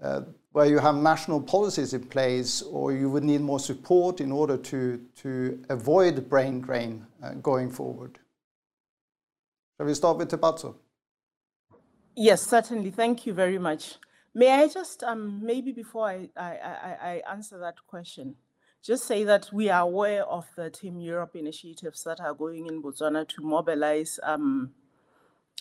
uh, 0.00 0.20
where 0.52 0.66
you 0.66 0.78
have 0.78 0.94
national 0.94 1.40
policies 1.40 1.92
in 1.92 2.06
place 2.06 2.62
or 2.62 2.92
you 2.92 3.10
would 3.10 3.24
need 3.24 3.40
more 3.40 3.58
support 3.58 4.20
in 4.20 4.30
order 4.30 4.56
to, 4.56 5.00
to 5.16 5.62
avoid 5.70 6.28
brain 6.28 6.60
drain 6.60 7.04
uh, 7.22 7.34
going 7.34 7.68
forward? 7.70 8.18
Shall 9.76 9.86
we 9.86 9.94
start 9.94 10.16
with 10.16 10.30
Tibatso? 10.30 10.76
Yes, 12.14 12.42
certainly. 12.42 12.90
Thank 12.90 13.26
you 13.26 13.34
very 13.34 13.58
much. 13.58 13.96
May 14.34 14.50
I 14.52 14.68
just, 14.68 15.02
um, 15.02 15.44
maybe 15.44 15.72
before 15.72 16.06
I, 16.06 16.28
I, 16.36 16.44
I, 16.44 16.96
I 17.02 17.22
answer 17.32 17.58
that 17.58 17.74
question, 17.86 18.36
just 18.86 19.04
say 19.04 19.24
that 19.24 19.48
we 19.52 19.68
are 19.68 19.82
aware 19.82 20.24
of 20.24 20.46
the 20.56 20.70
Team 20.70 21.00
Europe 21.00 21.34
initiatives 21.34 22.04
that 22.04 22.20
are 22.20 22.34
going 22.34 22.66
in 22.66 22.82
Botswana 22.82 23.26
to 23.28 23.42
mobilize 23.42 24.20
um, 24.22 24.70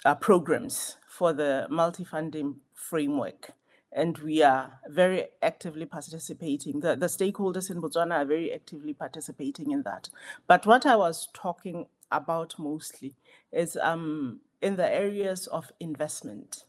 uh, 0.03 0.13
programs 0.13 0.97
for 1.09 1.33
the 1.33 1.65
multi-funding 1.69 2.57
framework 2.73 3.51
and 3.95 4.17
we 4.19 4.43
are 4.43 4.79
very 4.89 5.25
actively 5.41 5.85
participating. 5.85 6.81
The, 6.81 6.97
the 6.97 7.05
stakeholders 7.05 7.71
in 7.71 7.81
Botswana 7.81 8.15
are 8.15 8.25
very 8.25 8.53
actively 8.53 8.93
participating 8.93 9.71
in 9.71 9.83
that. 9.83 10.09
But 10.47 10.65
what 10.65 10.85
I 10.85 10.97
was 10.97 11.29
talking 11.33 11.87
about 12.11 12.55
mostly 12.59 13.15
is 13.53 13.77
um, 13.81 14.41
in 14.61 14.75
the 14.75 14.87
areas 14.87 15.47
of 15.47 15.71
investment. 15.79 16.65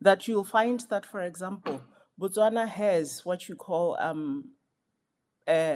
That 0.00 0.28
you'll 0.28 0.44
find 0.44 0.80
that, 0.90 1.06
for 1.06 1.22
example, 1.22 1.82
Botswana 2.20 2.68
has 2.68 3.24
what 3.24 3.48
you 3.48 3.56
call 3.56 3.96
um, 3.98 4.50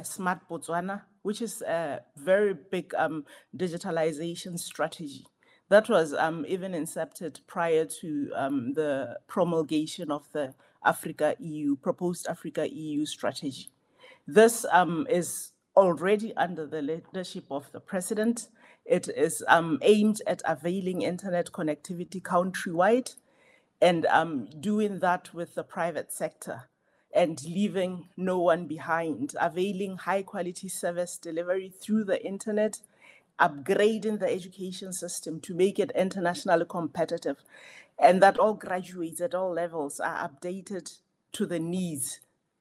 Smart 0.03 0.49
Botswana, 0.49 1.03
which 1.23 1.43
is 1.43 1.62
a 1.62 2.01
very 2.17 2.55
big 2.55 2.95
um, 2.97 3.25
digitalization 3.57 4.59
strategy 4.59 5.27
that 5.69 5.89
was 5.89 6.14
um, 6.14 6.45
even 6.49 6.73
incepted 6.73 7.41
prior 7.47 7.85
to 7.85 8.31
um, 8.37 8.73
the 8.75 9.19
promulgation 9.27 10.11
of 10.11 10.29
the 10.33 10.55
Africa 10.85 11.35
EU, 11.41 11.77
proposed 11.77 12.27
Africa 12.29 12.73
EU 12.73 13.05
strategy. 13.05 13.71
This 14.27 14.64
um, 14.71 15.07
is 15.11 15.53
already 15.77 16.35
under 16.37 16.67
the 16.67 16.83
leadership 16.83 17.47
of 17.51 17.71
the 17.73 17.81
president. 17.81 18.49
It 18.85 19.09
is 19.09 19.43
um, 19.49 19.79
aimed 19.83 20.23
at 20.27 20.43
availing 20.45 21.03
internet 21.03 21.51
connectivity 21.51 22.23
countrywide 22.23 23.17
and 23.81 24.07
um, 24.07 24.49
doing 24.61 25.01
that 25.01 25.35
with 25.35 25.55
the 25.55 25.64
private 25.64 26.12
sector 26.12 26.69
and 27.17 27.43
leaving 27.45 28.09
no 28.17 28.39
one 28.39 28.67
behind, 28.67 29.35
availing 29.41 29.97
high 29.97 30.23
quality 30.23 30.69
service 30.69 31.17
delivery 31.17 31.73
through 31.81 32.05
the 32.05 32.25
internet 32.25 32.79
upgrading 33.41 34.19
the 34.19 34.31
education 34.31 34.93
system 34.93 35.41
to 35.41 35.55
make 35.55 35.79
it 35.79 35.91
internationally 35.95 36.67
competitive, 36.69 37.37
and 37.99 38.23
that 38.23 38.39
all 38.39 38.55
graduates 38.55 39.21
at 39.21 39.35
all 39.35 39.53
levels 39.53 40.01
are 40.01 40.29
updated 40.29 40.99
to 41.33 41.47
the 41.47 41.59
needs 41.59 42.21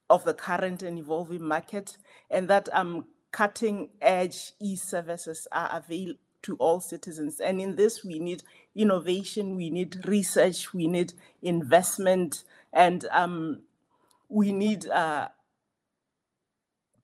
of 0.10 0.24
the 0.24 0.34
current 0.34 0.84
and 0.84 0.99
evolving 0.99 1.43
market, 1.43 1.97
and 2.30 2.47
that 2.49 2.70
um, 2.74 3.06
cutting 3.32 3.89
edge 4.01 4.53
e 4.60 4.76
services 4.76 5.47
are 5.51 5.70
available 5.74 6.20
to 6.41 6.56
all 6.58 6.80
citizens. 6.80 7.39
And 7.39 7.60
in 7.60 7.76
this, 7.76 8.06
we 8.06 8.20
need 8.20 8.43
innovation, 8.76 9.56
we 9.56 9.72
need 9.72 10.08
research, 10.08 10.74
we 10.74 10.88
need 10.88 11.14
investment, 11.41 12.43
and 12.72 13.06
um, 13.12 13.62
we 14.30 14.51
need 14.51 14.88
uh, 14.89 15.28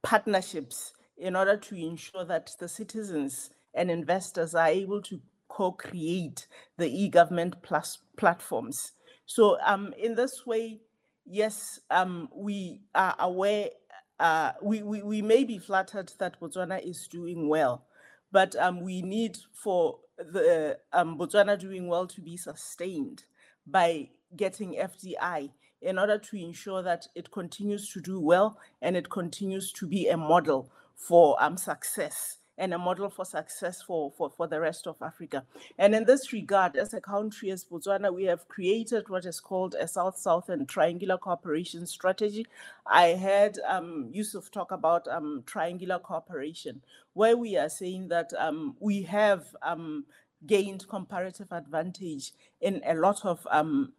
partnerships 0.04 0.94
in 1.18 1.36
order 1.36 1.58
to 1.58 1.76
ensure 1.76 2.26
that 2.26 2.52
the 2.60 2.68
citizens 2.68 3.52
and 3.74 3.92
investors 3.92 4.56
are 4.56 4.68
able 4.68 5.02
to 5.02 5.20
co-create 5.48 6.48
the 6.78 6.88
e-government 6.88 7.62
plus 7.62 8.00
platforms. 8.18 8.94
So 9.26 9.58
um, 9.66 9.94
in 9.98 10.16
this 10.16 10.46
way, 10.46 10.80
yes, 11.26 11.80
um, 11.90 12.30
we 12.36 12.82
are 12.96 13.16
aware, 13.20 13.70
uh, 14.20 14.54
we, 14.62 14.82
we, 14.82 15.04
we 15.04 15.22
may 15.22 15.44
be 15.44 15.60
flattered 15.60 16.12
that 16.20 16.40
Botswana 16.40 16.84
is 16.84 17.08
doing 17.08 17.48
well, 17.48 17.86
but 18.32 18.56
um, 18.56 18.82
we 18.82 19.02
need 19.02 19.38
for 19.54 20.00
the 20.18 20.78
um, 20.94 21.18
Botswana 21.18 21.60
doing 21.60 21.88
well 21.88 22.08
to 22.08 22.22
be 22.22 22.38
sustained 22.38 23.24
by 23.68 24.10
getting 24.36 24.76
FDI 24.76 25.52
in 25.82 25.98
order 25.98 26.18
to 26.18 26.38
ensure 26.38 26.82
that 26.84 27.08
it 27.16 27.32
continues 27.32 27.92
to 27.94 28.02
do 28.02 28.20
well 28.20 28.58
and 28.82 28.96
it 28.96 29.10
continues 29.10 29.72
to 29.74 29.88
be 29.88 30.08
a 30.08 30.18
model 30.18 30.70
for 30.96 31.42
um, 31.42 31.58
success 31.58 32.38
and 32.58 32.76
a 32.76 32.78
model 32.78 33.10
for 33.10 33.26
success 33.26 33.82
for, 33.82 34.12
for, 34.16 34.30
for 34.30 34.46
the 34.46 34.60
rest 34.60 34.86
of 34.86 34.96
Africa. 35.02 35.44
And 35.80 35.96
in 35.96 36.06
this 36.06 36.32
regard, 36.32 36.76
as 36.76 36.94
a 36.94 37.02
country, 37.02 37.50
as 37.50 37.66
Botswana, 37.66 38.14
we 38.14 38.26
have 38.26 38.48
created 38.48 39.10
what 39.10 39.26
is 39.26 39.40
called 39.40 39.76
a 39.80 39.88
South-South 39.88 40.50
and 40.50 40.70
Triangular 40.70 41.18
Cooperation 41.18 41.88
Strategy. 41.88 42.46
I 42.86 43.16
heard 43.16 43.58
um, 43.68 44.10
Yusuf 44.12 44.52
talk 44.52 44.72
about 44.72 45.08
um, 45.08 45.42
triangular 45.48 45.98
cooperation, 45.98 46.82
where 47.14 47.36
we 47.36 47.58
are 47.58 47.70
saying 47.70 48.10
that 48.10 48.32
um, 48.38 48.76
we 48.80 49.02
have 49.04 49.56
um, 49.64 50.06
gained 50.46 50.88
comparative 50.88 51.52
advantage 51.52 52.32
in 52.62 52.82
a 52.86 52.94
lot 52.94 53.26
of 53.26 53.48
um, 53.50 53.94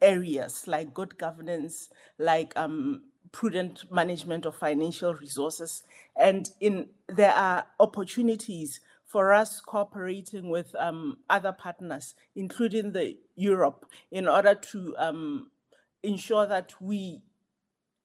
areas 0.00 0.66
like 0.66 0.94
good 0.94 1.18
governance, 1.18 1.88
like 2.18 2.52
um, 2.56 3.02
prudent 3.32 3.84
management 3.90 4.46
of 4.46 4.56
financial 4.56 5.14
resources. 5.14 5.82
And 6.16 6.50
in 6.60 6.88
there 7.08 7.32
are 7.32 7.66
opportunities 7.80 8.80
for 9.06 9.32
us 9.32 9.60
cooperating 9.60 10.50
with 10.50 10.74
um, 10.78 11.18
other 11.30 11.52
partners, 11.52 12.14
including 12.36 12.92
the 12.92 13.16
Europe, 13.36 13.86
in 14.10 14.28
order 14.28 14.54
to 14.54 14.94
um, 14.98 15.50
ensure 16.02 16.46
that 16.46 16.74
we 16.80 17.22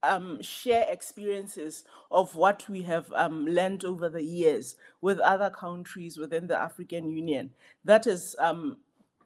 um, 0.02 0.41
share 0.41 0.86
experiences 0.89 1.86
of 2.12 2.36
what 2.36 2.68
we 2.70 2.84
have 2.84 3.12
um, 3.14 3.46
learned 3.46 3.86
over 3.86 4.10
the 4.10 4.24
years 4.24 4.76
with 5.02 5.20
other 5.20 5.50
countries 5.50 6.18
within 6.18 6.48
the 6.48 6.60
African 6.60 7.10
Union. 7.10 7.50
That 7.86 8.06
is 8.08 8.36
um, 8.39 8.78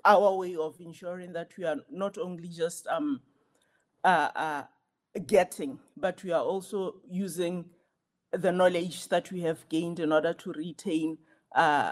our 0.06 0.36
way 0.36 0.56
of 0.56 0.76
ensuring 0.80 1.34
that 1.34 1.52
we 1.58 1.66
are 1.66 1.78
not 1.89 2.18
only 2.18 2.48
just 2.48 2.88
um, 2.88 3.22
uh, 4.04 4.30
uh, 4.36 4.64
getting, 5.26 5.80
but 5.95 6.24
we 6.24 6.32
are 6.32 6.43
also 6.43 6.95
using 7.10 7.66
the 8.32 8.52
knowledge 8.52 9.08
that 9.10 9.32
we 9.32 9.41
have 9.41 9.68
gained 9.70 10.00
in 10.00 10.12
order 10.12 10.34
to 10.34 10.52
retain, 10.52 11.18
uh, 11.56 11.91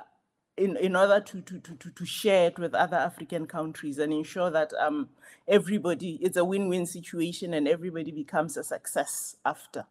in, 0.57 0.77
in 0.77 0.95
order 0.95 1.19
to, 1.19 1.41
to, 1.41 1.59
to, 1.59 1.89
to 1.89 2.05
share 2.05 2.47
it 2.47 2.59
with 2.59 2.73
other 2.73 2.97
African 2.97 3.45
countries 3.47 3.97
and 3.99 4.13
ensure 4.13 4.51
that 4.51 4.71
um, 4.79 5.09
everybody, 5.47 6.19
it's 6.21 6.37
a 6.37 6.45
win-win 6.45 6.85
situation 6.85 7.53
and 7.53 7.67
everybody 7.67 8.11
becomes 8.11 8.57
a 8.57 8.63
success 8.63 9.35
after. 9.45 9.85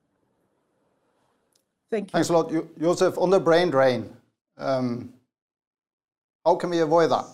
Thank 1.91 2.11
you. 2.11 2.13
Thanks 2.13 2.29
a 2.29 2.33
lot. 2.33 2.53
Joseph, 2.79 3.19
on 3.19 3.31
the 3.31 3.41
brain 3.41 3.71
drain, 3.71 4.17
um, 4.59 5.15
how 6.45 6.57
can 6.57 6.71
we 6.71 6.81
avoid 6.81 7.11
that? 7.11 7.27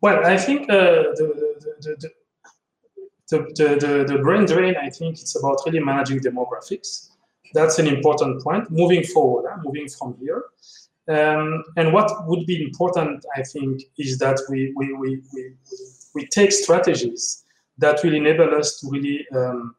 Well, 0.00 0.24
I 0.24 0.36
think 0.36 0.70
uh, 0.70 1.14
the, 1.16 1.52
the, 1.80 2.12
the, 3.28 4.04
the, 4.06 4.18
brain 4.18 4.46
drain, 4.46 4.74
I 4.76 4.90
think 4.90 5.18
it's 5.18 5.36
about 5.36 5.58
really 5.66 5.80
managing 5.80 6.20
demographics. 6.20 7.10
That's 7.54 7.78
an 7.78 7.86
important 7.86 8.42
point. 8.42 8.70
Moving 8.70 9.02
forward, 9.02 9.50
moving 9.64 9.88
from 9.88 10.16
here. 10.20 10.44
Um, 11.08 11.62
and 11.76 11.92
what 11.92 12.26
would 12.26 12.46
be 12.46 12.62
important, 12.62 13.24
I 13.36 13.42
think, 13.42 13.82
is 13.98 14.18
that 14.18 14.40
we, 14.50 14.72
we, 14.76 14.92
we, 14.94 15.22
we, 15.32 15.52
we 16.14 16.26
take 16.26 16.52
strategies 16.52 17.44
that 17.78 18.00
will 18.02 18.14
enable 18.14 18.54
us 18.54 18.80
to 18.80 18.88
really 18.90 19.26
um, 19.34 19.74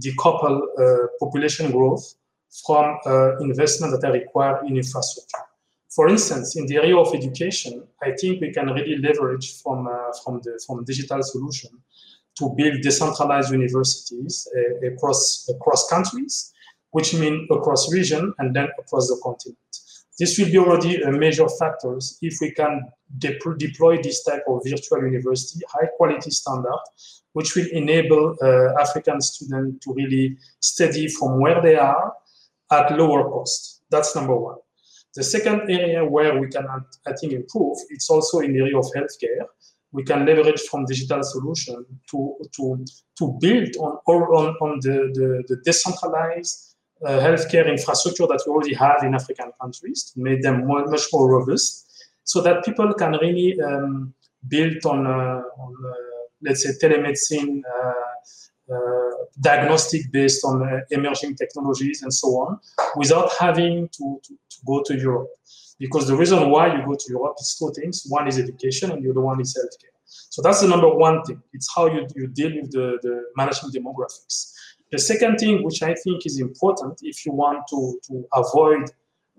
decouple 0.00 0.62
uh, 0.78 1.06
population 1.20 1.70
growth 1.70 2.14
from 2.66 2.98
uh, 3.06 3.38
investment 3.38 3.92
that 3.92 4.06
are 4.08 4.12
required 4.12 4.66
in 4.66 4.76
infrastructure. 4.76 5.44
For 5.94 6.08
instance, 6.08 6.56
in 6.56 6.66
the 6.66 6.76
area 6.76 6.96
of 6.96 7.14
education, 7.14 7.86
I 8.02 8.12
think 8.12 8.40
we 8.40 8.50
can 8.50 8.66
really 8.66 8.96
leverage 8.96 9.60
from, 9.62 9.86
uh, 9.86 10.12
from, 10.24 10.40
the, 10.42 10.58
from 10.66 10.84
digital 10.84 11.22
solution 11.22 11.70
to 12.38 12.54
build 12.56 12.80
decentralized 12.80 13.52
universities 13.52 14.48
uh, 14.56 14.86
across 14.88 15.46
across 15.54 15.86
countries, 15.90 16.54
which 16.92 17.12
mean 17.12 17.46
across 17.50 17.92
region 17.92 18.32
and 18.38 18.56
then 18.56 18.68
across 18.78 19.08
the 19.08 19.20
continent. 19.22 19.58
this 20.18 20.38
will 20.38 20.50
be 20.54 20.58
already 20.58 21.02
a 21.02 21.10
major 21.10 21.48
factor 21.60 21.98
if 22.28 22.34
we 22.40 22.50
can 22.52 22.72
de 23.18 23.38
deploy 23.58 24.00
this 24.02 24.22
type 24.24 24.44
of 24.48 24.62
virtual 24.64 25.02
university, 25.02 25.60
high 25.68 25.88
quality 25.96 26.30
standard, 26.30 26.82
which 27.32 27.54
will 27.54 27.66
enable 27.72 28.36
uh, 28.40 28.80
African 28.80 29.20
students 29.20 29.84
to 29.84 29.92
really 29.94 30.36
study 30.60 31.08
from 31.08 31.40
where 31.40 31.60
they 31.60 31.76
are 31.76 32.12
at 32.70 32.96
lower 32.98 33.22
cost. 33.30 33.82
That's 33.90 34.14
number 34.14 34.36
one. 34.36 34.58
The 35.14 35.22
second 35.22 35.70
area 35.70 36.04
where 36.04 36.38
we 36.38 36.48
can, 36.48 36.66
I 37.06 37.12
think, 37.20 37.32
improve, 37.32 37.76
it's 37.90 38.08
also 38.08 38.38
in 38.40 38.52
the 38.52 38.60
area 38.60 38.78
of 38.78 38.86
healthcare. 38.96 39.44
We 39.92 40.04
can 40.04 40.24
leverage 40.24 40.62
from 40.70 40.86
digital 40.86 41.22
solution 41.22 41.84
to, 42.10 42.36
to, 42.56 42.84
to 43.18 43.38
build 43.40 43.76
on, 43.78 43.98
on, 44.06 44.56
on 44.60 44.80
the, 44.80 45.10
the, 45.12 45.44
the 45.48 45.56
decentralized 45.64 46.76
uh, 47.04 47.18
healthcare 47.18 47.68
infrastructure 47.68 48.26
that 48.26 48.42
we 48.46 48.52
already 48.52 48.74
have 48.74 49.02
in 49.02 49.14
African 49.14 49.50
countries 49.60 50.12
to 50.14 50.20
make 50.20 50.42
them 50.42 50.66
more, 50.66 50.86
much 50.86 51.06
more 51.12 51.30
robust 51.30 51.92
so 52.24 52.40
that 52.40 52.64
people 52.64 52.94
can 52.94 53.12
really 53.12 53.60
um, 53.60 54.14
build 54.48 54.84
on, 54.86 55.06
uh, 55.06 55.42
on 55.58 55.74
uh, 55.86 55.94
let's 56.42 56.62
say, 56.62 56.70
telemedicine, 56.80 57.60
uh, 57.66 58.74
uh, 58.74 59.01
diagnostic 59.40 60.10
based 60.12 60.44
on 60.44 60.62
uh, 60.62 60.80
emerging 60.90 61.36
technologies 61.36 62.02
and 62.02 62.12
so 62.12 62.28
on, 62.28 62.58
without 62.96 63.30
having 63.38 63.88
to, 63.88 64.20
to, 64.24 64.34
to, 64.50 64.56
go 64.66 64.82
to 64.84 64.96
Europe. 64.96 65.28
Because 65.78 66.06
the 66.06 66.16
reason 66.16 66.50
why 66.50 66.74
you 66.74 66.84
go 66.84 66.94
to 66.94 67.06
Europe 67.08 67.36
is 67.40 67.56
two 67.58 67.72
things. 67.78 68.04
One 68.08 68.28
is 68.28 68.38
education 68.38 68.92
and 68.92 69.04
the 69.04 69.10
other 69.10 69.20
one 69.20 69.40
is 69.40 69.56
healthcare. 69.58 69.92
So 70.04 70.42
that's 70.42 70.60
the 70.60 70.68
number 70.68 70.88
one 70.88 71.22
thing. 71.24 71.42
It's 71.52 71.68
how 71.74 71.86
you, 71.86 72.06
you 72.14 72.28
deal 72.28 72.52
with 72.54 72.70
the, 72.70 72.98
the 73.02 73.24
managing 73.36 73.70
demographics. 73.70 74.52
The 74.90 74.98
second 74.98 75.38
thing, 75.38 75.64
which 75.64 75.82
I 75.82 75.94
think 75.94 76.26
is 76.26 76.38
important 76.38 77.00
if 77.02 77.24
you 77.24 77.32
want 77.32 77.66
to, 77.68 77.98
to 78.08 78.24
avoid, 78.34 78.90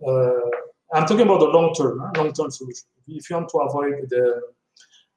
uh, 0.06 0.50
I'm 0.94 1.06
talking 1.06 1.22
about 1.22 1.40
the 1.40 1.48
long 1.48 1.74
term, 1.74 2.00
huh? 2.00 2.12
long 2.18 2.34
term 2.34 2.50
solution. 2.50 2.86
If 3.08 3.30
you 3.30 3.36
want 3.36 3.50
to 3.50 3.58
avoid 3.60 4.10
the 4.10 4.42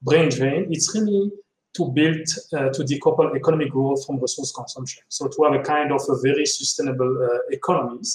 brain 0.01 0.29
drain, 0.29 0.67
it's 0.69 0.93
really 0.95 1.31
to 1.77 1.83
build, 1.97 2.27
uh, 2.57 2.69
to 2.75 2.81
decouple 2.91 3.35
economic 3.35 3.69
growth 3.75 4.05
from 4.05 4.19
resource 4.19 4.51
consumption. 4.59 5.03
So 5.09 5.27
to 5.27 5.37
have 5.43 5.55
a 5.61 5.63
kind 5.63 5.91
of 5.91 6.01
a 6.09 6.15
very 6.27 6.45
sustainable 6.45 7.11
uh, 7.23 7.39
economies 7.59 8.09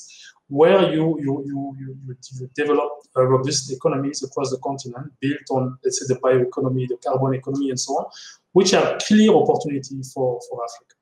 where 0.48 0.92
you, 0.92 1.18
you, 1.24 1.32
you, 1.46 1.58
you, 1.80 2.16
you 2.38 2.50
develop 2.54 2.90
robust 3.16 3.72
economies 3.72 4.22
across 4.22 4.50
the 4.50 4.58
continent 4.58 5.06
built 5.20 5.46
on, 5.50 5.78
let's 5.82 5.98
say, 5.98 6.06
the 6.12 6.20
bioeconomy, 6.20 6.88
the 6.88 6.98
carbon 7.04 7.32
economy, 7.34 7.70
and 7.70 7.80
so 7.80 7.92
on, 7.94 8.04
which 8.52 8.74
are 8.74 8.98
clear 9.06 9.30
opportunity 9.32 10.02
for, 10.12 10.40
for 10.46 10.56
Africa. 10.62 10.94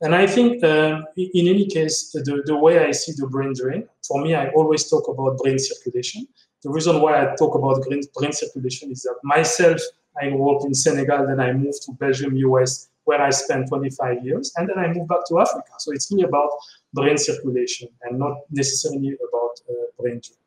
And 0.00 0.14
I 0.14 0.26
think, 0.26 0.62
um, 0.64 1.04
in 1.16 1.48
any 1.54 1.66
case, 1.66 2.10
the, 2.12 2.42
the 2.44 2.56
way 2.56 2.86
I 2.86 2.92
see 2.92 3.12
the 3.16 3.26
brain 3.26 3.52
drain, 3.60 3.88
for 4.06 4.22
me, 4.22 4.34
I 4.34 4.48
always 4.50 4.88
talk 4.88 5.08
about 5.08 5.38
brain 5.38 5.58
circulation. 5.58 6.28
The 6.62 6.70
reason 6.70 7.00
why 7.00 7.12
I 7.22 7.34
talk 7.36 7.54
about 7.54 7.82
brain 8.14 8.32
circulation 8.32 8.90
is 8.92 9.02
that 9.02 9.16
myself, 9.24 9.80
I 10.20 10.26
up 10.26 10.64
in 10.66 10.74
Senegal, 10.74 11.26
then 11.26 11.40
I 11.40 11.52
moved 11.52 11.82
to 11.84 11.92
Belgium, 11.92 12.36
US, 12.36 12.88
where 13.04 13.20
I 13.20 13.30
spent 13.30 13.68
25 13.68 14.24
years, 14.24 14.52
and 14.56 14.68
then 14.68 14.78
I 14.78 14.88
moved 14.88 15.08
back 15.08 15.26
to 15.28 15.40
Africa. 15.40 15.72
So 15.78 15.92
it's 15.92 16.10
really 16.10 16.24
about 16.24 16.50
brain 16.92 17.18
circulation 17.18 17.88
and 18.02 18.18
not 18.18 18.38
necessarily 18.50 19.16
about 19.28 19.60
uh, 19.68 19.72
brain 19.98 20.20
drain. 20.24 20.38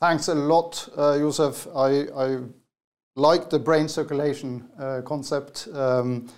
Thanks 0.00 0.28
a 0.28 0.34
lot, 0.34 0.88
uh. 0.96 1.66
I, 1.74 2.06
I 2.16 2.38
like 3.16 3.50
the 3.50 3.58
brain 3.58 3.88
circulation 3.88 4.68
uh, 4.78 5.02
concept. 5.04 5.68
Um, 5.74 6.28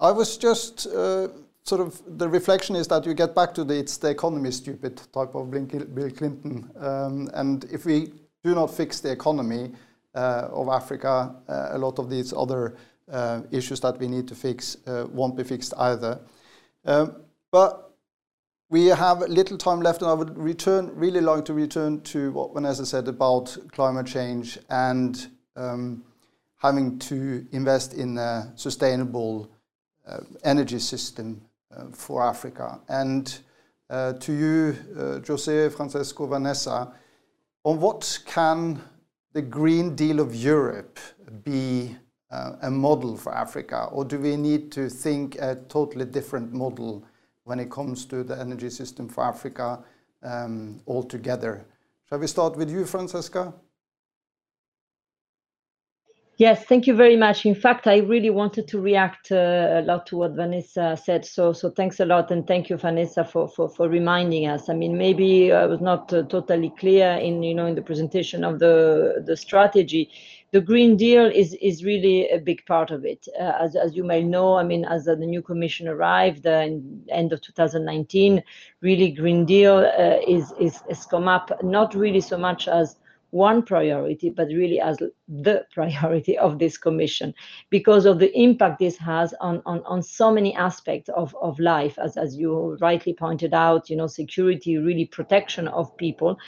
I 0.00 0.12
was 0.12 0.36
just 0.36 0.86
uh, 0.86 1.28
sort 1.64 1.80
of 1.80 2.00
the 2.18 2.28
reflection 2.28 2.76
is 2.76 2.86
that 2.88 3.04
you 3.06 3.14
get 3.14 3.34
back 3.34 3.54
to 3.54 3.64
the 3.64 3.74
it's 3.74 3.96
the 3.96 4.10
economy 4.10 4.50
stupid 4.50 5.00
type 5.12 5.34
of 5.34 5.50
Bill 5.50 6.10
Clinton. 6.10 6.70
Um, 6.76 7.30
and 7.34 7.64
if 7.72 7.84
we 7.84 8.12
do 8.44 8.54
not 8.54 8.68
fix 8.68 9.00
the 9.00 9.10
economy 9.10 9.72
of 10.20 10.68
Africa, 10.68 11.34
uh, 11.48 11.68
a 11.72 11.78
lot 11.78 11.98
of 11.98 12.10
these 12.10 12.32
other 12.32 12.76
uh, 13.10 13.42
issues 13.50 13.80
that 13.80 13.98
we 13.98 14.08
need 14.08 14.28
to 14.28 14.34
fix 14.34 14.76
uh, 14.86 15.06
won't 15.10 15.36
be 15.36 15.44
fixed 15.44 15.74
either. 15.78 16.20
Um, 16.84 17.16
but 17.50 17.90
we 18.70 18.86
have 18.86 19.20
little 19.20 19.58
time 19.58 19.80
left, 19.80 20.00
and 20.00 20.10
I 20.10 20.14
would 20.14 20.36
return, 20.38 20.90
really 20.94 21.20
like 21.20 21.44
to 21.46 21.54
return 21.54 22.00
to 22.02 22.32
what 22.32 22.54
Vanessa 22.54 22.86
said 22.86 23.08
about 23.08 23.56
climate 23.70 24.06
change 24.06 24.58
and 24.70 25.28
um, 25.56 26.04
having 26.56 26.98
to 27.00 27.46
invest 27.52 27.92
in 27.92 28.16
a 28.16 28.52
sustainable 28.56 29.50
uh, 30.06 30.20
energy 30.44 30.78
system 30.78 31.42
uh, 31.76 31.84
for 31.92 32.22
Africa. 32.22 32.80
And 32.88 33.38
uh, 33.90 34.14
to 34.14 34.32
you, 34.32 35.22
Jose, 35.26 35.68
Francesco, 35.68 36.26
Vanessa, 36.26 36.92
on 37.64 37.78
what 37.78 38.20
can 38.26 38.80
the 39.32 39.42
Green 39.42 39.96
Deal 39.96 40.20
of 40.20 40.34
Europe 40.34 40.98
be 41.42 41.96
uh, 42.30 42.52
a 42.62 42.70
model 42.70 43.16
for 43.16 43.34
Africa, 43.34 43.88
or 43.90 44.04
do 44.04 44.18
we 44.18 44.36
need 44.36 44.70
to 44.72 44.88
think 44.88 45.36
a 45.36 45.56
totally 45.68 46.04
different 46.04 46.52
model 46.52 47.04
when 47.44 47.58
it 47.58 47.70
comes 47.70 48.04
to 48.06 48.22
the 48.22 48.38
energy 48.38 48.70
system 48.70 49.08
for 49.08 49.24
Africa 49.24 49.82
um, 50.22 50.80
altogether? 50.86 51.64
Shall 52.08 52.18
we 52.18 52.26
start 52.26 52.56
with 52.56 52.70
you, 52.70 52.84
Francesca? 52.84 53.54
Yes, 56.42 56.64
thank 56.64 56.88
you 56.88 56.96
very 56.96 57.14
much. 57.14 57.46
In 57.46 57.54
fact, 57.54 57.86
I 57.86 57.98
really 57.98 58.30
wanted 58.30 58.66
to 58.66 58.80
react 58.80 59.30
uh, 59.30 59.80
a 59.80 59.82
lot 59.82 60.06
to 60.06 60.16
what 60.16 60.32
Vanessa 60.32 60.98
said. 61.00 61.24
So, 61.24 61.52
so 61.52 61.70
thanks 61.70 62.00
a 62.00 62.04
lot, 62.04 62.32
and 62.32 62.44
thank 62.44 62.68
you, 62.68 62.76
Vanessa, 62.76 63.24
for 63.24 63.46
for, 63.46 63.68
for 63.68 63.88
reminding 63.88 64.48
us. 64.48 64.68
I 64.68 64.74
mean, 64.74 64.98
maybe 64.98 65.52
I 65.52 65.66
was 65.66 65.80
not 65.80 66.12
uh, 66.12 66.24
totally 66.24 66.70
clear 66.76 67.12
in 67.12 67.44
you 67.44 67.54
know 67.54 67.66
in 67.66 67.76
the 67.76 67.82
presentation 67.90 68.42
of 68.42 68.58
the 68.58 69.22
the 69.24 69.36
strategy. 69.36 70.10
The 70.50 70.60
Green 70.60 70.96
Deal 70.96 71.26
is 71.26 71.54
is 71.62 71.84
really 71.84 72.28
a 72.30 72.40
big 72.40 72.66
part 72.66 72.90
of 72.90 73.04
it. 73.04 73.28
Uh, 73.38 73.52
as 73.60 73.76
as 73.76 73.94
you 73.94 74.02
may 74.02 74.24
know, 74.24 74.56
I 74.56 74.64
mean, 74.64 74.84
as 74.84 75.04
the 75.04 75.14
new 75.14 75.42
Commission 75.42 75.86
arrived 75.86 76.44
uh, 76.44 76.66
in 76.66 77.04
end 77.08 77.32
of 77.32 77.40
2019, 77.40 78.42
really 78.80 79.12
Green 79.12 79.44
Deal 79.44 79.76
uh, 79.76 80.18
is 80.26 80.52
is 80.58 80.82
has 80.88 81.06
come 81.06 81.28
up 81.28 81.62
not 81.62 81.94
really 81.94 82.20
so 82.20 82.36
much 82.36 82.66
as 82.66 82.96
one 83.32 83.62
priority, 83.62 84.28
but 84.28 84.46
really 84.48 84.78
as 84.78 84.98
the 85.28 85.64
priority 85.72 86.36
of 86.38 86.58
this 86.58 86.76
commission 86.76 87.32
because 87.70 88.06
of 88.06 88.18
the 88.18 88.36
impact 88.38 88.78
this 88.78 88.96
has 88.96 89.34
on, 89.40 89.62
on, 89.66 89.82
on 89.84 90.02
so 90.02 90.32
many 90.32 90.54
aspects 90.54 91.08
of, 91.10 91.34
of 91.40 91.58
life, 91.58 91.98
as, 91.98 92.16
as 92.16 92.36
you 92.36 92.76
rightly 92.80 93.14
pointed 93.14 93.54
out, 93.54 93.88
you 93.88 93.96
know, 93.96 94.06
security, 94.06 94.78
really 94.78 95.06
protection 95.06 95.68
of 95.68 95.96
people 95.96 96.38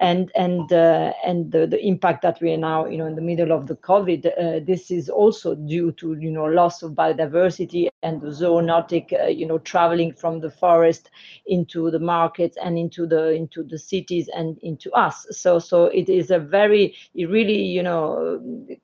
and 0.00 0.32
and 0.34 0.72
uh, 0.72 1.12
and 1.24 1.52
the, 1.52 1.64
the 1.66 1.78
impact 1.86 2.22
that 2.22 2.40
we 2.40 2.52
are 2.52 2.56
now 2.56 2.86
you 2.86 2.98
know 2.98 3.06
in 3.06 3.14
the 3.14 3.22
middle 3.22 3.52
of 3.52 3.68
the 3.68 3.76
covid 3.76 4.26
uh, 4.26 4.58
this 4.66 4.90
is 4.90 5.08
also 5.08 5.54
due 5.54 5.92
to 5.92 6.16
you 6.18 6.30
know 6.30 6.44
loss 6.46 6.82
of 6.82 6.92
biodiversity 6.92 7.88
and 8.02 8.20
the 8.20 8.26
zoonotic 8.26 9.12
uh, 9.12 9.26
you 9.26 9.46
know 9.46 9.58
traveling 9.58 10.12
from 10.12 10.40
the 10.40 10.50
forest 10.50 11.10
into 11.46 11.90
the 11.90 11.98
markets 11.98 12.56
and 12.62 12.78
into 12.78 13.06
the 13.06 13.30
into 13.30 13.62
the 13.62 13.78
cities 13.78 14.28
and 14.34 14.58
into 14.62 14.90
us. 14.92 15.26
So 15.30 15.58
so 15.58 15.86
it 15.86 16.08
is 16.08 16.30
a 16.30 16.38
very 16.38 16.94
really 17.14 17.62
you 17.62 17.82
know 17.82 18.31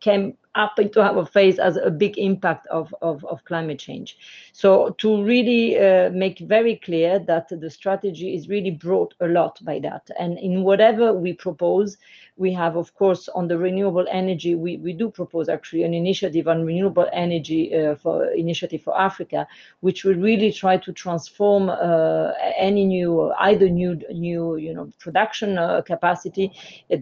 came 0.01 0.37
up 0.55 0.79
into 0.79 1.01
our 1.01 1.25
face 1.25 1.59
as 1.59 1.77
a 1.77 1.91
big 1.91 2.19
impact 2.19 2.67
of, 2.67 2.93
of, 3.01 3.25
of 3.25 3.45
climate 3.45 3.79
change. 3.79 4.17
So 4.53 4.91
to 4.99 5.23
really 5.23 5.79
uh, 5.79 6.11
make 6.11 6.41
very 6.41 6.77
clear 6.77 7.19
that 7.21 7.49
the 7.49 7.71
strategy 7.71 8.35
is 8.35 8.49
really 8.49 8.73
brought 8.73 9.15
a 9.21 9.29
lot 9.29 9.59
by 9.65 9.79
that. 9.81 10.11
And 10.19 10.37
in 10.39 10.65
whatever 10.65 11.13
we 11.13 11.33
propose, 11.33 11.97
we 12.39 12.53
have, 12.53 12.77
of 12.77 12.95
course, 12.95 13.29
on 13.29 13.49
the 13.49 13.59
renewable 13.59 14.07
energy, 14.11 14.55
we, 14.55 14.77
we 14.79 14.93
do 14.93 15.11
propose 15.11 15.49
actually 15.49 15.83
an 15.83 15.93
initiative 15.93 16.47
on 16.47 16.65
renewable 16.65 17.09
energy 17.13 17.75
uh, 17.75 17.97
for 17.97 18.27
initiative 18.31 18.83
for 18.83 18.99
Africa, 18.99 19.47
which 19.81 20.05
will 20.05 20.15
really 20.15 20.53
try 20.53 20.77
to 20.77 20.93
transform 20.93 21.69
uh, 21.69 22.31
any 22.57 22.85
new, 22.85 23.33
either 23.41 23.69
new, 23.69 24.01
new, 24.13 24.57
you 24.57 24.73
know, 24.73 24.91
production 25.01 25.59
uh, 25.59 25.83
capacity 25.83 26.53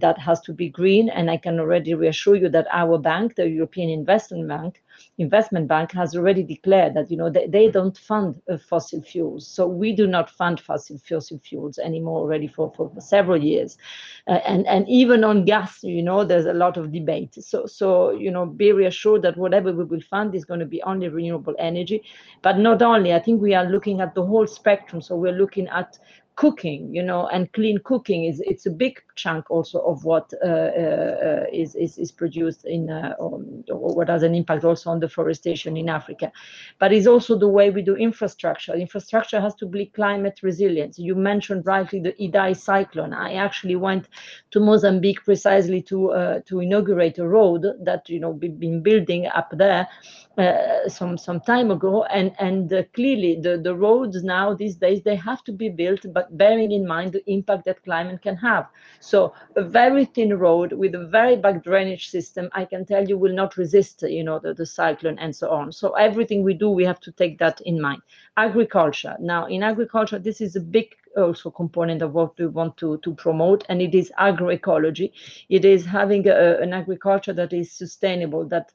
that 0.01 0.19
has 0.19 0.41
to 0.41 0.53
be 0.53 0.69
green. 0.71 1.11
And 1.11 1.31
I 1.31 1.37
can 1.37 1.61
already 1.61 1.95
reassure 1.95 2.37
you 2.37 2.49
that 2.49 2.67
our 2.73 2.99
bank, 2.99 3.35
the 3.35 3.49
European 3.49 3.91
Investment 3.91 4.49
Bank, 4.49 4.83
investment 5.19 5.69
bank 5.69 5.93
has 5.93 6.15
already 6.15 6.43
declared 6.43 6.95
that 6.95 7.11
you 7.11 7.17
know 7.17 7.31
they, 7.31 7.47
they 7.47 7.71
don't 7.71 7.97
fund 7.99 8.41
uh, 8.51 8.57
fossil 8.57 9.03
fuels. 9.03 9.47
So 9.47 9.67
we 9.67 9.93
do 9.93 10.07
not 10.07 10.31
fund 10.31 10.61
fossil 10.61 10.99
fossil 10.99 11.39
fuels 11.39 11.79
anymore 11.79 12.21
already 12.21 12.49
for, 12.49 12.73
for, 12.77 12.91
several 13.01 13.43
years. 13.43 13.79
Uh, 14.29 14.41
and 14.47 14.67
and 14.67 14.89
even 14.89 15.25
on 15.25 15.45
gas 15.45 15.83
you 15.83 16.03
know 16.03 16.25
there's 16.25 16.47
a 16.47 16.53
lot 16.53 16.77
of 16.77 16.93
debate. 16.93 17.35
So 17.35 17.67
so 17.67 18.11
you 18.11 18.31
know 18.31 18.47
be 18.47 18.73
reassured 18.73 19.23
that 19.23 19.37
whatever 19.37 19.73
we 19.73 19.85
will 19.85 20.03
fund 20.03 20.35
is 20.35 20.45
going 20.45 20.61
to 20.61 20.67
be 20.67 20.83
only 20.83 21.09
renewable 21.09 21.55
energy. 21.59 22.03
But 22.43 22.59
not 22.59 22.83
only 22.83 23.13
i 23.13 23.19
think 23.19 23.41
we 23.41 23.55
are 23.55 23.65
looking 23.65 24.01
at 24.01 24.15
the 24.15 24.25
whole 24.25 24.47
spectrum. 24.47 25.01
So 25.03 25.17
we're 25.17 25.33
looking 25.33 25.69
at 25.69 25.99
cooking 26.37 26.95
you 26.95 27.03
know 27.03 27.27
and 27.29 27.51
clean 27.55 27.79
cooking 27.85 28.25
is 28.25 28.41
it's 28.45 28.67
a 28.67 28.71
big 28.71 29.01
chunk 29.17 29.51
also 29.51 29.81
of 29.81 30.05
what 30.05 30.33
uh, 30.45 30.47
uh, 30.47 31.45
is, 31.53 31.75
is 31.75 31.99
is 31.99 32.13
produced 32.13 32.65
in 32.65 32.89
uh, 32.91 33.15
um, 33.21 33.65
or 33.69 33.95
what 33.95 34.09
has 34.09 34.23
an 34.23 34.35
impact 34.35 34.65
also 34.65 34.77
also 34.77 34.91
on 34.91 35.01
deforestation 35.01 35.77
in 35.77 35.89
Africa. 35.89 36.31
But 36.79 36.93
it's 36.93 37.07
also 37.07 37.39
the 37.39 37.49
way 37.49 37.71
we 37.71 37.83
do 37.83 37.97
infrastructure. 37.97 38.75
Infrastructure 38.75 39.41
has 39.41 39.55
to 39.57 39.67
be 39.67 39.87
climate 39.87 40.41
resilient. 40.43 40.99
You 40.99 41.15
mentioned 41.15 41.67
rightly 41.67 42.01
the 42.01 42.13
Idai 42.21 42.57
cyclone. 42.57 43.15
I 43.15 43.35
actually 43.35 43.77
went 43.77 44.09
to 44.51 44.61
Mozambique 44.61 45.25
precisely 45.25 45.83
to 45.83 46.11
uh, 46.11 46.41
to 46.47 46.61
inaugurate 46.61 47.19
a 47.19 47.27
road 47.27 47.63
that 47.85 48.09
you 48.09 48.21
know 48.21 48.31
we've 48.31 48.59
been 48.59 48.83
building 48.83 49.27
up 49.27 49.51
there 49.53 49.87
uh, 50.39 50.89
some 50.89 51.17
some 51.17 51.41
time 51.41 51.71
ago 51.71 52.05
and 52.05 52.33
and 52.39 52.73
uh, 52.73 52.83
clearly 52.95 53.41
the 53.41 53.57
the 53.57 53.75
roads 53.75 54.23
now 54.23 54.53
these 54.55 54.77
days 54.77 55.01
they 55.03 55.17
have 55.17 55.43
to 55.45 55.53
be 55.53 55.69
built 55.69 56.01
but 56.13 56.37
bearing 56.37 56.73
in 56.73 56.87
mind 56.87 57.13
the 57.13 57.25
impact 57.31 57.65
that 57.65 57.83
climate 57.85 58.21
can 58.21 58.37
have 58.37 58.67
so 59.07 59.33
a 59.57 59.63
very 59.63 60.05
thin 60.05 60.33
road 60.39 60.73
with 60.73 60.95
a 60.95 61.07
very 61.07 61.37
bad 61.37 61.63
drainage 61.63 62.09
system 62.11 62.49
i 62.53 62.65
can 62.65 62.85
tell 62.85 63.09
you 63.09 63.17
will 63.17 63.37
not 63.43 63.57
resist 63.57 64.03
you 64.03 64.25
know 64.25 64.39
the, 64.39 64.53
the 64.55 64.67
cyclone 64.67 65.19
and 65.19 65.35
so 65.35 65.51
on. 65.51 65.73
So 65.73 65.93
everything 65.93 66.43
we 66.43 66.55
do 66.55 66.71
we 66.71 66.85
have 66.85 67.01
to 67.01 67.13
take 67.13 67.39
that 67.39 67.61
in 67.63 67.81
mind. 67.81 68.03
Agriculture. 68.37 69.17
Now 69.21 69.47
in 69.47 69.63
agriculture 69.63 70.19
this 70.19 70.41
is 70.41 70.57
a 70.57 70.61
big 70.61 70.95
also 71.17 71.51
component 71.51 72.03
of 72.03 72.13
what 72.13 72.39
we 72.39 72.47
want 72.47 72.77
to, 72.77 72.99
to 72.99 73.15
promote 73.15 73.65
and 73.69 73.81
it 73.81 73.95
is 73.95 74.13
agroecology. 74.19 75.13
It 75.49 75.65
is 75.65 75.87
having 75.87 76.29
a, 76.29 76.59
an 76.59 76.73
agriculture 76.75 77.33
that 77.33 77.53
is 77.53 77.73
sustainable 77.73 78.47
that 78.49 78.73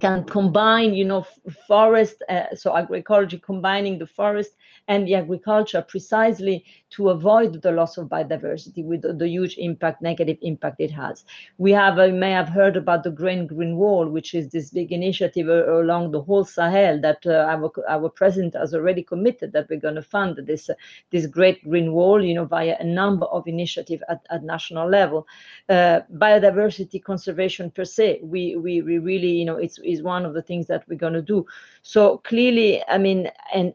can 0.00 0.24
combine, 0.24 0.94
you 0.94 1.04
know, 1.04 1.26
forest, 1.66 2.22
uh, 2.28 2.54
so 2.54 2.72
agroecology 2.72 3.42
combining 3.42 3.98
the 3.98 4.06
forest 4.06 4.52
and 4.88 5.06
the 5.06 5.14
agriculture 5.14 5.82
precisely 5.82 6.64
to 6.90 7.10
avoid 7.10 7.60
the 7.62 7.72
loss 7.72 7.98
of 7.98 8.08
biodiversity 8.08 8.84
with 8.84 9.02
the, 9.02 9.12
the 9.12 9.28
huge 9.28 9.56
impact, 9.58 10.02
negative 10.02 10.38
impact 10.42 10.80
it 10.80 10.90
has. 10.90 11.24
We 11.58 11.72
have, 11.72 11.98
uh, 11.98 12.08
may 12.08 12.30
have 12.30 12.48
heard 12.48 12.76
about 12.76 13.02
the 13.02 13.10
Grain 13.10 13.46
Green 13.46 13.76
Wall, 13.76 14.06
which 14.08 14.34
is 14.34 14.48
this 14.48 14.70
big 14.70 14.92
initiative 14.92 15.48
uh, 15.48 15.80
along 15.80 16.12
the 16.12 16.22
whole 16.22 16.44
Sahel 16.44 17.00
that 17.00 17.26
uh, 17.26 17.46
our, 17.48 17.72
our 17.88 18.08
president 18.08 18.54
has 18.54 18.74
already 18.74 19.02
committed 19.02 19.52
that 19.52 19.68
we're 19.68 19.80
going 19.80 19.96
to 19.96 20.02
fund 20.02 20.38
this, 20.46 20.70
uh, 20.70 20.74
this 21.10 21.26
great 21.26 21.62
green 21.64 21.92
wall, 21.92 22.24
you 22.24 22.34
know, 22.34 22.44
via 22.44 22.76
a 22.78 22.84
number 22.84 23.26
of 23.26 23.46
initiatives 23.46 24.02
at, 24.08 24.24
at 24.30 24.44
national 24.44 24.88
level. 24.88 25.26
Uh, 25.68 26.00
biodiversity 26.14 27.02
conservation 27.02 27.70
per 27.70 27.84
se, 27.84 28.20
we, 28.22 28.56
we, 28.56 28.82
we 28.82 28.98
really, 28.98 29.30
you 29.30 29.44
know, 29.44 29.56
it's, 29.56 29.78
is 29.80 30.02
one 30.02 30.24
of 30.24 30.34
the 30.34 30.42
things 30.42 30.66
that 30.66 30.84
we're 30.88 30.96
going 30.96 31.12
to 31.12 31.22
do. 31.22 31.44
So 31.82 32.18
clearly, 32.18 32.82
I 32.88 32.98
mean, 32.98 33.30
and 33.52 33.74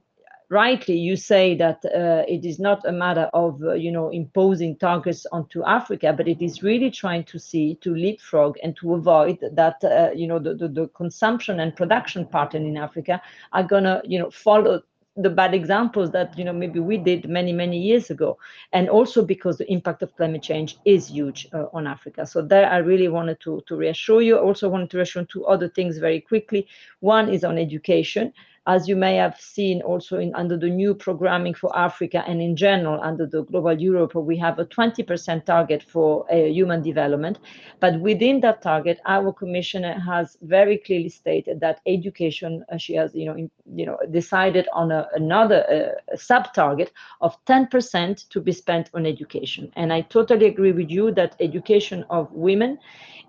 rightly 0.52 0.98
you 0.98 1.16
say 1.16 1.56
that 1.56 1.84
uh, 1.86 2.24
it 2.28 2.44
is 2.44 2.60
not 2.60 2.86
a 2.86 2.92
matter 2.92 3.30
of 3.34 3.64
uh, 3.64 3.74
you 3.74 3.90
know 3.90 4.10
imposing 4.10 4.76
targets 4.76 5.26
onto 5.32 5.64
africa 5.64 6.14
but 6.16 6.28
it 6.28 6.42
is 6.42 6.62
really 6.62 6.92
trying 6.92 7.24
to 7.24 7.40
see 7.40 7.76
to 7.76 7.96
leapfrog 7.96 8.58
and 8.62 8.76
to 8.76 8.94
avoid 8.94 9.40
that 9.54 9.82
uh, 9.86 10.12
you 10.14 10.28
know 10.28 10.40
the, 10.40 10.54
the, 10.54 10.68
the, 10.68 10.88
consumption 10.90 11.62
and 11.62 11.76
production 11.78 12.26
pattern 12.26 12.66
in 12.66 12.76
africa 12.76 13.22
are 13.54 13.66
to 13.66 14.02
you 14.04 14.20
know 14.20 14.30
follow 14.30 14.82
the 15.18 15.30
bad 15.30 15.54
examples 15.54 16.12
that 16.12 16.38
you 16.38 16.46
know 16.46 16.54
maybe 16.54 16.80
we 16.80 16.98
did 16.98 17.28
many 17.28 17.52
many 17.52 17.78
years 17.78 18.10
ago. 18.10 18.38
And 18.72 18.90
also 18.90 19.26
because 19.26 19.58
the 19.58 19.70
impact 19.70 20.02
of 20.04 20.16
climate 20.16 20.42
change 20.42 20.78
is 20.86 21.10
huge 21.10 21.48
uh, 21.54 21.66
on 21.74 21.86
africa. 21.86 22.26
So 22.26 22.42
there 22.42 22.70
i 22.70 22.78
really 22.78 23.10
wanted 23.10 23.40
to 23.42 23.62
to 23.68 23.76
reassure 23.76 24.22
you. 24.22 24.38
Also 24.38 24.70
wanted 24.70 24.90
to 24.92 24.98
reassure 24.98 25.26
two 25.26 25.46
other 25.46 25.68
things 25.68 25.98
very 25.98 26.22
quickly. 26.22 26.66
One 27.02 27.28
is 27.28 27.44
on 27.44 27.58
education 27.58 28.32
as 28.68 28.88
you 28.88 28.96
may 28.96 29.16
have 29.16 29.40
seen 29.40 29.82
also 29.82 30.20
in 30.20 30.34
under 30.36 30.56
the 30.56 30.70
new 30.70 30.94
programming 30.94 31.54
for 31.54 31.76
Africa 31.76 32.24
and 32.28 32.42
in 32.42 32.56
general 32.56 33.02
under 33.02 33.26
the 33.26 33.44
Global 33.44 33.80
Europe, 33.80 34.14
we 34.14 34.38
have 34.38 34.60
a 34.60 34.66
20% 34.66 35.46
target 35.46 35.82
for 35.82 36.32
uh, 36.32 36.36
human 36.36 36.84
development. 36.84 37.40
But 37.80 38.00
within 38.00 38.40
that 38.42 38.62
target, 38.62 39.00
our 39.06 39.34
commissioner 39.34 40.00
has 40.00 40.38
very 40.44 40.78
clearly 40.78 41.10
stated 41.10 41.60
that 41.62 41.82
education, 41.88 42.64
uh, 42.72 42.78
she 42.78 42.94
has 42.94 43.16
you 43.16 43.26
know 43.26 43.36
in, 43.36 43.50
you 43.74 43.86
know 43.86 43.98
decided 44.12 44.68
on 44.74 44.92
a, 44.92 45.08
another 45.16 45.96
uh, 46.12 46.16
sub 46.16 46.54
target 46.54 46.92
of 47.22 47.36
10% 47.46 48.30
to 48.30 48.42
be 48.42 48.52
spent 48.52 48.90
on 48.94 49.06
education. 49.08 49.72
And 49.76 49.92
I 49.92 50.02
totally 50.02 50.46
agree 50.46 50.72
with 50.72 50.92
you 50.92 51.12
that 51.14 51.36
education 51.40 52.06
of 52.10 52.32
women 52.32 52.78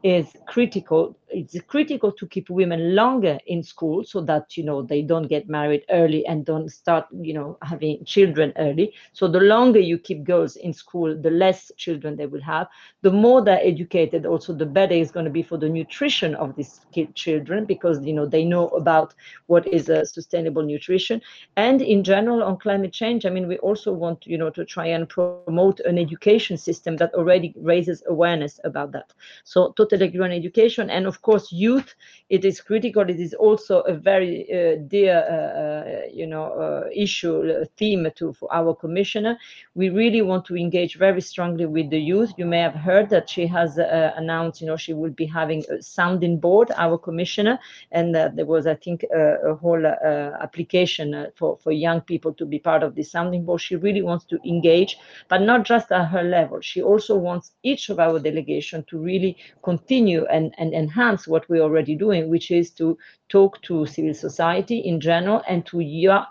is 0.02 0.26
critical 0.46 1.16
it's 1.32 1.58
critical 1.68 2.12
to 2.12 2.26
keep 2.26 2.50
women 2.50 2.94
longer 2.94 3.38
in 3.46 3.62
school 3.62 4.04
so 4.04 4.20
that 4.22 4.56
you 4.56 4.64
know 4.64 4.82
they 4.82 5.02
don't 5.02 5.28
get 5.28 5.48
married 5.48 5.82
early 5.90 6.26
and 6.26 6.44
don't 6.44 6.70
start 6.70 7.06
you 7.20 7.34
know 7.34 7.58
having 7.62 8.04
children 8.04 8.52
early. 8.58 8.92
So 9.12 9.28
the 9.28 9.40
longer 9.40 9.80
you 9.80 9.98
keep 9.98 10.24
girls 10.24 10.56
in 10.56 10.72
school 10.72 11.16
the 11.20 11.30
less 11.30 11.70
children 11.76 12.16
they 12.16 12.26
will 12.26 12.42
have. 12.42 12.68
The 13.02 13.10
more 13.10 13.42
they're 13.42 13.60
educated 13.62 14.26
also 14.26 14.54
the 14.54 14.66
better 14.66 14.94
it's 14.94 15.10
going 15.10 15.26
to 15.26 15.30
be 15.30 15.42
for 15.42 15.58
the 15.58 15.68
nutrition 15.68 16.34
of 16.34 16.54
these 16.56 16.80
children 17.14 17.64
because 17.66 18.04
you 18.04 18.14
know 18.14 18.26
they 18.26 18.44
know 18.44 18.68
about 18.68 19.14
what 19.46 19.66
is 19.68 19.88
a 19.88 20.04
sustainable 20.04 20.62
nutrition. 20.62 21.20
And 21.56 21.82
in 21.82 22.04
general 22.04 22.42
on 22.42 22.58
climate 22.58 22.92
change 22.92 23.26
i 23.26 23.30
mean 23.30 23.48
we 23.48 23.58
also 23.58 23.92
want 23.92 24.26
you 24.26 24.38
know 24.38 24.50
to 24.50 24.64
try 24.64 24.86
and 24.86 25.08
promote 25.08 25.58
an 25.58 25.74
education 25.76 26.32
system 26.32 26.74
that 26.74 26.90
already 26.90 27.32
raises 27.38 27.86
awareness 27.88 28.46
about 28.52 28.80
that. 28.80 29.02
So 29.36 29.66
totally 29.72 30.02
agree 30.06 30.20
on 30.20 30.32
education 30.32 30.90
and 30.90 31.06
of 31.06 31.21
course, 31.22 31.52
youth, 31.52 31.94
it 32.28 32.44
is 32.44 32.60
critical. 32.60 33.02
It 33.02 33.20
is 33.20 33.34
also 33.34 33.80
a 33.80 33.94
very 33.94 34.46
uh, 34.50 34.76
dear, 34.86 35.18
uh, 35.18 35.90
uh 35.90 36.00
you 36.12 36.26
know, 36.26 36.46
uh, 36.52 36.88
issue, 36.94 37.64
theme 37.76 38.06
to 38.16 38.32
for 38.32 38.52
our 38.52 38.74
commissioner. 38.74 39.38
We 39.74 39.88
really 39.90 40.22
want 40.22 40.44
to 40.46 40.56
engage 40.56 40.96
very 40.96 41.20
strongly 41.20 41.66
with 41.66 41.90
the 41.90 42.00
youth. 42.00 42.32
You 42.36 42.46
may 42.46 42.60
have 42.60 42.74
heard 42.74 43.10
that 43.10 43.28
she 43.28 43.46
has 43.46 43.78
announced, 43.78 44.60
you 44.60 44.66
know, 44.66 44.76
she 44.76 44.94
will 44.94 45.10
be 45.10 45.26
having 45.26 45.64
a 45.70 45.82
sounding 45.82 46.38
board, 46.38 46.70
our 46.76 46.98
commissioner, 46.98 47.58
and 47.90 48.14
there 48.14 48.46
was, 48.46 48.66
I 48.66 48.74
think, 48.74 49.04
a 49.14 49.54
whole 49.54 49.84
application 49.86 51.26
for, 51.36 51.58
for 51.62 51.72
young 51.72 52.00
people 52.00 52.32
to 52.34 52.46
be 52.46 52.58
part 52.58 52.82
of 52.82 52.94
the 52.94 53.02
sounding 53.02 53.44
board. 53.44 53.60
She 53.60 53.76
really 53.76 54.02
wants 54.02 54.24
to 54.26 54.38
engage, 54.46 54.96
but 55.28 55.42
not 55.42 55.64
just 55.64 55.92
at 55.92 56.06
her 56.08 56.22
level. 56.22 56.60
She 56.60 56.82
also 56.82 57.16
wants 57.16 57.52
each 57.62 57.90
of 57.90 57.98
our 57.98 58.18
delegation 58.18 58.84
to 58.88 58.98
really 58.98 59.36
continue 59.62 60.24
and, 60.26 60.54
and 60.58 60.72
enhance 60.74 61.11
enhance 61.12 61.28
what 61.28 61.48
we're 61.48 61.62
already 61.62 61.94
doing, 61.94 62.30
which 62.30 62.50
is 62.50 62.70
to 62.70 62.96
talk 63.28 63.60
to 63.62 63.86
civil 63.86 64.14
society 64.14 64.78
in 64.78 65.00
general 65.00 65.42
and 65.48 65.64
to 65.66 65.80
young, 65.80 66.26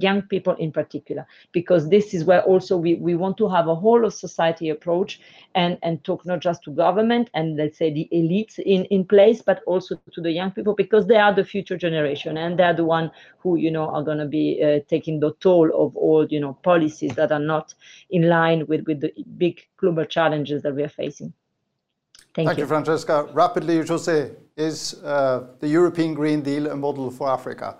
young, 0.00 0.22
people 0.22 0.54
in 0.58 0.72
particular, 0.72 1.26
because 1.52 1.88
this 1.88 2.14
is 2.14 2.24
where 2.24 2.42
also 2.42 2.76
we, 2.76 2.94
we 2.94 3.14
want 3.14 3.36
to 3.36 3.48
have 3.48 3.68
a 3.68 3.74
whole 3.74 4.04
of 4.04 4.12
society 4.12 4.70
approach 4.70 5.20
and, 5.54 5.78
and 5.82 6.02
talk 6.04 6.24
not 6.26 6.40
just 6.40 6.62
to 6.62 6.70
government 6.70 7.30
and 7.34 7.56
let's 7.56 7.78
say 7.78 7.92
the 7.92 8.08
elites 8.12 8.58
in, 8.58 8.84
in 8.86 9.04
place, 9.04 9.42
but 9.42 9.62
also 9.66 9.96
to 10.12 10.20
the 10.20 10.30
young 10.30 10.50
people, 10.50 10.74
because 10.74 11.06
they 11.06 11.16
are 11.16 11.34
the 11.34 11.44
future 11.44 11.76
generation 11.76 12.36
and 12.36 12.58
they're 12.58 12.76
the 12.76 12.84
one 12.84 13.10
who, 13.38 13.56
you 13.56 13.70
know, 13.70 13.88
are 13.88 14.02
going 14.02 14.18
to 14.18 14.26
be 14.26 14.60
uh, 14.62 14.80
taking 14.88 15.20
the 15.20 15.32
toll 15.40 15.68
of 15.74 15.96
all, 15.96 16.26
you 16.28 16.40
know, 16.40 16.54
policies 16.62 17.14
that 17.14 17.32
are 17.32 17.38
not 17.38 17.74
in 18.10 18.28
line 18.28 18.66
with, 18.66 18.86
with 18.86 19.00
the 19.00 19.12
big 19.38 19.60
global 19.78 20.04
challenges 20.04 20.62
that 20.62 20.74
we 20.74 20.82
are 20.82 20.88
facing. 20.88 21.32
Thank, 22.36 22.48
Thank 22.48 22.58
you. 22.58 22.64
you. 22.64 22.68
Francesca. 22.68 23.30
Rapidly, 23.32 23.78
Jose, 23.86 24.30
is 24.58 25.02
uh, 25.02 25.46
the 25.58 25.68
European 25.68 26.12
Green 26.12 26.42
Deal 26.42 26.66
a 26.66 26.76
model 26.76 27.10
for 27.10 27.30
Africa? 27.30 27.78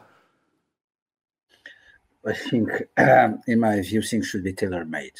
I 2.27 2.33
think, 2.33 2.71
um, 2.97 3.43
in 3.47 3.61
my 3.61 3.83
view, 3.83 4.01
things 4.01 4.29
should 4.29 4.43
be 4.43 4.55
tailor-made. 4.55 5.13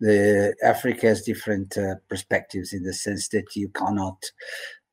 The 0.00 0.54
Africa 0.64 1.08
has 1.08 1.20
different 1.22 1.76
uh, 1.76 1.96
perspectives 2.08 2.72
in 2.72 2.82
the 2.82 2.94
sense 2.94 3.28
that 3.28 3.54
you 3.54 3.68
cannot 3.68 4.24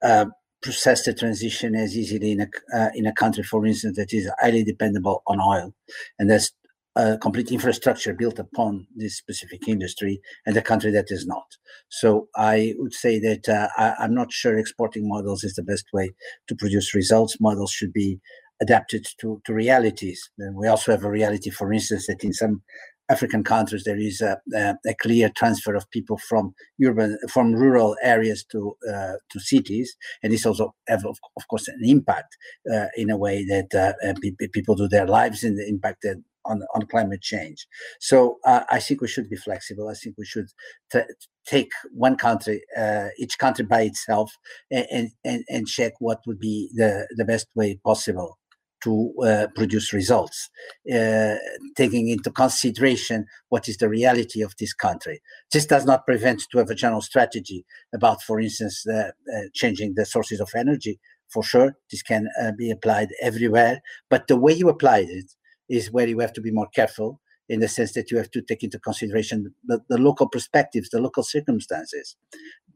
uh, 0.02 0.26
process 0.62 1.06
the 1.06 1.14
transition 1.14 1.74
as 1.74 1.96
easily 1.96 2.34
in 2.34 2.42
a 2.42 2.50
uh, 2.78 2.90
in 2.94 3.06
a 3.06 3.14
country, 3.14 3.44
for 3.44 3.66
instance, 3.66 3.96
that 3.96 4.14
is 4.14 4.30
highly 4.42 4.66
dependable 4.66 5.24
on 5.26 5.40
oil, 5.40 5.74
and 6.20 6.30
that's 6.30 6.52
complete 7.22 7.52
infrastructure 7.52 8.14
built 8.14 8.40
upon 8.40 8.88
this 8.96 9.18
specific 9.18 9.68
industry 9.68 10.22
and 10.46 10.58
a 10.58 10.62
country 10.62 10.92
that 10.92 11.08
is 11.10 11.26
not. 11.26 11.46
So 11.90 12.28
I 12.36 12.74
would 12.78 12.94
say 12.94 13.20
that 13.20 13.48
uh, 13.48 13.68
I, 13.78 14.06
am 14.06 14.14
not 14.14 14.32
sure 14.32 14.58
exporting 14.58 15.08
models 15.08 15.44
is 15.44 15.54
the 15.54 15.64
best 15.64 15.86
way 15.94 16.12
to 16.48 16.56
produce 16.56 16.96
results. 16.96 17.40
Models 17.40 17.72
should 17.72 17.94
be 17.94 18.20
adapted 18.62 19.08
to, 19.22 19.42
to 19.46 19.54
realities. 19.54 20.30
And 20.38 20.56
we 20.56 20.68
also 20.68 20.92
have 20.92 21.04
a 21.04 21.10
reality, 21.10 21.50
for 21.50 21.72
instance, 21.72 22.08
that 22.08 22.24
in 22.24 22.34
some 22.34 22.62
African 23.10 23.44
countries 23.44 23.84
there 23.86 23.98
is 23.98 24.22
a, 24.22 24.40
a, 24.54 24.76
a 24.86 24.94
clear 25.02 25.32
transfer 25.36 25.76
of 25.76 25.90
people 25.90 26.18
from 26.18 26.54
urban, 26.86 27.18
from 27.28 27.54
rural 27.54 27.96
areas 28.04 28.46
to 28.52 28.76
uh, 28.88 29.14
to 29.32 29.40
cities, 29.40 29.96
and 30.22 30.32
this 30.32 30.46
also 30.46 30.76
have, 30.88 31.06
of, 31.06 31.18
of 31.36 31.48
course, 31.48 31.68
an 31.68 31.80
impact 31.84 32.38
uh, 32.72 32.86
in 32.96 33.10
a 33.10 33.18
way 33.18 33.44
that 33.46 33.74
uh, 33.74 34.14
people 34.54 34.76
do 34.76 34.88
their 34.88 35.08
lives 35.08 35.44
and 35.44 35.58
the 35.58 35.68
impact 35.68 36.04
that 36.04 36.22
on, 36.50 36.64
on 36.76 36.82
climate 36.88 37.22
change. 37.22 37.68
So 38.00 38.38
uh, 38.46 38.64
I 38.70 38.80
think 38.80 39.02
we 39.02 39.08
should 39.08 39.30
be 39.30 39.38
flexible. 39.38 39.88
I 39.88 39.94
think 39.94 40.16
we 40.18 40.26
should 40.26 40.50
t- 40.92 41.14
take 41.46 41.72
one 41.94 42.18
country, 42.18 42.62
uh, 42.78 43.08
each 43.18 43.38
country 43.38 43.66
by 43.66 43.82
itself, 43.84 44.32
and, 44.72 45.10
and 45.24 45.44
and 45.48 45.68
check 45.68 45.94
what 46.00 46.20
would 46.28 46.40
be 46.40 46.70
the 46.76 47.08
the 47.16 47.26
best 47.26 47.48
way 47.56 47.80
possible 47.84 48.38
to 48.82 49.14
uh, 49.26 49.48
produce 49.56 49.92
results, 49.92 50.50
uh, 50.94 51.36
taking 51.76 52.08
into 52.08 52.32
consideration 52.32 53.26
what 53.50 53.68
is 53.68 53.78
the 53.78 53.90
reality 53.90 54.42
of 54.42 54.54
this 54.58 54.74
country. 54.74 55.22
This 55.52 55.66
does 55.66 55.86
not 55.86 56.06
prevent 56.06 56.44
to 56.52 56.60
have 56.60 56.70
a 56.70 56.76
general 56.76 57.02
strategy 57.02 57.66
about, 57.94 58.22
for 58.24 58.40
instance, 58.40 58.86
uh, 58.88 59.12
changing 59.54 59.96
the 59.96 60.06
sources 60.06 60.40
of 60.40 60.50
energy 60.56 61.00
for 61.28 61.44
sure. 61.44 61.76
This 61.92 62.02
can 62.02 62.28
uh, 62.42 62.52
be 62.58 62.72
applied 62.72 63.10
everywhere, 63.22 63.82
but 64.10 64.28
the 64.28 64.38
way 64.38 64.54
you 64.54 64.70
apply 64.70 65.00
it 65.00 65.26
is 65.70 65.92
where 65.92 66.08
you 66.08 66.20
have 66.20 66.34
to 66.34 66.42
be 66.42 66.52
more 66.52 66.68
careful 66.74 67.20
in 67.50 67.60
the 67.60 67.68
sense 67.68 67.94
that 67.94 68.12
you 68.12 68.18
have 68.18 68.32
to 68.32 68.42
take 68.42 68.64
into 68.64 68.80
consideration 68.80 69.54
the, 69.66 69.82
the 69.90 69.98
local 69.98 70.30
perspectives, 70.30 70.90
the 70.90 71.02
local 71.02 71.24
circumstances. 71.24 72.16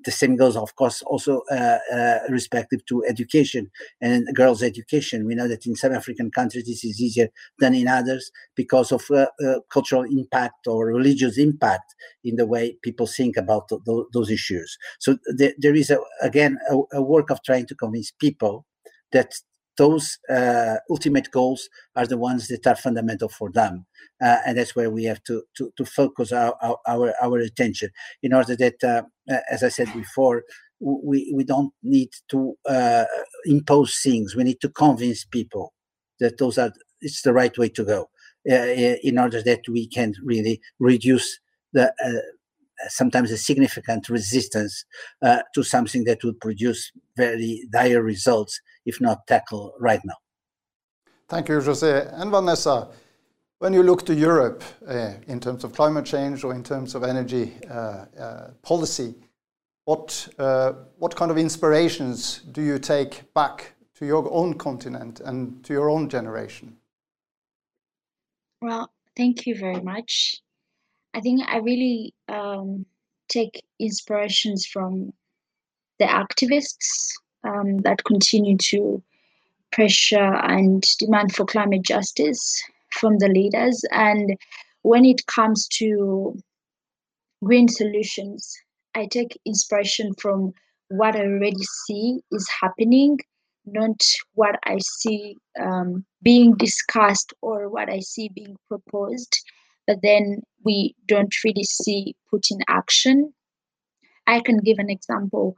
The 0.04 0.12
same 0.12 0.36
goes, 0.36 0.58
of 0.58 0.76
course, 0.76 1.02
also 1.04 1.44
uh, 1.50 1.78
uh, 1.94 2.20
respective 2.28 2.86
to 2.88 3.06
education 3.08 3.72
and 4.02 4.28
girls' 4.36 4.62
education. 4.62 5.26
We 5.26 5.36
know 5.36 5.48
that 5.48 5.66
in 5.66 5.76
some 5.76 5.94
African 5.94 6.30
countries 6.30 6.66
this 6.66 6.84
is 6.84 7.00
easier 7.00 7.30
than 7.60 7.74
in 7.74 7.88
others 7.88 8.30
because 8.56 8.92
of 8.92 9.10
uh, 9.12 9.28
uh 9.46 9.60
cultural 9.70 10.04
impact 10.04 10.68
or 10.68 10.88
religious 10.88 11.38
impact 11.38 11.96
in 12.24 12.36
the 12.36 12.46
way 12.46 12.78
people 12.82 13.08
think 13.08 13.38
about 13.38 13.70
th- 13.70 13.82
th- 13.86 14.08
those 14.12 14.30
issues. 14.30 14.78
So 15.00 15.18
th- 15.38 15.56
there 15.58 15.76
is, 15.76 15.90
a, 15.90 16.00
again, 16.22 16.58
a, 16.70 16.98
a 16.98 17.02
work 17.02 17.30
of 17.30 17.42
trying 17.44 17.68
to 17.68 17.76
convince 17.76 18.12
people 18.12 18.66
that 19.14 19.36
those 19.78 20.20
uh, 20.30 20.76
ultimate 20.90 21.32
goals 21.32 21.70
are 21.96 22.06
the 22.06 22.18
ones 22.18 22.48
that 22.48 22.68
are 22.68 22.76
fundamental 22.76 23.30
for 23.30 23.52
them. 23.52 23.86
Uh, 24.22 24.38
and 24.46 24.58
that's 24.58 24.76
where 24.76 24.90
we 24.90 25.04
have 25.04 25.24
to 25.24 25.44
to, 25.58 25.72
to 25.78 25.86
focus 25.86 26.32
our, 26.32 26.56
our 26.88 27.14
our 27.22 27.40
attention 27.40 27.90
in 28.22 28.34
order 28.34 28.56
that 28.56 28.84
uh, 28.84 29.02
as 29.50 29.64
i 29.64 29.70
said 29.70 29.92
before 29.94 30.44
we 30.80 31.32
we 31.34 31.44
don't 31.44 31.74
need 31.82 32.10
to 32.30 32.56
uh, 32.70 33.06
impose 33.46 34.00
things. 34.02 34.36
We 34.36 34.44
need 34.44 34.60
to 34.62 34.70
convince 34.70 35.24
people 35.26 35.74
that 36.20 36.38
those 36.38 36.58
are 36.58 36.72
it's 37.02 37.22
the 37.22 37.34
right 37.34 37.58
way 37.58 37.70
to 37.70 37.84
go 37.86 38.10
uh, 38.50 38.68
in 39.04 39.18
order 39.18 39.42
that 39.42 39.62
we 39.70 39.88
can 39.88 40.14
really 40.24 40.62
reduce 40.80 41.40
the 41.74 41.94
uh, 42.04 42.22
sometimes 42.90 43.32
a 43.32 43.38
significant 43.38 44.10
resistance 44.10 44.84
to 45.54 45.64
something 45.64 46.04
that 46.04 46.24
would 46.24 46.40
produce 46.42 46.92
very 47.16 47.66
dire 47.72 48.02
results 48.02 48.60
if 48.86 49.00
not 49.02 49.26
tackle 49.28 49.74
right 49.80 50.02
now. 50.04 50.16
Thank 51.30 51.50
you, 51.50 51.62
Jose. 51.62 52.08
And 52.12 52.32
Vanessa, 52.32 52.90
when 53.60 53.74
you 53.74 53.84
look 53.84 54.06
to 54.06 54.14
Europe 54.14 54.64
uh, 54.88 55.14
in 55.28 55.40
terms 55.40 55.64
of 55.64 55.74
climate 55.74 56.06
change 56.06 56.44
or 56.44 56.54
in 56.54 56.64
terms 56.64 56.96
of 56.96 57.04
energy 57.04 57.54
uh, 57.70 58.06
uh 58.20 58.52
policy, 58.62 59.16
what, 59.86 60.28
uh, 60.40 60.74
what 60.98 61.16
kind 61.16 61.32
of 61.32 61.38
inspirations 61.38 62.40
do 62.52 62.62
you 62.62 62.80
take 62.80 63.34
back 63.34 63.74
to 63.96 64.06
your 64.06 64.32
own 64.32 64.54
continent 64.54 65.20
and 65.20 65.64
to 65.66 65.74
your 65.74 65.90
own 65.90 66.10
generation? 66.10 66.78
Well, 68.62 68.92
thank 69.18 69.46
you 69.46 69.58
very 69.58 69.82
much. 69.82 70.42
I 71.14 71.20
think 71.20 71.42
I 71.48 71.58
really 71.58 72.14
um, 72.30 72.86
take 73.28 73.64
inspirations 73.80 74.66
from 74.66 75.14
the 76.00 76.06
activists 76.06 77.12
um, 77.44 77.78
that 77.80 78.04
continue 78.04 78.58
to 78.58 79.02
pressure 79.72 80.36
and 80.44 80.84
demand 81.00 81.34
for 81.36 81.46
climate 81.46 81.82
justice 81.84 82.62
from 82.92 83.18
the 83.18 83.28
leaders. 83.28 83.84
And 83.92 84.38
when 84.84 85.06
it 85.06 85.26
comes 85.28 85.68
to 85.80 86.38
green 87.44 87.68
solutions, 87.68 88.56
I 88.96 89.08
take 89.08 89.40
inspiration 89.46 90.14
from 90.16 90.54
what 90.90 91.16
I 91.16 91.22
already 91.22 91.64
see 91.88 92.20
is 92.32 92.48
happening, 92.62 93.18
not 93.66 94.00
what 94.36 94.60
I 94.66 94.78
see 94.80 95.38
um, 95.60 96.06
being 96.22 96.54
discussed 96.56 97.34
or 97.42 97.70
what 97.70 97.90
I 97.90 98.00
see 98.00 98.30
being 98.30 98.56
proposed 98.68 99.36
but 99.88 100.02
then 100.02 100.42
we 100.64 100.96
don't 101.08 101.34
really 101.44 101.64
see 101.64 102.16
put 102.30 102.48
in 102.52 102.60
action. 102.68 103.34
I 104.28 104.40
can 104.40 104.58
give 104.60 104.80
an 104.80 104.90
example. 104.90 105.58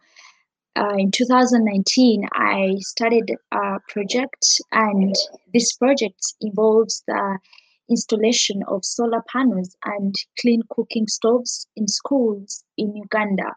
Uh, 0.76 0.94
in 0.98 1.10
2019, 1.10 2.28
I 2.34 2.76
started 2.80 3.32
a 3.52 3.80
project, 3.88 4.46
and 4.74 5.16
this 5.54 5.72
project 5.74 6.22
involves 6.42 7.02
the 7.08 7.40
installation 7.90 8.62
of 8.68 8.84
solar 8.84 9.24
panels 9.32 9.76
and 9.86 10.14
clean 10.40 10.62
cooking 10.70 11.08
stoves 11.08 11.68
in 11.78 11.88
schools 11.88 12.64
in 12.78 12.96
Uganda. 12.96 13.54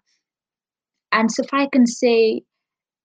And 1.10 1.32
so 1.32 1.42
far, 1.44 1.60
I 1.60 1.68
can 1.72 1.86
say 1.86 2.42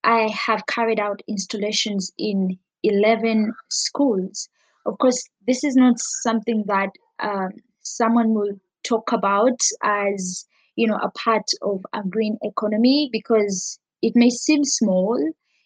I 0.03 0.29
have 0.29 0.67
carried 0.67 0.99
out 0.99 1.21
installations 1.27 2.11
in 2.17 2.59
11 2.83 3.53
schools. 3.69 4.49
Of 4.85 4.97
course, 4.99 5.23
this 5.47 5.63
is 5.63 5.75
not 5.75 5.95
something 5.97 6.65
that 6.67 6.89
um, 7.19 7.51
someone 7.81 8.33
will 8.33 8.59
talk 8.83 9.11
about 9.11 9.59
as 9.81 10.45
you 10.75 10.87
know 10.87 10.97
a 11.01 11.09
part 11.11 11.45
of 11.61 11.85
a 11.93 12.01
green 12.03 12.37
economy 12.43 13.09
because 13.11 13.79
it 14.03 14.13
may 14.15 14.29
seem 14.29 14.63
small 14.63 15.17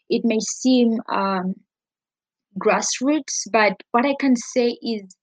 it 0.09 0.21
may 0.23 0.39
seem 0.39 0.99
um, 1.09 1.55
grassroots 2.63 3.37
but 3.51 3.73
what 3.91 4.05
i 4.05 4.15
can 4.19 4.35
say 4.35 4.77
is 4.81 5.17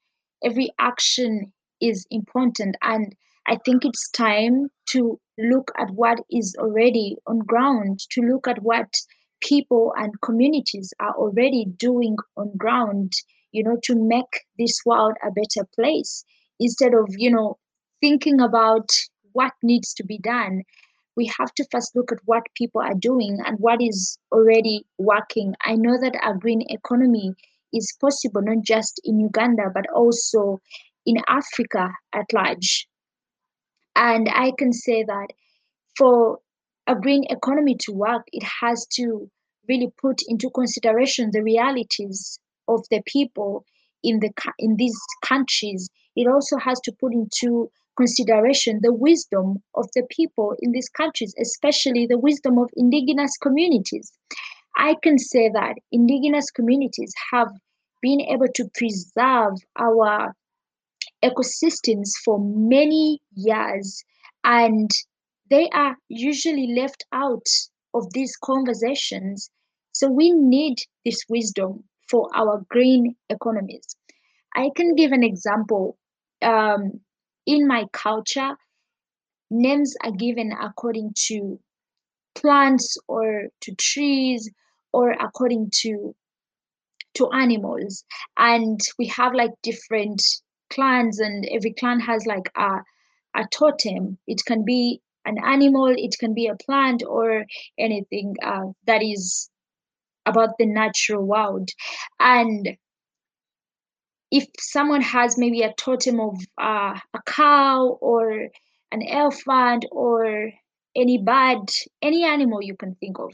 every 0.45 0.69
action 0.79 1.53
is 1.81 2.07
important 2.11 2.77
and 2.83 3.15
i 3.47 3.57
think 3.65 3.85
it's 3.85 4.11
time 4.11 4.69
to 4.87 5.19
look 5.39 5.71
at 5.79 5.91
what 5.91 6.19
is 6.31 6.55
already 6.59 7.17
on 7.27 7.39
ground 7.41 7.99
to 8.11 8.21
look 8.21 8.47
at 8.47 8.63
what 8.63 8.89
people 9.43 9.93
and 9.97 10.21
communities 10.23 10.93
are 11.01 11.15
already 11.15 11.67
doing 11.79 12.17
on 12.37 12.51
ground 12.57 13.13
you 13.53 13.63
know 13.63 13.77
to 13.83 13.95
make 13.97 14.41
this 14.59 14.79
world 14.87 15.15
a 15.23 15.31
better 15.31 15.67
place 15.75 16.25
instead 16.61 16.95
of 16.95 17.07
you 17.17 17.31
know 17.31 17.57
thinking 18.01 18.41
about 18.41 18.89
what 19.33 19.53
needs 19.63 19.93
to 19.95 20.05
be 20.05 20.19
done 20.19 20.63
we 21.17 21.31
have 21.39 21.53
to 21.55 21.67
first 21.71 21.95
look 21.95 22.13
at 22.13 22.19
what 22.25 22.43
people 22.55 22.81
are 22.81 22.95
doing 22.95 23.39
and 23.45 23.59
what 23.59 23.81
is 23.81 24.19
already 24.33 24.85
working. 24.99 25.55
I 25.63 25.75
know 25.77 25.99
that 26.01 26.19
a 26.23 26.37
green 26.37 26.63
economy 26.69 27.35
is 27.73 27.97
possible 28.01 28.43
not 28.43 28.63
just 28.65 29.01
in 29.05 29.21
uganda 29.21 29.65
but 29.75 29.85
also 29.93 30.61
in 31.07 31.17
africa 31.29 31.91
at 32.13 32.33
large. 32.33 32.87
And 33.97 34.29
i 34.29 34.53
can 34.59 34.73
say 34.73 35.05
that 35.05 35.29
for 35.97 36.39
a 36.87 36.95
green 36.95 37.25
economy 37.31 37.77
to 37.81 37.93
work 37.93 38.23
it 38.33 38.43
has 38.61 38.87
to 38.95 39.31
really 39.69 39.91
put 40.01 40.21
into 40.29 40.51
consideration 40.51 41.31
the 41.33 41.43
realities 41.43 42.39
of 42.69 42.85
the 42.91 43.03
people 43.07 43.65
in 44.03 44.21
the 44.21 44.31
in 44.59 44.77
these 44.77 44.97
countries. 45.25 45.89
It 46.15 46.29
also 46.29 46.59
has 46.59 46.81
to 46.81 46.93
put 46.93 47.13
into 47.13 47.71
consideration 47.97 48.81
the 48.83 48.93
wisdom 48.93 49.63
of 49.75 49.87
the 49.95 50.03
people 50.11 50.55
in 50.61 50.73
these 50.73 50.89
countries 50.89 51.35
especially 51.41 52.07
the 52.07 52.19
wisdom 52.19 52.59
of 52.59 52.69
indigenous 52.77 53.37
communities 53.39 54.13
i 54.77 54.95
can 55.03 55.19
say 55.19 55.49
that 55.49 55.75
indigenous 55.93 56.51
communities 56.51 57.13
have 57.33 57.49
been 58.03 58.21
able 58.21 58.49
to 58.55 58.69
preserve 58.75 59.55
our 59.79 60.35
ecosystems 61.25 62.11
for 62.25 62.39
many 62.41 63.21
years 63.35 64.05
and 64.45 64.91
they 65.51 65.69
are 65.71 65.97
usually 66.09 66.75
left 66.75 67.05
out 67.13 67.47
of 67.95 68.13
these 68.13 68.37
conversations 68.45 69.51
so 69.95 70.09
we 70.11 70.33
need 70.33 70.79
this 71.05 71.23
wisdom 71.29 71.85
for 72.11 72.29
our 72.35 72.65
green 72.69 73.15
economies. 73.31 73.87
I 74.55 74.71
can 74.77 74.95
give 74.95 75.13
an 75.13 75.23
example. 75.23 75.97
Um, 76.43 77.01
in 77.47 77.67
my 77.67 77.87
culture, 77.93 78.57
names 79.51 79.95
are 80.03 80.13
given 80.13 80.53
according 80.53 81.13
to 81.29 81.61
plants 82.35 82.99
or 83.09 83.49
to 83.61 83.75
trees 83.77 84.51
or 84.93 85.13
according 85.13 85.71
to 85.83 86.15
to 87.15 87.31
animals. 87.33 88.05
And 88.37 88.81
we 88.99 89.07
have 89.09 89.35
like 89.35 89.53
different 89.63 90.23
clans 90.71 91.21
and 91.21 91.47
every 91.51 91.73
clan 91.73 92.01
has 92.01 92.27
like 92.27 92.51
a 92.57 92.81
a 93.37 93.45
totem. 93.53 94.19
It 94.27 94.43
can 94.47 94.65
be 94.65 95.01
an 95.25 95.39
animal 95.45 95.95
it 95.97 96.17
can 96.21 96.35
be 96.35 96.47
a 96.47 96.57
plant 96.57 97.03
or 97.09 97.45
anything 97.79 98.35
uh, 98.43 98.67
that 98.87 99.03
is 99.03 99.51
about 100.27 100.51
the 100.59 100.67
natural 100.67 101.25
world. 101.25 101.71
And 102.21 102.77
if 104.39 104.47
someone 104.59 105.01
has 105.01 105.39
maybe 105.39 105.63
a 105.63 105.75
totem 105.75 106.19
of 106.21 106.37
uh, 106.61 106.99
a 107.19 107.23
cow 107.27 107.99
or 108.01 108.49
an 108.93 109.03
elephant 109.09 109.85
or 109.91 110.51
any 110.97 111.19
bird 111.19 111.67
any 112.03 112.25
animal 112.25 112.63
you 112.63 112.77
can 112.77 112.95
think 112.97 113.19
of 113.19 113.33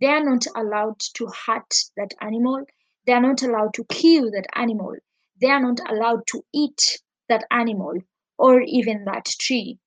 they 0.00 0.10
are 0.10 0.24
not 0.24 0.44
allowed 0.56 0.98
to 1.14 1.26
hurt 1.46 1.72
that 1.96 2.12
animal. 2.20 2.64
They 3.06 3.12
are 3.12 3.20
not 3.20 3.42
allowed 3.42 3.74
to 3.74 3.84
kill 3.84 4.30
that 4.32 4.46
animal. 4.54 4.94
They 5.40 5.48
are 5.48 5.60
not 5.60 5.80
allowed 5.88 6.26
to 6.28 6.44
eat 6.52 7.00
that 7.28 7.44
animal 7.50 7.94
or 8.36 8.60
even 8.60 9.04
that 9.04 9.26
tree. 9.40 9.78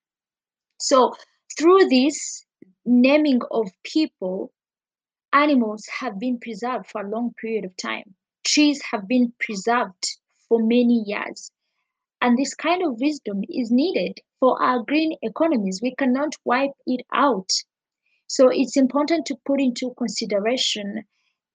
So 0.79 1.13
through 1.57 1.89
this 1.89 2.45
naming 2.85 3.41
of 3.51 3.69
people 3.83 4.53
animals 5.33 5.85
have 5.99 6.17
been 6.19 6.39
preserved 6.39 6.87
for 6.87 7.01
a 7.01 7.09
long 7.09 7.33
period 7.39 7.65
of 7.65 7.75
time. 7.77 8.15
Trees 8.45 8.81
have 8.91 9.07
been 9.07 9.33
preserved 9.39 10.17
for 10.49 10.59
many 10.59 11.03
years. 11.05 11.51
And 12.21 12.37
this 12.37 12.53
kind 12.55 12.83
of 12.83 12.99
wisdom 12.99 13.43
is 13.47 13.71
needed 13.71 14.19
for 14.39 14.61
our 14.61 14.83
green 14.83 15.15
economies. 15.21 15.81
We 15.81 15.95
cannot 15.95 16.35
wipe 16.45 16.71
it 16.85 17.05
out. 17.13 17.49
So 18.27 18.49
it's 18.49 18.75
important 18.75 19.25
to 19.27 19.35
put 19.45 19.61
into 19.61 19.93
consideration 19.97 21.03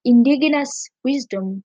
indigenous 0.04 0.88
wisdom 1.04 1.62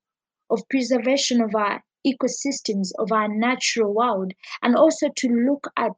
of 0.50 0.62
preservation 0.68 1.40
of 1.40 1.54
our 1.54 1.82
ecosystems, 2.06 2.90
of 2.98 3.12
our 3.12 3.28
natural 3.28 3.94
world, 3.94 4.32
and 4.62 4.76
also 4.76 5.08
to 5.16 5.28
look 5.28 5.66
at 5.76 5.92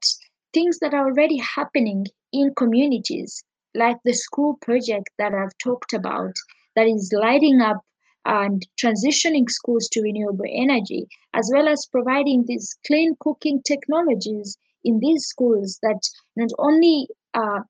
things 0.52 0.78
that 0.80 0.94
are 0.94 1.06
already 1.06 1.38
happening 1.38 2.06
in 2.32 2.54
communities, 2.54 3.44
like 3.74 3.96
the 4.04 4.12
school 4.12 4.56
project 4.62 5.10
that 5.18 5.34
I've 5.34 5.56
talked 5.62 5.92
about, 5.92 6.34
that 6.76 6.86
is 6.86 7.12
lighting 7.12 7.60
up 7.60 7.84
and 8.24 8.66
transitioning 8.82 9.48
schools 9.50 9.88
to 9.88 10.02
renewable 10.02 10.44
energy, 10.48 11.06
as 11.34 11.50
well 11.52 11.68
as 11.68 11.86
providing 11.86 12.44
these 12.46 12.76
clean 12.86 13.14
cooking 13.20 13.62
technologies 13.62 14.56
in 14.84 14.98
these 15.00 15.26
schools 15.26 15.78
that 15.82 16.00
not 16.36 16.50
only 16.58 17.08
uh, 17.34 17.60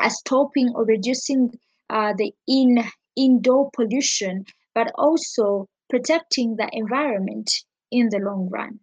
are 0.00 0.10
stopping 0.10 0.72
or 0.74 0.84
reducing 0.84 1.52
uh, 1.90 2.12
the 2.16 2.32
in 2.48 2.82
indoor 3.16 3.70
pollution, 3.74 4.44
but 4.74 4.90
also 4.96 5.68
protecting 5.88 6.56
the 6.56 6.68
environment 6.72 7.50
in 7.90 8.08
the 8.10 8.18
long 8.18 8.48
run. 8.50 8.80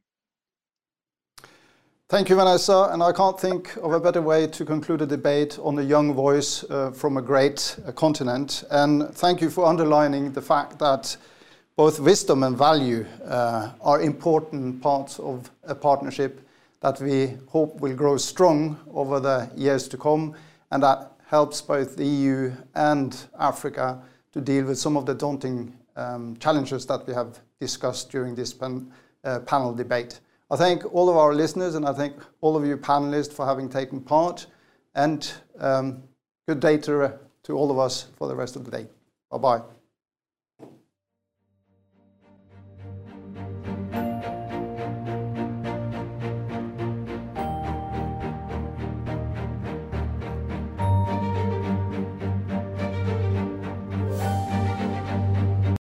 Thank 2.11 2.27
you, 2.27 2.35
Vanessa. 2.35 2.89
And 2.91 3.01
I 3.01 3.13
can't 3.13 3.39
think 3.39 3.77
of 3.77 3.93
a 3.93 3.99
better 4.01 4.21
way 4.21 4.45
to 4.45 4.65
conclude 4.65 5.01
a 5.01 5.05
debate 5.05 5.57
on 5.63 5.79
a 5.79 5.81
young 5.81 6.13
voice 6.13 6.65
uh, 6.65 6.91
from 6.91 7.15
a 7.15 7.21
great 7.21 7.77
uh, 7.87 7.93
continent. 7.93 8.65
And 8.69 9.15
thank 9.15 9.39
you 9.39 9.49
for 9.49 9.65
underlining 9.65 10.33
the 10.33 10.41
fact 10.41 10.77
that 10.79 11.15
both 11.77 12.01
wisdom 12.01 12.43
and 12.43 12.57
value 12.57 13.05
uh, 13.23 13.71
are 13.79 14.01
important 14.01 14.81
parts 14.81 15.19
of 15.19 15.49
a 15.63 15.73
partnership 15.73 16.45
that 16.81 16.99
we 16.99 17.37
hope 17.47 17.79
will 17.79 17.95
grow 17.95 18.17
strong 18.17 18.77
over 18.93 19.21
the 19.21 19.49
years 19.55 19.87
to 19.87 19.97
come, 19.97 20.35
and 20.71 20.83
that 20.83 21.13
helps 21.27 21.61
both 21.61 21.95
the 21.95 22.05
EU 22.05 22.51
and 22.75 23.23
Africa 23.39 24.03
to 24.33 24.41
deal 24.41 24.65
with 24.65 24.77
some 24.77 24.97
of 24.97 25.05
the 25.05 25.15
daunting 25.15 25.73
um, 25.95 26.35
challenges 26.41 26.85
that 26.87 27.07
we 27.07 27.13
have 27.13 27.39
discussed 27.61 28.11
during 28.11 28.35
this 28.35 28.53
pan, 28.53 28.91
uh, 29.23 29.39
panel 29.39 29.73
debate. 29.73 30.19
I 30.51 30.57
thank 30.57 30.93
all 30.93 31.09
of 31.09 31.15
our 31.15 31.33
listeners 31.33 31.75
and 31.75 31.87
I 31.87 31.93
thank 31.93 32.17
all 32.41 32.57
of 32.57 32.65
you 32.65 32.75
panelists 32.75 33.31
for 33.31 33.45
having 33.45 33.69
taken 33.69 34.01
part 34.01 34.47
and 34.93 35.31
um, 35.57 36.03
good 36.45 36.59
day 36.59 36.75
to, 36.79 37.03
uh, 37.03 37.17
to 37.43 37.53
all 37.53 37.71
of 37.71 37.79
us 37.79 38.07
for 38.17 38.27
the 38.27 38.35
rest 38.35 38.57
of 38.57 38.65
the 38.65 38.71
day. 38.71 38.87
Bye-bye. 39.31 39.61